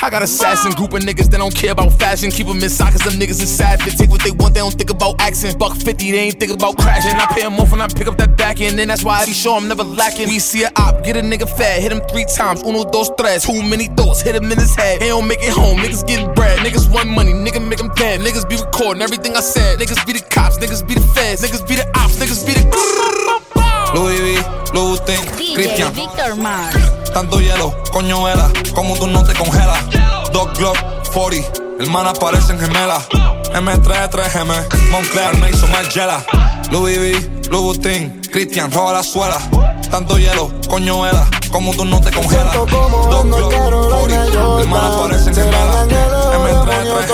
I 0.02 0.08
got 0.10 0.22
assassin 0.22 0.72
group 0.72 0.94
of 0.94 1.02
niggas 1.02 1.30
that 1.30 1.38
don't 1.38 1.54
care 1.54 1.70
about 1.70 1.92
fashion. 1.92 2.32
Keep 2.32 2.48
them 2.48 2.60
inside, 2.60 2.90
cause 2.90 3.02
them 3.02 3.20
niggas 3.20 3.40
inside. 3.40 3.78
They 3.82 3.92
take 3.92 4.10
what 4.10 4.22
they 4.24 4.32
want, 4.32 4.54
they 4.54 4.60
don't 4.60 4.74
think 4.74 4.90
about 4.90 5.20
accent. 5.20 5.60
Buck 5.60 5.76
50, 5.76 6.10
they 6.10 6.18
ain't 6.18 6.40
think 6.40 6.50
about 6.50 6.76
crashing. 6.76 7.12
I 7.14 7.26
pay 7.26 7.42
them 7.42 7.60
off 7.60 7.70
when 7.70 7.80
I 7.80 7.86
pick 7.86 8.08
up 8.08 8.16
that 8.18 8.36
back 8.36 8.60
end, 8.60 8.80
and 8.80 8.90
that's 8.90 9.04
why 9.04 9.20
I 9.20 9.26
be 9.26 9.32
sure 9.32 9.56
I'm 9.56 9.68
never 9.68 9.84
lacking. 9.84 10.26
We 10.26 10.40
see 10.40 10.64
a 10.64 10.72
op, 10.74 11.04
get 11.04 11.16
a 11.16 11.20
nigga 11.20 11.48
fat, 11.48 11.80
hit 11.80 11.92
him 11.92 12.00
three 12.10 12.24
times. 12.24 12.62
Uno, 12.62 12.82
dos, 12.90 13.12
tres. 13.16 13.44
Too 13.44 13.62
many 13.62 13.86
thoughts, 13.86 14.22
hit 14.22 14.34
him 14.34 14.50
in 14.50 14.58
his 14.58 14.74
head. 14.74 15.00
He 15.00 15.08
don't 15.08 15.28
make 15.28 15.38
it 15.40 15.51
home, 15.52 15.78
niggas 15.78 16.06
getting 16.06 16.32
bread. 16.34 16.58
Niggas 16.60 16.90
want 16.90 17.08
money, 17.08 17.32
nigga 17.32 17.60
make 17.60 17.78
them 17.78 17.92
dead. 17.94 18.20
Niggas 18.20 18.48
be 18.48 18.56
recording 18.56 19.02
everything 19.02 19.36
I 19.36 19.40
said. 19.40 19.78
Niggas 19.78 20.04
be 20.06 20.12
the 20.12 20.24
cops, 20.30 20.58
niggas 20.58 20.86
be 20.86 20.94
the 20.94 21.06
feds. 21.14 21.42
Niggas 21.42 21.66
be 21.68 21.76
the 21.76 21.86
ops, 21.94 22.16
niggas 22.16 22.46
be 22.46 22.52
the. 22.54 22.62
Louis 23.94 24.20
V, 24.20 24.42
Louboutin, 24.72 25.20
DJ 25.36 25.54
Cristian. 25.54 25.92
Victor 25.92 26.34
Mars. 26.36 26.76
Tanto 27.12 27.40
hielo, 27.40 27.74
coño 27.92 28.24
vela, 28.24 28.50
como 28.74 28.96
tú 28.96 29.06
no 29.06 29.22
te 29.22 29.34
congelas. 29.34 29.84
Dos 30.32 30.58
Glock, 30.58 30.78
40, 31.12 31.62
hermanas 31.78 32.18
parecen 32.18 32.58
gemelas. 32.58 33.06
M3, 33.52 34.08
3M, 34.10 34.90
Montclair, 34.90 35.36
Mason, 35.36 35.70
Margiela. 35.70 36.24
Louis 36.70 36.98
V, 36.98 37.50
Louboutin, 37.50 38.22
Cristian, 38.32 38.72
roba 38.72 38.94
la 38.94 39.02
suela. 39.02 39.38
Tanto 39.92 40.16
hielo, 40.16 40.50
coño 40.70 41.02
vela, 41.02 41.28
como 41.50 41.74
tú 41.74 41.84
no 41.84 42.00
te 42.00 42.10
congelas. 42.10 42.54
Dos 42.54 42.66
Glock, 42.66 43.54
40, 44.00 44.60
hermanas 44.62 44.90
parecen 45.02 45.34
gemelas. 45.34 45.86
M3, 45.86 46.66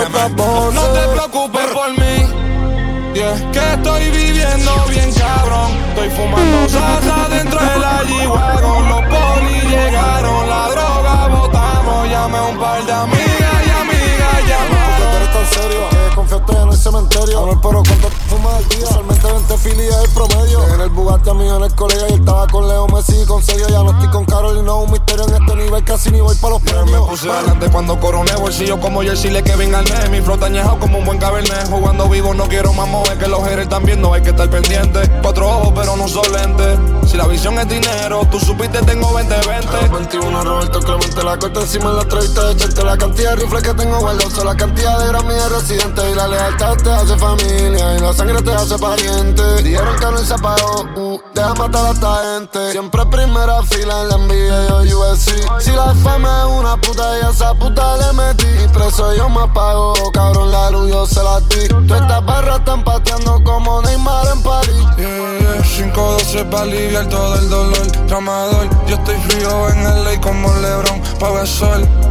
3M. 0.07 0.73
No 0.73 0.81
te 0.93 1.07
preocupes 1.09 1.65
por 1.73 1.89
mí. 1.99 3.13
Yeah, 3.13 3.51
que 3.51 3.73
estoy 3.73 4.09
viviendo 4.11 4.71
bien 4.87 5.11
cabrón. 5.11 5.71
Estoy 5.89 6.09
fumando 6.11 6.69
salsa 6.69 7.27
dentro 7.29 7.59
de 7.59 7.79
la 7.79 8.01
G-Wagon. 8.03 8.87
Los 8.87 9.01
polis 9.01 9.63
llegaron, 9.65 10.49
la 10.49 10.69
droga 10.69 11.27
botamos. 11.27 12.09
Llamé 12.09 12.37
a 12.37 12.43
un 12.43 12.57
par 12.59 12.85
de 12.85 12.93
amigas 12.93 13.59
y 13.67 13.69
amigas 13.71 14.35
¿Por 14.35 14.45
qué 14.45 14.53
tú 14.55 14.71
llamaron. 14.71 15.15
eres 15.17 15.33
tan 15.33 15.45
serio? 15.47 15.81
Que 15.89 16.15
confiaste 16.15 16.53
en 16.53 16.69
el 16.69 16.77
cementerio. 16.77 17.39
Amor, 17.39 17.59
pero 17.61 17.83
cuando 17.83 18.09
fumas 18.39 18.55
al 18.55 18.69
día, 18.69 18.85
usualmente 18.85 19.31
20 19.31 19.57
filis 19.57 19.89
es 19.89 20.03
el 20.03 20.09
promedio. 20.11 20.73
En 20.73 20.81
el 20.81 20.89
Bugatti 20.89 21.29
a 21.29 21.33
mí 21.33 21.47
en 21.47 21.63
el 21.63 21.75
colegio. 21.75 22.05
Y 22.09 22.13
estaba 22.13 22.47
con 22.47 22.67
Leo 22.67 22.87
Messi 22.87 23.21
y 23.21 23.25
con 23.25 23.43
Sergio. 23.43 23.67
Ya 23.69 23.83
no 23.83 23.91
estoy 23.91 24.07
con 24.09 24.25
Carol 24.25 24.57
y 24.57 24.61
no 24.61 24.81
un 24.81 24.91
misterio 24.91 25.27
en 25.27 25.33
este 25.41 25.55
nivel. 25.55 25.83
Casi 25.83 26.11
ni 26.11 26.21
voy 26.21 26.35
para 26.35 26.53
los 26.53 26.63
Me 26.63 26.71
premios. 26.71 27.09
puse 27.09 27.29
adelante 27.29 27.69
cuando 27.71 27.99
coroné 27.99 28.35
bolsillo 28.35 28.79
como 28.79 29.01
Jersey 29.01 29.31
le 29.31 29.43
que 29.43 29.55
venga 29.55 29.81
Mi 30.11 30.21
flota 30.21 30.47
añejado 30.47 30.79
como 30.79 30.99
un 30.99 31.05
buen 31.05 31.17
cabernet. 31.17 31.69
Jugando 31.69 32.07
vivo 32.09 32.33
no 32.33 32.47
quiero 32.47 32.73
más 32.73 32.87
mover 32.87 33.17
que 33.17 33.27
los 33.27 33.41
haters 33.43 33.63
están 33.63 33.83
viendo 33.83 34.13
Hay 34.13 34.21
que 34.21 34.29
estar 34.29 34.49
pendiente. 34.49 34.99
Cuatro 35.21 35.47
ojos 35.49 35.73
pero 35.75 35.95
no 35.95 36.07
son 36.07 36.31
lentes 36.31 36.79
Si 37.09 37.17
la 37.17 37.27
visión 37.27 37.57
es 37.59 37.67
dinero 37.67 38.27
Tú 38.31 38.39
supiste 38.39 38.81
tengo 38.83 39.09
20-20 39.17 39.91
21 39.91 40.43
Roberto 40.43 40.79
Clemente 40.79 41.23
la 41.23 41.37
corta 41.37 41.61
encima 41.61 41.89
en 41.89 41.95
la 41.97 42.01
entrevista. 42.03 42.45
De 42.45 42.53
echarte 42.53 42.83
la 42.83 42.97
cantidad 42.97 43.31
de 43.31 43.43
rifles 43.43 43.63
que 43.63 43.73
tengo 43.73 43.99
guardados 43.99 44.43
la 44.43 44.55
cantidad 44.55 44.99
de 44.99 45.07
Grammy 45.07 45.33
de 45.33 45.49
residente 45.49 46.01
y 46.11 46.15
la 46.15 46.27
lealtad 46.27 46.77
te 46.77 46.89
hace 46.89 47.17
familia 47.17 47.97
y 47.97 47.99
la 47.99 48.13
sangre 48.13 48.28
te 48.37 48.53
hace 48.53 48.77
pariente 48.77 49.63
dijeron 49.63 49.95
que 49.99 50.05
no 50.05 50.17
se 50.19 50.33
apagó 50.33 50.85
uh, 50.95 51.19
deja 51.33 51.53
matar 51.55 51.85
a 51.87 51.91
esta 51.91 52.21
gente. 52.23 52.71
Siempre 52.71 53.05
primera 53.07 53.61
fila 53.63 54.01
en 54.01 54.09
la 54.09 54.17
NBA 54.17 54.85
y 54.85 54.93
UFC 54.93 55.59
si 55.59 55.71
la 55.71 55.93
fama 55.95 56.45
es 56.45 56.59
una 56.59 56.77
puta 56.77 57.19
y 57.19 57.25
a 57.25 57.29
esa 57.29 57.53
puta 57.55 57.97
le 57.97 58.13
metí. 58.13 58.45
Y 58.63 58.67
preso 58.67 59.15
yo 59.15 59.29
me 59.29 59.41
apago 59.41 59.93
cabrón 60.13 60.51
la 60.51 60.69
luz 60.71 60.89
yo 60.89 61.05
se 61.05 61.23
la 61.23 61.39
di. 61.41 61.67
Todas 61.67 62.01
estas 62.01 62.25
barras 62.25 62.59
están 62.59 62.83
pateando 62.83 63.43
como 63.43 63.81
Neymar 63.81 64.27
en 64.27 64.43
París. 64.43 64.85
Yeah, 64.97 65.61
512 65.63 66.45
para 66.45 66.63
aliviar 66.63 67.07
todo 67.09 67.35
el 67.35 67.49
dolor. 67.49 67.87
Tramador, 68.07 68.69
yo 68.87 68.95
estoy 68.95 69.15
frío 69.27 69.69
en 69.69 69.79
el 69.79 70.03
ley 70.03 70.17
como 70.19 70.53
Lebron 70.55 71.01
Pa' 71.19 71.45
sol 71.45 71.85
Si 71.85 72.08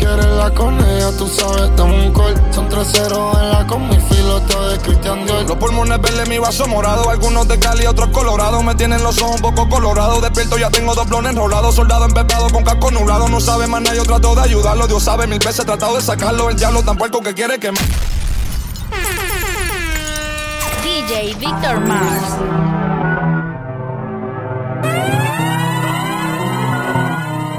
quieres 0.00 0.26
la 0.26 0.50
con 0.50 0.74
ella, 0.80 1.10
tú 1.16 1.28
sabes, 1.28 1.76
dame 1.76 2.06
un 2.06 2.12
call. 2.12 2.34
Son 2.52 2.68
tres 2.68 2.88
ceros 2.90 3.38
en 3.38 3.50
la 3.50 3.66
con 3.66 3.88
mi 3.88 3.96
filoto 3.96 4.68
de 4.68 4.78
Cristian 4.78 5.26
Dior. 5.26 5.46
Los 5.46 5.56
pulmones 5.58 6.00
verdes, 6.00 6.28
mi 6.28 6.38
vaso 6.38 6.66
morado 6.66 7.10
Algunos 7.10 7.46
de 7.48 7.58
Cali, 7.58 7.86
otros 7.86 8.08
colorados 8.10 8.62
Me 8.64 8.74
tienen 8.74 9.02
los 9.02 9.20
ojos 9.20 9.36
un 9.36 9.42
poco 9.42 9.68
colorados 9.68 10.22
Despierto, 10.22 10.58
ya 10.58 10.70
tengo 10.70 10.94
dos 10.94 11.08
blones 11.08 11.32
enrolados 11.32 11.74
Soldado 11.74 12.04
empepado 12.04 12.48
con 12.50 12.64
casco 12.64 12.90
nublado 12.90 13.28
No 13.28 13.40
sabe 13.40 13.66
más 13.66 13.82
nada, 13.82 13.96
yo 13.96 14.04
trato 14.04 14.34
de 14.34 14.42
ayudarlo 14.42 14.86
Dios 14.86 15.02
sabe, 15.02 15.26
mil 15.26 15.38
veces 15.38 15.60
he 15.60 15.64
tratado 15.64 15.96
de 15.96 16.02
sacarlo 16.02 16.50
El 16.50 16.56
diablo 16.56 16.82
tan 16.82 16.96
puerco 16.96 17.20
que 17.20 17.34
quiere 17.34 17.58
que 17.58 17.72
me... 17.72 17.78
DJ 20.82 21.34
Victor 21.34 21.80
Mars. 21.80 22.36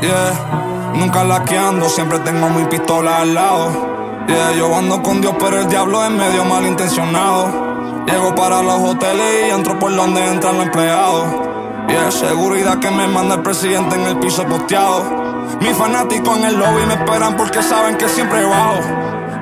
Yeah, 0.01 0.60
nunca 1.01 1.23
laqueando, 1.23 1.89
siempre 1.89 2.19
tengo 2.19 2.47
mi 2.49 2.63
pistola 2.65 3.21
al 3.21 3.33
lado. 3.33 4.23
Yeah, 4.27 4.53
yo 4.53 4.75
ando 4.77 5.01
con 5.01 5.19
Dios, 5.19 5.33
pero 5.39 5.59
el 5.59 5.67
diablo 5.67 6.05
es 6.05 6.11
medio 6.11 6.45
malintencionado. 6.45 8.05
Llego 8.05 8.35
para 8.35 8.61
los 8.61 8.79
hoteles 8.81 9.47
y 9.47 9.49
entro 9.49 9.79
por 9.79 9.95
donde 9.95 10.23
entran 10.27 10.57
los 10.57 10.67
empleados. 10.67 11.25
Yeah, 11.87 12.11
seguridad 12.11 12.77
que 12.77 12.91
me 12.91 13.07
manda 13.07 13.35
el 13.35 13.41
presidente 13.41 13.95
en 13.95 14.05
el 14.05 14.19
piso 14.19 14.45
posteado. 14.45 15.03
Mis 15.59 15.75
fanáticos 15.75 16.37
en 16.37 16.45
el 16.45 16.55
lobby 16.59 16.85
me 16.85 16.93
esperan 16.93 17.35
porque 17.35 17.63
saben 17.63 17.97
que 17.97 18.07
siempre 18.07 18.45
bajo. 18.45 18.81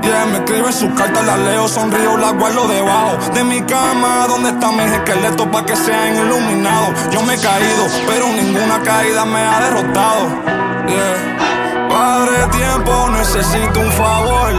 Yeah, 0.02 0.28
me 0.32 0.38
escriben 0.38 0.72
sus 0.72 0.94
cartas, 0.94 1.26
las 1.26 1.40
leo, 1.40 1.68
sonrío, 1.68 2.16
las 2.18 2.36
guardo 2.36 2.70
debajo 2.70 3.18
de 3.34 3.44
mi 3.44 3.62
cama, 3.64 4.28
donde 4.30 4.52
están 4.52 4.78
mis 4.78 4.86
esqueletos 4.94 5.46
para 5.48 5.66
que 5.66 5.76
sean 5.76 6.16
iluminados. 6.16 7.10
Yo 7.12 7.22
me 7.24 7.34
he 7.34 7.42
caído, 7.42 7.86
pero 8.08 8.28
ninguna 8.28 8.82
caída 8.82 9.26
me 9.26 9.40
ha 9.40 9.60
derrotado. 9.60 10.69
Yeah. 10.90 11.88
Padre 11.90 12.48
tiempo, 12.58 13.10
necesito 13.10 13.80
un 13.80 13.92
favor. 13.92 14.52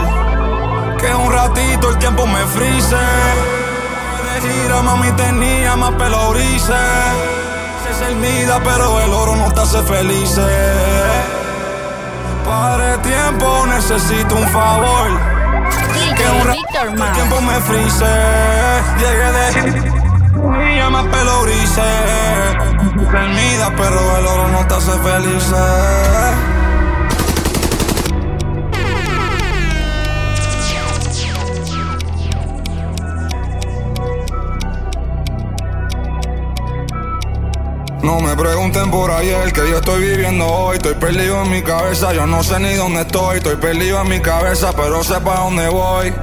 Que 0.97 1.13
un 1.13 1.31
ratito 1.31 1.89
el 1.89 1.97
tiempo 1.97 2.25
me 2.25 2.39
frise. 2.47 2.95
De 2.95 4.41
gira, 4.47 4.81
mami, 4.81 5.11
tenía 5.11 5.75
más 5.75 5.91
pelo 5.91 6.31
grises. 6.31 6.75
Se 7.97 8.11
es 8.11 8.15
mida, 8.15 8.59
pero 8.63 8.99
el 9.01 9.11
oro 9.11 9.35
no 9.35 9.51
te 9.51 9.61
hace 9.61 9.81
felices. 9.83 10.45
Padre 12.45 12.97
tiempo, 12.99 13.65
necesito 13.67 14.35
un 14.35 14.47
favor. 14.47 15.07
Que 16.15 16.29
un 16.29 16.47
ratito 16.47 17.03
el 17.03 17.11
tiempo 17.11 17.41
me 17.41 17.59
frise. 17.61 18.05
Llegué 18.99 19.31
de 19.31 20.01
tenía 20.81 20.89
más 20.89 21.05
pelo 21.07 21.41
grises. 21.43 22.90
Se 23.09 23.27
mida, 23.27 23.73
pero 23.75 24.17
el 24.17 24.25
oro 24.25 24.47
no 24.49 24.67
te 24.67 24.73
hace 24.75 24.91
felices. 24.91 25.51
No 38.03 38.19
me 38.19 38.35
pregunten 38.35 38.89
por 38.89 39.11
ayer 39.11 39.51
que 39.51 39.69
yo 39.69 39.77
estoy 39.77 40.01
viviendo 40.01 40.45
hoy. 40.47 40.77
Estoy 40.77 40.93
perdido 40.95 41.41
en 41.43 41.51
mi 41.51 41.61
cabeza, 41.61 42.13
yo 42.13 42.25
no 42.25 42.43
sé 42.43 42.59
ni 42.59 42.73
dónde 42.75 43.01
estoy. 43.01 43.37
Estoy 43.37 43.57
perdido 43.57 44.01
en 44.01 44.09
mi 44.09 44.21
cabeza, 44.21 44.73
pero 44.75 45.03
sé 45.03 45.19
pa' 45.21 45.41
dónde 45.41 45.67
voy. 45.69 46.13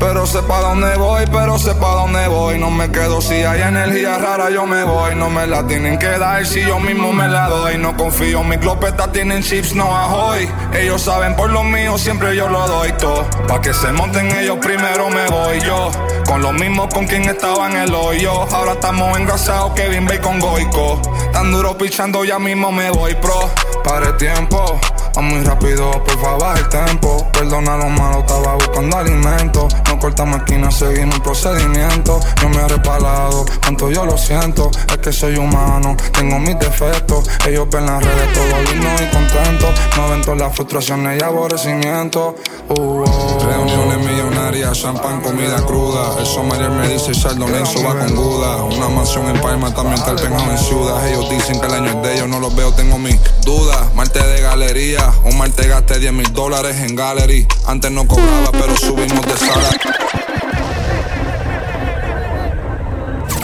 Pero 0.00 0.26
sé 0.26 0.42
pa' 0.42 0.60
dónde 0.60 0.96
voy, 0.96 1.24
pero 1.30 1.58
sé 1.58 1.74
pa' 1.74 1.94
dónde 1.94 2.26
voy. 2.26 2.58
No 2.58 2.70
me 2.70 2.90
quedo 2.90 3.20
si 3.20 3.34
hay 3.34 3.60
energía 3.60 4.16
rara, 4.16 4.48
yo 4.48 4.66
me 4.66 4.82
voy. 4.82 5.14
No 5.14 5.28
me 5.28 5.46
la 5.46 5.66
tienen 5.66 5.98
que 5.98 6.08
dar 6.18 6.44
si 6.46 6.62
yo 6.62 6.80
mismo 6.80 7.12
me 7.12 7.28
la 7.28 7.48
doy. 7.48 7.76
No 7.76 7.94
confío, 7.96 8.42
mis 8.42 8.58
glopetas 8.60 9.12
tienen 9.12 9.42
chips, 9.42 9.74
no 9.74 9.94
ahoy. 9.94 10.50
Ellos 10.72 11.02
saben 11.02 11.36
por 11.36 11.50
lo 11.50 11.62
mío, 11.62 11.98
siempre 11.98 12.34
yo 12.34 12.48
lo 12.48 12.66
doy 12.66 12.92
todo. 12.94 13.26
Pa' 13.46 13.60
que 13.60 13.74
se 13.74 13.92
monten 13.92 14.34
ellos 14.36 14.56
primero 14.60 15.10
me 15.10 15.26
voy 15.26 15.60
yo. 15.60 15.90
Con 16.26 16.40
lo 16.40 16.52
mismo 16.52 16.88
con 16.88 17.06
quien 17.06 17.28
estaba 17.28 17.68
en 17.68 17.76
el 17.76 17.94
hoyo. 17.94 18.32
Ahora 18.54 18.72
estamos 18.72 19.18
engrasados, 19.18 19.72
Kevin 19.74 20.06
Bacon 20.06 20.40
Goico. 20.40 21.00
Tan 21.32 21.52
duro 21.52 21.76
pichando, 21.76 22.24
ya 22.24 22.38
mismo 22.38 22.72
me 22.72 22.90
voy 22.90 23.14
pro. 23.16 23.50
Pare 23.84 24.12
tiempo, 24.14 24.80
Muy 25.20 25.44
rápido, 25.44 25.90
por 26.02 26.18
favor, 26.18 26.56
el 26.56 26.68
tempo. 26.68 27.28
Perdona 27.32 27.76
lo 27.76 27.88
malo, 27.90 28.20
estaba 28.20 28.54
buscando 28.54 28.96
alimento. 28.96 29.68
No 29.86 29.98
cortamos 29.98 30.38
esquina, 30.38 30.70
seguimos 30.70 31.16
un 31.16 31.22
procedimiento. 31.22 32.18
No 32.42 32.48
me 32.48 32.56
he 32.56 32.68
repalado, 32.68 33.44
cuanto 33.60 33.90
yo 33.90 34.06
lo 34.06 34.16
siento. 34.16 34.70
Es 34.88 34.96
que 34.96 35.12
soy 35.12 35.36
humano, 35.36 35.96
tengo 36.12 36.38
mis 36.38 36.58
defectos. 36.58 37.28
Ellos 37.46 37.68
ven 37.70 37.86
las 37.86 38.02
redes 38.02 38.32
todo 38.32 38.62
lindo 38.72 38.88
y 38.94 39.06
contento. 39.14 39.66
No 39.96 40.08
ven 40.08 40.22
todas 40.22 40.40
las 40.40 40.56
frustraciones 40.56 41.20
y 41.20 41.24
aborrecimiento. 41.24 42.36
Uh, 42.68 43.04
oh. 43.04 43.38
Reuniones 43.44 43.98
millonarias, 43.98 44.80
champán, 44.80 45.20
comida 45.20 45.56
cruda. 45.66 46.18
El 46.18 46.26
sommelier 46.26 46.70
me 46.70 46.88
dice 46.88 47.12
Chardonnay, 47.12 47.62
va 47.62 47.98
con 47.98 48.14
Guda. 48.14 48.62
Una 48.62 48.88
mansión 48.88 49.28
en 49.28 49.40
Palma, 49.40 49.74
también 49.74 50.00
el 50.06 50.50
en 50.50 50.58
ciudad. 50.58 51.06
Ellos 51.08 51.28
dicen 51.30 51.60
que 51.60 51.66
el 51.66 51.74
año 51.74 51.90
es 51.90 52.02
de 52.02 52.14
ellos, 52.14 52.28
no 52.28 52.40
los 52.40 52.54
veo, 52.54 52.72
tengo 52.72 52.98
mis 52.98 53.18
dudas. 53.44 53.92
Marte 53.94 54.22
de 54.24 54.40
galería, 54.40 55.09
un 55.24 55.38
martes 55.38 55.66
gasté 55.66 55.98
10 55.98 56.12
mil 56.12 56.32
dólares 56.32 56.76
en 56.78 56.96
gallery. 56.96 57.46
Antes 57.66 57.90
no 57.90 58.06
cobraba, 58.06 58.50
pero 58.52 58.76
subimos 58.76 59.24
de 59.26 59.36
sala. 59.36 59.70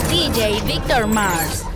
DJ 0.09 0.61
Victor 0.65 1.07
Mars. 1.07 1.66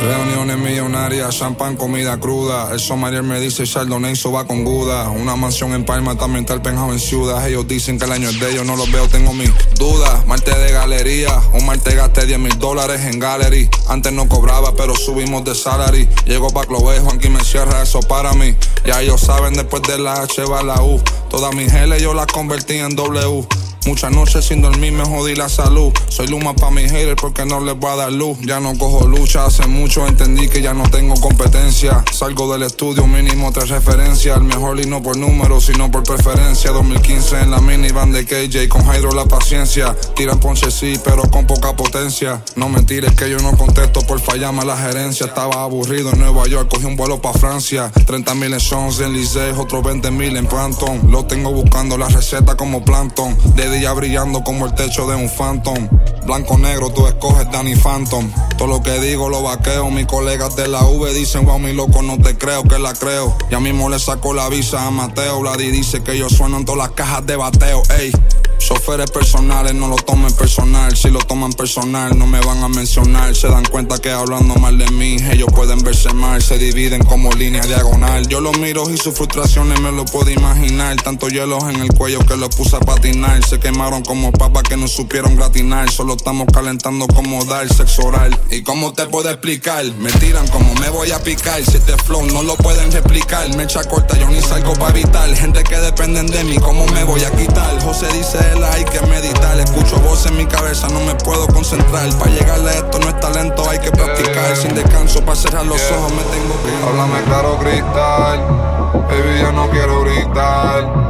Reuniones 0.00 0.56
millonarias, 0.56 1.36
champán, 1.36 1.76
comida 1.76 2.18
cruda. 2.18 2.72
El 2.72 2.80
sommelier 2.80 3.22
me 3.22 3.38
dice 3.38 3.64
Chardonnay, 3.64 4.14
va 4.34 4.46
con 4.46 4.64
Guda. 4.64 5.10
Una 5.10 5.36
mansión 5.36 5.74
en 5.74 5.84
Palma, 5.84 6.16
también 6.16 6.44
está 6.44 6.54
el 6.54 6.62
penthouse 6.62 6.94
en 6.94 6.98
Ciudad. 6.98 7.46
Ellos 7.46 7.68
dicen 7.68 7.98
que 7.98 8.06
el 8.06 8.12
año 8.12 8.30
es 8.30 8.40
de 8.40 8.50
ellos, 8.50 8.64
no 8.64 8.76
los 8.76 8.90
veo, 8.90 9.08
tengo 9.08 9.34
mis 9.34 9.52
dudas. 9.78 10.26
Marte 10.26 10.58
de 10.58 10.72
galería, 10.72 11.38
un 11.52 11.66
martes 11.66 11.94
gasté 11.94 12.24
10 12.24 12.38
mil 12.38 12.58
dólares 12.58 13.02
en 13.02 13.18
gallery. 13.18 13.68
Antes 13.88 14.10
no 14.14 14.26
cobraba, 14.26 14.74
pero 14.74 14.96
subimos 14.96 15.44
de 15.44 15.54
salary. 15.54 16.08
Llego 16.24 16.48
pa' 16.48 16.64
Clove, 16.64 17.00
Juanqui 17.00 17.28
me 17.28 17.44
cierra 17.44 17.82
eso 17.82 18.00
para 18.00 18.32
mí. 18.32 18.56
Ya 18.86 19.02
ellos 19.02 19.20
saben, 19.20 19.52
después 19.52 19.82
de 19.82 19.98
la 19.98 20.22
H 20.22 20.42
va 20.46 20.62
la 20.62 20.82
U. 20.82 20.98
Todas 21.28 21.54
mis 21.54 21.70
L 21.74 22.00
yo 22.00 22.14
las 22.14 22.26
convertí 22.26 22.78
en 22.78 22.96
W. 22.96 23.46
Muchas 23.86 24.12
noches 24.12 24.44
sin 24.44 24.60
dormir 24.60 24.92
me 24.92 25.04
jodí 25.04 25.34
la 25.34 25.48
salud. 25.48 25.92
Soy 26.08 26.26
luma 26.26 26.54
pa' 26.54 26.70
mis 26.70 26.92
haters 26.92 27.16
porque 27.20 27.46
no 27.46 27.60
les 27.60 27.78
voy 27.78 27.90
a 27.90 27.96
dar 27.96 28.12
luz. 28.12 28.38
Ya 28.42 28.60
no 28.60 28.76
cojo 28.76 29.06
lucha, 29.06 29.46
hace 29.46 29.66
mucho 29.66 30.06
entendí 30.06 30.48
que 30.48 30.60
ya 30.60 30.74
no 30.74 30.82
tengo 30.90 31.14
competencia. 31.14 32.04
Salgo 32.12 32.52
del 32.52 32.64
estudio 32.64 33.06
mínimo 33.06 33.52
tres 33.52 33.70
referencias. 33.70 34.36
El 34.36 34.44
mejor 34.44 34.80
y 34.80 34.84
no 34.84 35.02
por 35.02 35.16
número, 35.16 35.60
sino 35.60 35.90
por 35.90 36.02
preferencia. 36.02 36.72
2015 36.72 37.40
en 37.40 37.50
la 37.50 37.60
minivan 37.60 38.12
de 38.12 38.26
KJ 38.26 38.68
con 38.68 38.82
Hydro 38.82 39.12
la 39.12 39.24
paciencia. 39.24 39.96
Tiran 40.14 40.38
ponche 40.38 40.70
sí, 40.70 41.00
pero 41.02 41.22
con 41.30 41.46
poca 41.46 41.74
potencia. 41.74 42.42
No 42.56 42.68
mentires 42.68 43.14
que 43.14 43.30
yo 43.30 43.38
no 43.38 43.56
contesto 43.56 44.02
por 44.02 44.20
fallarme 44.20 44.60
a 44.60 44.66
la 44.66 44.76
gerencia. 44.76 45.26
Estaba 45.26 45.62
aburrido 45.62 46.10
en 46.12 46.18
Nueva 46.18 46.46
York, 46.46 46.68
cogí 46.70 46.84
un 46.84 46.96
vuelo 46.96 47.22
pa' 47.22 47.32
Francia. 47.32 47.90
30 48.06 48.34
mil 48.34 48.52
en 48.52 48.60
Sons 48.60 49.00
en 49.00 49.14
Licey, 49.14 49.52
otros 49.56 49.82
20 49.82 50.10
mil 50.10 50.36
en 50.36 50.46
Planton. 50.46 51.10
Lo 51.10 51.24
tengo 51.24 51.52
buscando 51.52 51.96
la 51.96 52.08
receta 52.08 52.56
como 52.56 52.84
Planton 52.84 53.38
día 53.70 53.92
brillando 53.92 54.42
como 54.44 54.66
el 54.66 54.74
techo 54.74 55.06
de 55.06 55.16
un 55.16 55.28
phantom. 55.28 55.88
Blanco 56.26 56.58
negro, 56.58 56.90
tú 56.92 57.06
escoges 57.06 57.50
Danny 57.50 57.74
Phantom. 57.74 58.30
Todo 58.56 58.68
lo 58.68 58.82
que 58.82 59.00
digo 59.00 59.28
lo 59.28 59.42
vaqueo. 59.42 59.90
Mis 59.90 60.06
colegas 60.06 60.54
de 60.56 60.68
la 60.68 60.82
V 60.84 61.12
dicen, 61.14 61.44
wow, 61.44 61.58
mi 61.58 61.72
loco, 61.72 62.02
no 62.02 62.18
te 62.18 62.36
creo 62.36 62.62
que 62.64 62.78
la 62.78 62.92
creo. 62.92 63.36
Ya 63.50 63.58
mismo 63.58 63.88
le 63.88 63.98
saco 63.98 64.34
la 64.34 64.48
visa 64.48 64.86
a 64.86 64.90
Mateo. 64.90 65.40
Vladi 65.40 65.70
dice 65.70 66.02
que 66.02 66.18
yo 66.18 66.28
sueno 66.28 66.58
en 66.58 66.64
todas 66.64 66.78
las 66.78 66.90
cajas 66.90 67.26
de 67.26 67.36
bateo. 67.36 67.82
Ey. 67.98 68.12
Choferes 68.60 69.10
personales 69.10 69.74
no 69.74 69.88
lo 69.88 69.96
tomen 69.96 70.32
personal. 70.34 70.94
Si 70.94 71.08
lo 71.08 71.18
toman 71.20 71.52
personal, 71.52 72.16
no 72.16 72.26
me 72.26 72.40
van 72.40 72.62
a 72.62 72.68
mencionar. 72.68 73.34
Se 73.34 73.48
dan 73.48 73.64
cuenta 73.64 73.98
que 73.98 74.10
hablando 74.10 74.54
mal 74.56 74.76
de 74.76 74.88
mí, 74.90 75.16
ellos 75.32 75.48
pueden 75.52 75.82
verse 75.82 76.12
mal. 76.12 76.42
Se 76.42 76.58
dividen 76.58 77.02
como 77.02 77.32
línea 77.32 77.62
diagonal. 77.62 78.28
Yo 78.28 78.40
los 78.40 78.58
miro 78.58 78.88
y 78.90 78.98
sus 78.98 79.14
frustraciones 79.14 79.80
me 79.80 79.90
lo 79.90 80.04
puedo 80.04 80.30
imaginar. 80.30 80.94
Tanto 81.02 81.28
hielos 81.28 81.64
en 81.64 81.76
el 81.76 81.88
cuello 81.88 82.20
que 82.20 82.36
los 82.36 82.54
puse 82.54 82.76
a 82.76 82.80
patinar. 82.80 83.42
Quemaron 83.60 84.02
como 84.02 84.32
papas 84.32 84.64
que 84.64 84.76
no 84.76 84.88
supieron 84.88 85.36
gratinar. 85.36 85.90
Solo 85.90 86.14
estamos 86.14 86.46
calentando 86.52 87.06
como 87.06 87.44
dar 87.44 87.68
sexo 87.72 88.06
oral. 88.06 88.38
¿Y 88.50 88.62
cómo 88.62 88.92
te 88.92 89.06
puedo 89.06 89.30
explicar? 89.30 89.84
Me 89.98 90.10
tiran 90.12 90.48
como 90.48 90.74
me 90.74 90.88
voy 90.88 91.12
a 91.12 91.22
picar. 91.22 91.62
Si 91.64 91.76
este 91.76 91.96
flow 91.98 92.24
no 92.26 92.42
lo 92.42 92.56
pueden 92.56 92.90
replicar. 92.90 93.54
Me 93.56 93.64
echa 93.64 93.84
corta, 93.84 94.18
yo 94.18 94.28
ni 94.28 94.40
salgo 94.40 94.72
para 94.74 94.90
evitar. 94.90 95.28
Gente 95.36 95.62
que 95.62 95.76
dependen 95.76 96.26
de 96.26 96.42
mí, 96.44 96.58
¿cómo 96.58 96.86
me 96.86 97.04
voy 97.04 97.22
a 97.22 97.30
quitar? 97.30 97.80
José 97.82 98.06
dice 98.12 98.38
hay 98.72 98.84
que 98.84 99.00
meditar. 99.06 99.58
Escucho 99.60 99.98
voz 100.00 100.26
en 100.26 100.36
mi 100.36 100.46
cabeza, 100.46 100.88
no 100.88 101.00
me 101.00 101.14
puedo 101.16 101.46
concentrar. 101.48 102.08
Para 102.18 102.30
llegarle 102.30 102.70
a 102.70 102.74
esto 102.74 102.98
no 102.98 103.08
es 103.08 103.20
talento, 103.20 103.68
hay 103.68 103.78
que 103.78 103.90
practicar. 103.90 104.56
Sin 104.56 104.74
descanso, 104.74 105.20
para 105.24 105.36
cerrar 105.36 105.66
los 105.66 105.80
ojos 105.92 106.12
me 106.12 106.22
tengo 106.22 106.62
que. 106.62 106.86
Háblame 106.86 107.22
claro, 107.24 107.58
cristal. 107.58 108.70
Baby, 109.08 109.40
yo 109.40 109.52
no 109.52 109.70
quiero 109.70 110.02
gritar. 110.02 111.09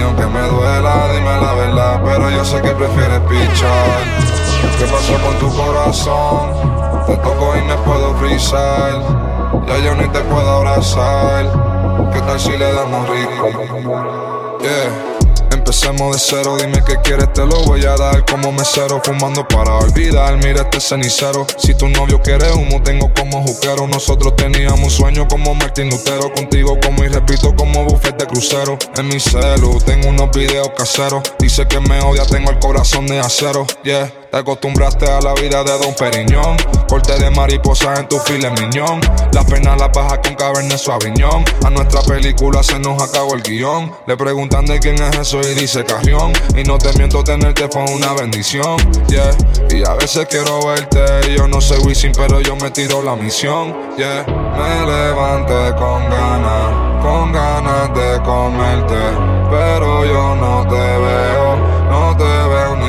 Aunque 0.00 0.26
me 0.26 0.40
duela, 0.40 1.12
dime 1.12 1.40
la 1.40 1.52
verdad. 1.54 2.00
Pero 2.04 2.30
yo 2.30 2.44
sé 2.44 2.60
que 2.62 2.70
prefieres 2.70 3.20
pichar. 3.28 4.00
¿Qué 4.78 4.84
pasó 4.86 5.14
con 5.22 5.38
tu 5.38 5.56
corazón? 5.56 6.50
Te 7.06 7.16
toco 7.16 7.56
y 7.56 7.62
me 7.62 7.74
puedo 7.76 8.14
frisar. 8.16 9.02
Ya 9.66 9.78
yo 9.78 9.94
ni 9.94 10.08
te 10.08 10.20
puedo 10.20 10.50
abrazar. 10.50 11.46
¿Qué 12.12 12.20
tal 12.20 12.40
si 12.40 12.56
le 12.56 12.72
damos 12.72 13.08
rico? 13.08 13.48
Yeah. 14.60 15.11
Empecemos 15.72 16.12
de 16.12 16.18
cero, 16.18 16.56
dime 16.60 16.84
qué 16.86 16.96
quieres, 17.02 17.32
te 17.32 17.46
lo 17.46 17.64
voy 17.64 17.82
a 17.86 17.96
dar 17.96 18.26
como 18.26 18.52
mesero, 18.52 19.00
fumando 19.02 19.48
para 19.48 19.74
olvidar. 19.76 20.36
Mira 20.36 20.64
este 20.64 20.82
cenicero. 20.82 21.46
Si 21.56 21.74
tu 21.74 21.88
novio 21.88 22.20
quiere 22.20 22.52
humo, 22.52 22.82
tengo 22.82 23.10
como 23.14 23.42
juquero. 23.42 23.86
Nosotros 23.86 24.36
teníamos 24.36 24.92
sueños 24.92 25.28
como 25.30 25.54
Martín 25.54 25.88
Lutero. 25.88 26.30
Contigo 26.34 26.78
como 26.84 27.02
y 27.04 27.08
repito 27.08 27.56
como 27.56 27.86
buffet 27.86 28.18
de 28.18 28.26
crucero. 28.26 28.78
En 28.98 29.08
mi 29.08 29.18
celu 29.18 29.80
tengo 29.80 30.08
unos 30.08 30.30
videos 30.32 30.72
caseros. 30.76 31.22
Dice 31.38 31.66
que 31.66 31.80
me 31.80 32.02
odia, 32.02 32.26
tengo 32.26 32.50
el 32.50 32.58
corazón 32.58 33.06
de 33.06 33.20
acero. 33.20 33.66
Yeah. 33.82 34.21
Te 34.32 34.38
acostumbraste 34.38 35.04
a 35.10 35.20
la 35.20 35.34
vida 35.34 35.62
de 35.62 35.72
Don 35.72 35.94
Periñón. 35.94 36.56
Corte 36.88 37.18
de 37.18 37.30
mariposa 37.32 37.92
en 37.96 38.08
tu 38.08 38.18
file 38.18 38.50
miñón. 38.52 38.98
Las 39.30 39.44
penas 39.44 39.78
las 39.78 39.92
bajas 39.92 40.20
con 40.24 40.34
cabernet 40.36 40.78
suaviñón. 40.78 41.44
A 41.66 41.68
nuestra 41.68 42.00
película 42.00 42.62
se 42.62 42.78
nos 42.78 43.02
acabó 43.02 43.34
el 43.34 43.42
guion. 43.42 43.92
Le 44.06 44.16
preguntan 44.16 44.64
de 44.64 44.80
quién 44.80 44.94
es 45.02 45.18
eso 45.18 45.38
y 45.42 45.52
dice 45.52 45.84
Carrión. 45.84 46.32
Y 46.56 46.62
no 46.62 46.78
te 46.78 46.94
miento, 46.94 47.22
tenerte 47.22 47.68
fue 47.68 47.84
una 47.94 48.14
bendición. 48.14 48.78
Yeah. 49.08 49.36
Y 49.68 49.86
a 49.86 49.92
veces 49.96 50.26
quiero 50.30 50.66
verte. 50.66 51.36
Yo 51.36 51.46
no 51.46 51.60
soy 51.60 51.80
Wisin, 51.80 52.12
pero 52.16 52.40
yo 52.40 52.56
me 52.56 52.70
tiro 52.70 53.02
la 53.02 53.14
misión. 53.14 53.76
Yeah. 53.98 54.24
Me 54.24 54.86
levanté 54.86 55.76
con 55.76 56.08
ganas, 56.08 57.02
con 57.02 57.32
ganas 57.34 57.94
de 57.94 58.22
comerte. 58.22 58.96
Pero 59.50 60.06
yo 60.06 60.34
no 60.36 60.66
te 60.70 60.76
veo, 60.76 61.56
no 61.90 62.16
te 62.16 62.24
veo 62.24 62.81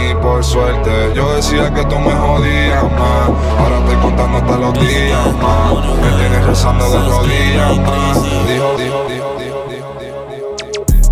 por 0.44 0.52
suerte. 0.52 1.14
Yo 1.16 1.34
decía 1.34 1.74
que 1.74 1.84
tú 1.86 1.98
me 2.00 2.12
jodías 2.12 2.84
más. 2.84 3.30
Ahora 3.60 3.80
estoy 3.80 3.96
contando 4.02 4.38
hasta 4.38 4.58
los 4.58 4.74
días 4.74 5.34
más. 5.42 5.74
Me 6.02 6.12
tienes 6.18 6.46
rezando 6.46 6.90
de 6.90 7.10
rodillas 7.10 7.78
más. 7.78 8.24
Dijo, 8.24 8.44
dijo, 8.48 9.04
dijo, 9.08 9.36
dijo, 9.40 9.66
dijo, 9.70 10.26
dijo. 10.30 10.56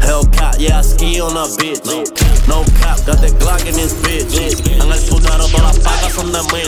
Hellcat, 0.01 0.57
yeah, 0.57 0.79
I 0.79 0.83
ski 0.83 1.21
on 1.21 1.37
a 1.37 1.45
bitch. 1.57 1.81
No 2.47 2.63
cap, 2.81 2.97
got 3.05 3.21
the 3.21 3.31
Glock 3.39 3.65
in 3.65 3.75
this 3.75 3.93
bitch. 4.01 4.35
En 4.67 4.91
el 4.91 4.99
putero 5.07 5.47
todas 5.47 5.75
las 5.75 5.79
pacas 5.79 6.13
son 6.13 6.31
de 6.31 6.41
mil. 6.51 6.67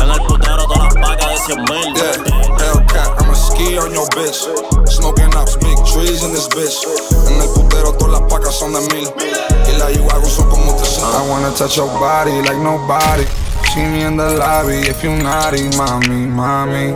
En 0.00 0.10
el 0.10 0.20
putero 0.26 0.66
todas 0.66 0.84
las 0.84 0.94
pacas 0.94 1.30
de 1.30 1.38
cien 1.46 1.64
mil. 1.64 1.94
Yeah, 1.94 2.12
Hellcat, 2.58 3.20
I'ma 3.20 3.34
ski 3.34 3.78
on 3.78 3.94
your 3.94 4.08
bitch. 4.10 4.44
Smoking 4.88 5.34
ups, 5.36 5.56
big 5.56 5.78
trees 5.86 6.22
in 6.22 6.32
this 6.32 6.48
bitch. 6.48 6.84
En 7.28 7.40
el 7.40 7.48
putero 7.48 7.92
todas 7.94 8.20
las 8.20 8.30
pacas 8.30 8.54
son 8.54 8.74
de 8.74 8.80
mil. 8.92 9.08
Y 9.66 9.78
la 9.78 9.86
hago 10.14 10.26
son 10.26 10.50
como 10.50 10.63
I 11.12 11.26
wanna 11.28 11.54
touch 11.54 11.76
your 11.76 11.88
body 11.88 12.40
like 12.42 12.58
nobody. 12.58 13.24
See 13.72 13.84
me 13.84 14.02
in 14.04 14.16
the 14.16 14.30
lobby 14.38 14.88
if 14.88 15.02
you 15.02 15.10
naughty, 15.16 15.68
mommy, 15.76 16.26
mommy. 16.26 16.94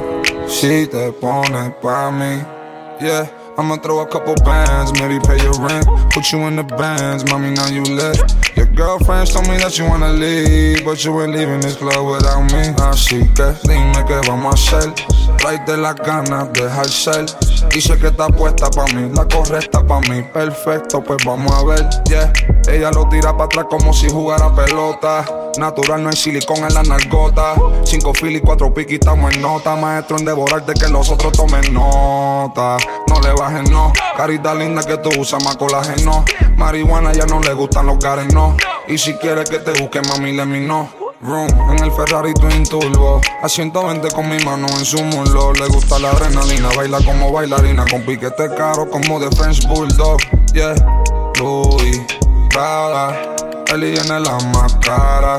Si 0.48 0.86
te 0.86 1.12
pone 1.12 1.74
pa' 1.82 2.10
mí, 2.10 2.44
yeah. 3.00 3.26
I'ma 3.58 3.76
throw 3.78 3.98
a 3.98 4.06
couple 4.06 4.36
bands, 4.44 4.92
maybe 5.00 5.18
pay 5.26 5.42
your 5.42 5.52
rent. 5.60 5.84
Put 6.12 6.30
you 6.30 6.38
in 6.46 6.54
the 6.54 6.62
bands, 6.62 7.24
mommy, 7.28 7.50
now 7.50 7.66
you 7.66 7.82
lit. 7.82 8.16
Your 8.56 8.66
girlfriends 8.66 9.32
told 9.32 9.48
me 9.48 9.56
that 9.58 9.76
you 9.76 9.84
wanna 9.84 10.12
leave, 10.12 10.84
but 10.84 11.04
you 11.04 11.20
ain't 11.20 11.32
leaving 11.32 11.60
this 11.60 11.74
club 11.74 12.06
without 12.06 12.42
me. 12.52 12.72
Así 12.86 13.26
que 13.34 13.52
dime 13.66 14.04
qué 14.06 14.20
vamos 14.28 14.72
a 14.72 14.78
hacer. 14.78 14.94
Tráete 15.38 15.76
las 15.76 15.96
ganas, 15.96 16.52
deja 16.52 16.82
el 16.82 16.88
cel. 16.88 17.26
Dice 17.70 17.96
que 17.98 18.08
está 18.08 18.26
puesta 18.28 18.68
pa' 18.70 18.86
mí, 18.86 19.10
la 19.14 19.24
correcta 19.26 19.86
pa' 19.86 20.00
mí. 20.00 20.22
Perfecto, 20.32 21.02
pues 21.02 21.24
vamos 21.24 21.52
a 21.52 21.64
ver, 21.64 21.88
yeah. 22.06 22.32
Ella 22.68 22.90
lo 22.90 23.08
tira 23.08 23.32
para 23.32 23.44
atrás 23.44 23.66
como 23.70 23.92
si 23.92 24.10
jugara 24.10 24.52
pelota. 24.54 25.24
Natural, 25.58 26.02
no 26.02 26.10
hay 26.10 26.16
silicón 26.16 26.58
en 26.58 26.74
la 26.74 26.82
nargota. 26.82 27.54
Cinco 27.84 28.12
fil 28.14 28.36
y 28.36 28.40
cuatro 28.40 28.72
piqui, 28.74 28.94
estamos 28.94 29.32
en 29.34 29.42
nota. 29.42 29.76
Maestro 29.76 30.18
en 30.18 30.24
devorarte 30.24 30.74
que 30.74 30.88
los 30.88 31.08
otros 31.10 31.32
tomen 31.32 31.72
nota. 31.72 32.76
No 33.06 33.20
le 33.20 33.32
bajes, 33.32 33.70
no. 33.70 33.92
Carita 34.16 34.54
linda 34.54 34.82
que 34.82 34.96
tú 34.98 35.10
usas 35.18 35.42
más 35.44 35.56
colágeno. 35.56 36.24
Marihuana 36.56 37.12
ya 37.12 37.26
no 37.26 37.40
le 37.40 37.52
gustan 37.52 37.86
los 37.86 37.98
gares, 37.98 38.32
no. 38.34 38.56
Y 38.88 38.98
si 38.98 39.14
quieres 39.14 39.48
que 39.48 39.58
te 39.58 39.80
busque, 39.80 40.00
mami, 40.02 40.32
le 40.32 40.44
mi 40.44 40.60
no. 40.60 41.07
Room 41.20 41.48
en 41.70 41.84
el 41.84 41.90
Ferrari 41.92 42.32
Twin 42.34 42.64
Turbo. 42.64 43.20
A 43.42 43.48
120 43.48 44.08
con 44.12 44.28
mi 44.28 44.38
mano 44.44 44.66
en 44.68 44.84
su 44.84 45.02
muslo. 45.02 45.52
Le 45.52 45.66
gusta 45.66 45.98
la 45.98 46.10
adrenalina, 46.10 46.68
baila 46.76 46.98
como 47.04 47.32
bailarina. 47.32 47.84
Con 47.90 48.02
piquete 48.02 48.54
caro 48.54 48.88
como 48.88 49.18
de 49.18 49.28
French 49.36 49.66
Bulldog. 49.66 50.18
Yeah, 50.52 50.74
Louis, 51.40 52.00
Prada. 52.50 53.34
Eli 53.72 53.96
en 53.96 54.22
la 54.22 54.38
más 54.52 54.74
cara. 54.76 55.38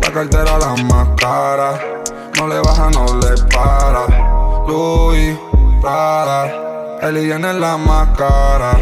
La 0.00 0.12
cartera 0.12 0.58
la 0.58 0.74
más 0.84 1.08
cara. 1.16 1.80
No 2.36 2.48
le 2.48 2.58
baja, 2.58 2.90
no 2.90 3.06
le 3.20 3.42
para. 3.54 4.06
Louis, 4.66 5.38
Prada. 5.80 6.98
Eli 7.00 7.30
en 7.30 7.60
la 7.60 7.76
más 7.76 8.08
cara. 8.16 8.76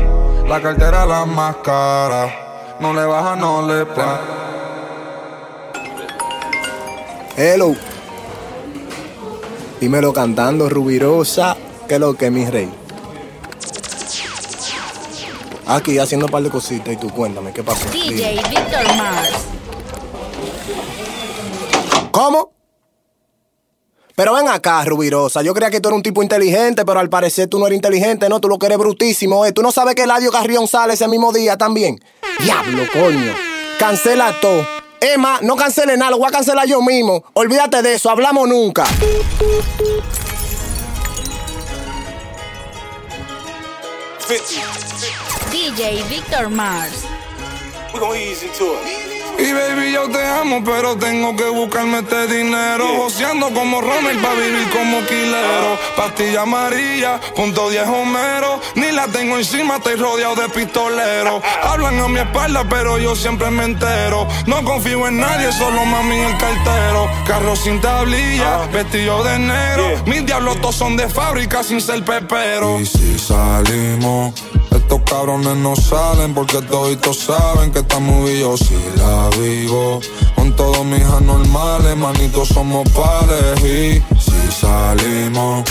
La 0.49 0.61
cartera 0.61 1.05
la 1.05 1.27
más 1.27 1.57
cara. 1.57 2.35
No 2.81 2.95
le 2.95 3.05
baja, 3.05 3.37
no 3.37 3.61
le 3.63 3.85
para. 3.85 4.40
Hello. 7.43 7.75
Dímelo 9.81 10.13
cantando, 10.13 10.69
Rubirosa. 10.69 11.57
¿Qué 11.89 11.95
es 11.95 12.01
lo 12.01 12.13
que, 12.13 12.31
mi 12.31 12.45
rey? 12.45 12.69
Aquí 15.67 15.99
haciendo 15.99 16.27
un 16.27 16.33
par 16.33 16.43
de 16.43 16.51
cositas 16.51 16.93
y 16.93 16.99
tú 16.99 17.09
cuéntame, 17.09 17.51
¿qué 17.55 17.63
pasó? 17.63 17.89
DJ 17.91 18.43
Victor 18.51 18.95
Mars. 18.95 19.31
¿Cómo? 22.11 22.53
Pero 24.15 24.35
ven 24.35 24.49
acá, 24.49 24.85
Rubirosa. 24.85 25.41
Yo 25.41 25.55
creía 25.55 25.71
que 25.71 25.81
tú 25.81 25.89
eras 25.89 25.97
un 25.97 26.03
tipo 26.03 26.23
inteligente, 26.23 26.85
pero 26.85 27.01
al 27.01 27.09
parecer 27.09 27.49
tú 27.49 27.59
no 27.59 27.67
eres 27.69 27.77
inteligente, 27.77 28.29
¿no? 28.29 28.39
Tú 28.41 28.49
lo 28.49 28.59
que 28.59 28.67
eres 28.67 28.77
brutísimo, 28.77 29.47
¿eh? 29.47 29.53
Tú 29.53 29.63
no 29.63 29.73
sabes 29.73 29.95
que 29.95 30.03
Eladio 30.03 30.31
Carrión 30.31 30.69
sale 30.69 30.93
ese 30.93 31.09
mismo 31.09 31.33
día 31.33 31.57
también. 31.57 32.05
Diablo, 32.43 32.83
coño. 32.93 33.35
Cancela 33.79 34.39
todo. 34.43 34.80
Emma, 35.01 35.39
no 35.43 35.57
cancele 35.57 35.97
nada, 35.97 36.11
lo 36.11 36.19
voy 36.19 36.29
a 36.29 36.31
cancelar 36.31 36.67
yo 36.67 36.83
mismo. 36.83 37.25
Olvídate 37.33 37.83
de 37.83 37.95
eso, 37.95 38.11
hablamos 38.11 38.49
nunca. 38.49 38.85
DJ 45.51 46.05
Victor 46.09 46.49
Mars. 46.51 47.05
We 47.93 47.99
gonna 47.99 48.15
ease 48.15 48.45
into 48.45 48.75
it. 48.75 49.20
Y 49.39 49.53
baby, 49.53 49.93
yo 49.93 50.09
te 50.11 50.25
amo, 50.25 50.63
pero 50.65 50.97
tengo 50.97 51.35
que 51.37 51.49
buscarme 51.49 52.01
este 52.01 52.27
dinero. 52.27 52.87
Joseando 52.97 53.51
como 53.53 53.81
Rommel 53.81 54.19
pa' 54.19 54.35
vivir 54.35 54.69
como 54.71 55.05
quilero. 55.07 55.79
Pastilla 55.97 56.43
amarilla, 56.43 57.21
punto 57.35 57.71
10 57.71 57.89
Homero. 57.89 58.61
Ni 58.75 58.93
la 58.93 59.07
tengo 59.09 59.37
encima, 59.37 59.77
estoy 59.77 59.97
rodeado 59.97 60.35
de 60.37 60.49
pistoleros. 60.49 61.43
Hablan 61.63 61.99
a 62.01 62.09
mi 62.09 62.21
espalda, 62.21 62.65
pero 62.69 62.99
yo 62.99 63.15
siempre 63.17 63.51
me 63.51 63.65
entero. 63.65 64.27
No 64.47 64.63
confío 64.65 65.07
en 65.09 65.21
nadie, 65.21 65.53
solo 65.53 65.85
mami 65.85 66.17
en 66.17 66.25
el 66.25 66.39
cartero. 66.39 67.11
Carro 67.27 67.57
sin 67.57 67.81
tablilla, 67.81 68.67
vestido 68.73 69.23
de 69.25 69.39
negro. 69.39 70.03
Mis 70.07 70.25
diablos 70.27 70.61
todos 70.61 70.77
son 70.77 70.97
de 70.97 71.09
fábrica 71.09 71.63
sin 71.63 71.81
ser 71.81 72.05
pepero. 72.05 72.81
Y 72.81 72.87
si 72.87 73.19
salimos, 73.19 74.35
estos 74.91 75.09
cabrones 75.09 75.57
no 75.57 75.77
salen 75.77 76.35
porque 76.35 76.61
toditos 76.63 77.17
saben 77.17 77.71
que 77.71 77.79
estamos 77.79 78.29
y 78.29 78.41
yo 78.41 78.57
la 78.97 79.31
vivo. 79.39 80.01
Con 80.35 80.57
todos 80.57 80.85
mis 80.85 81.05
anormales, 81.05 81.97
manitos 81.97 82.49
somos 82.49 82.89
pares 82.91 83.61
y 83.61 84.03
si 84.19 84.53
salimos. 84.53 85.65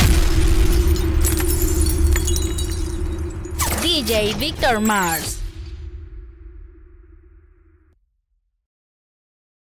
DJ 3.81 4.35
Victor 4.35 4.79
Mars. 4.79 5.38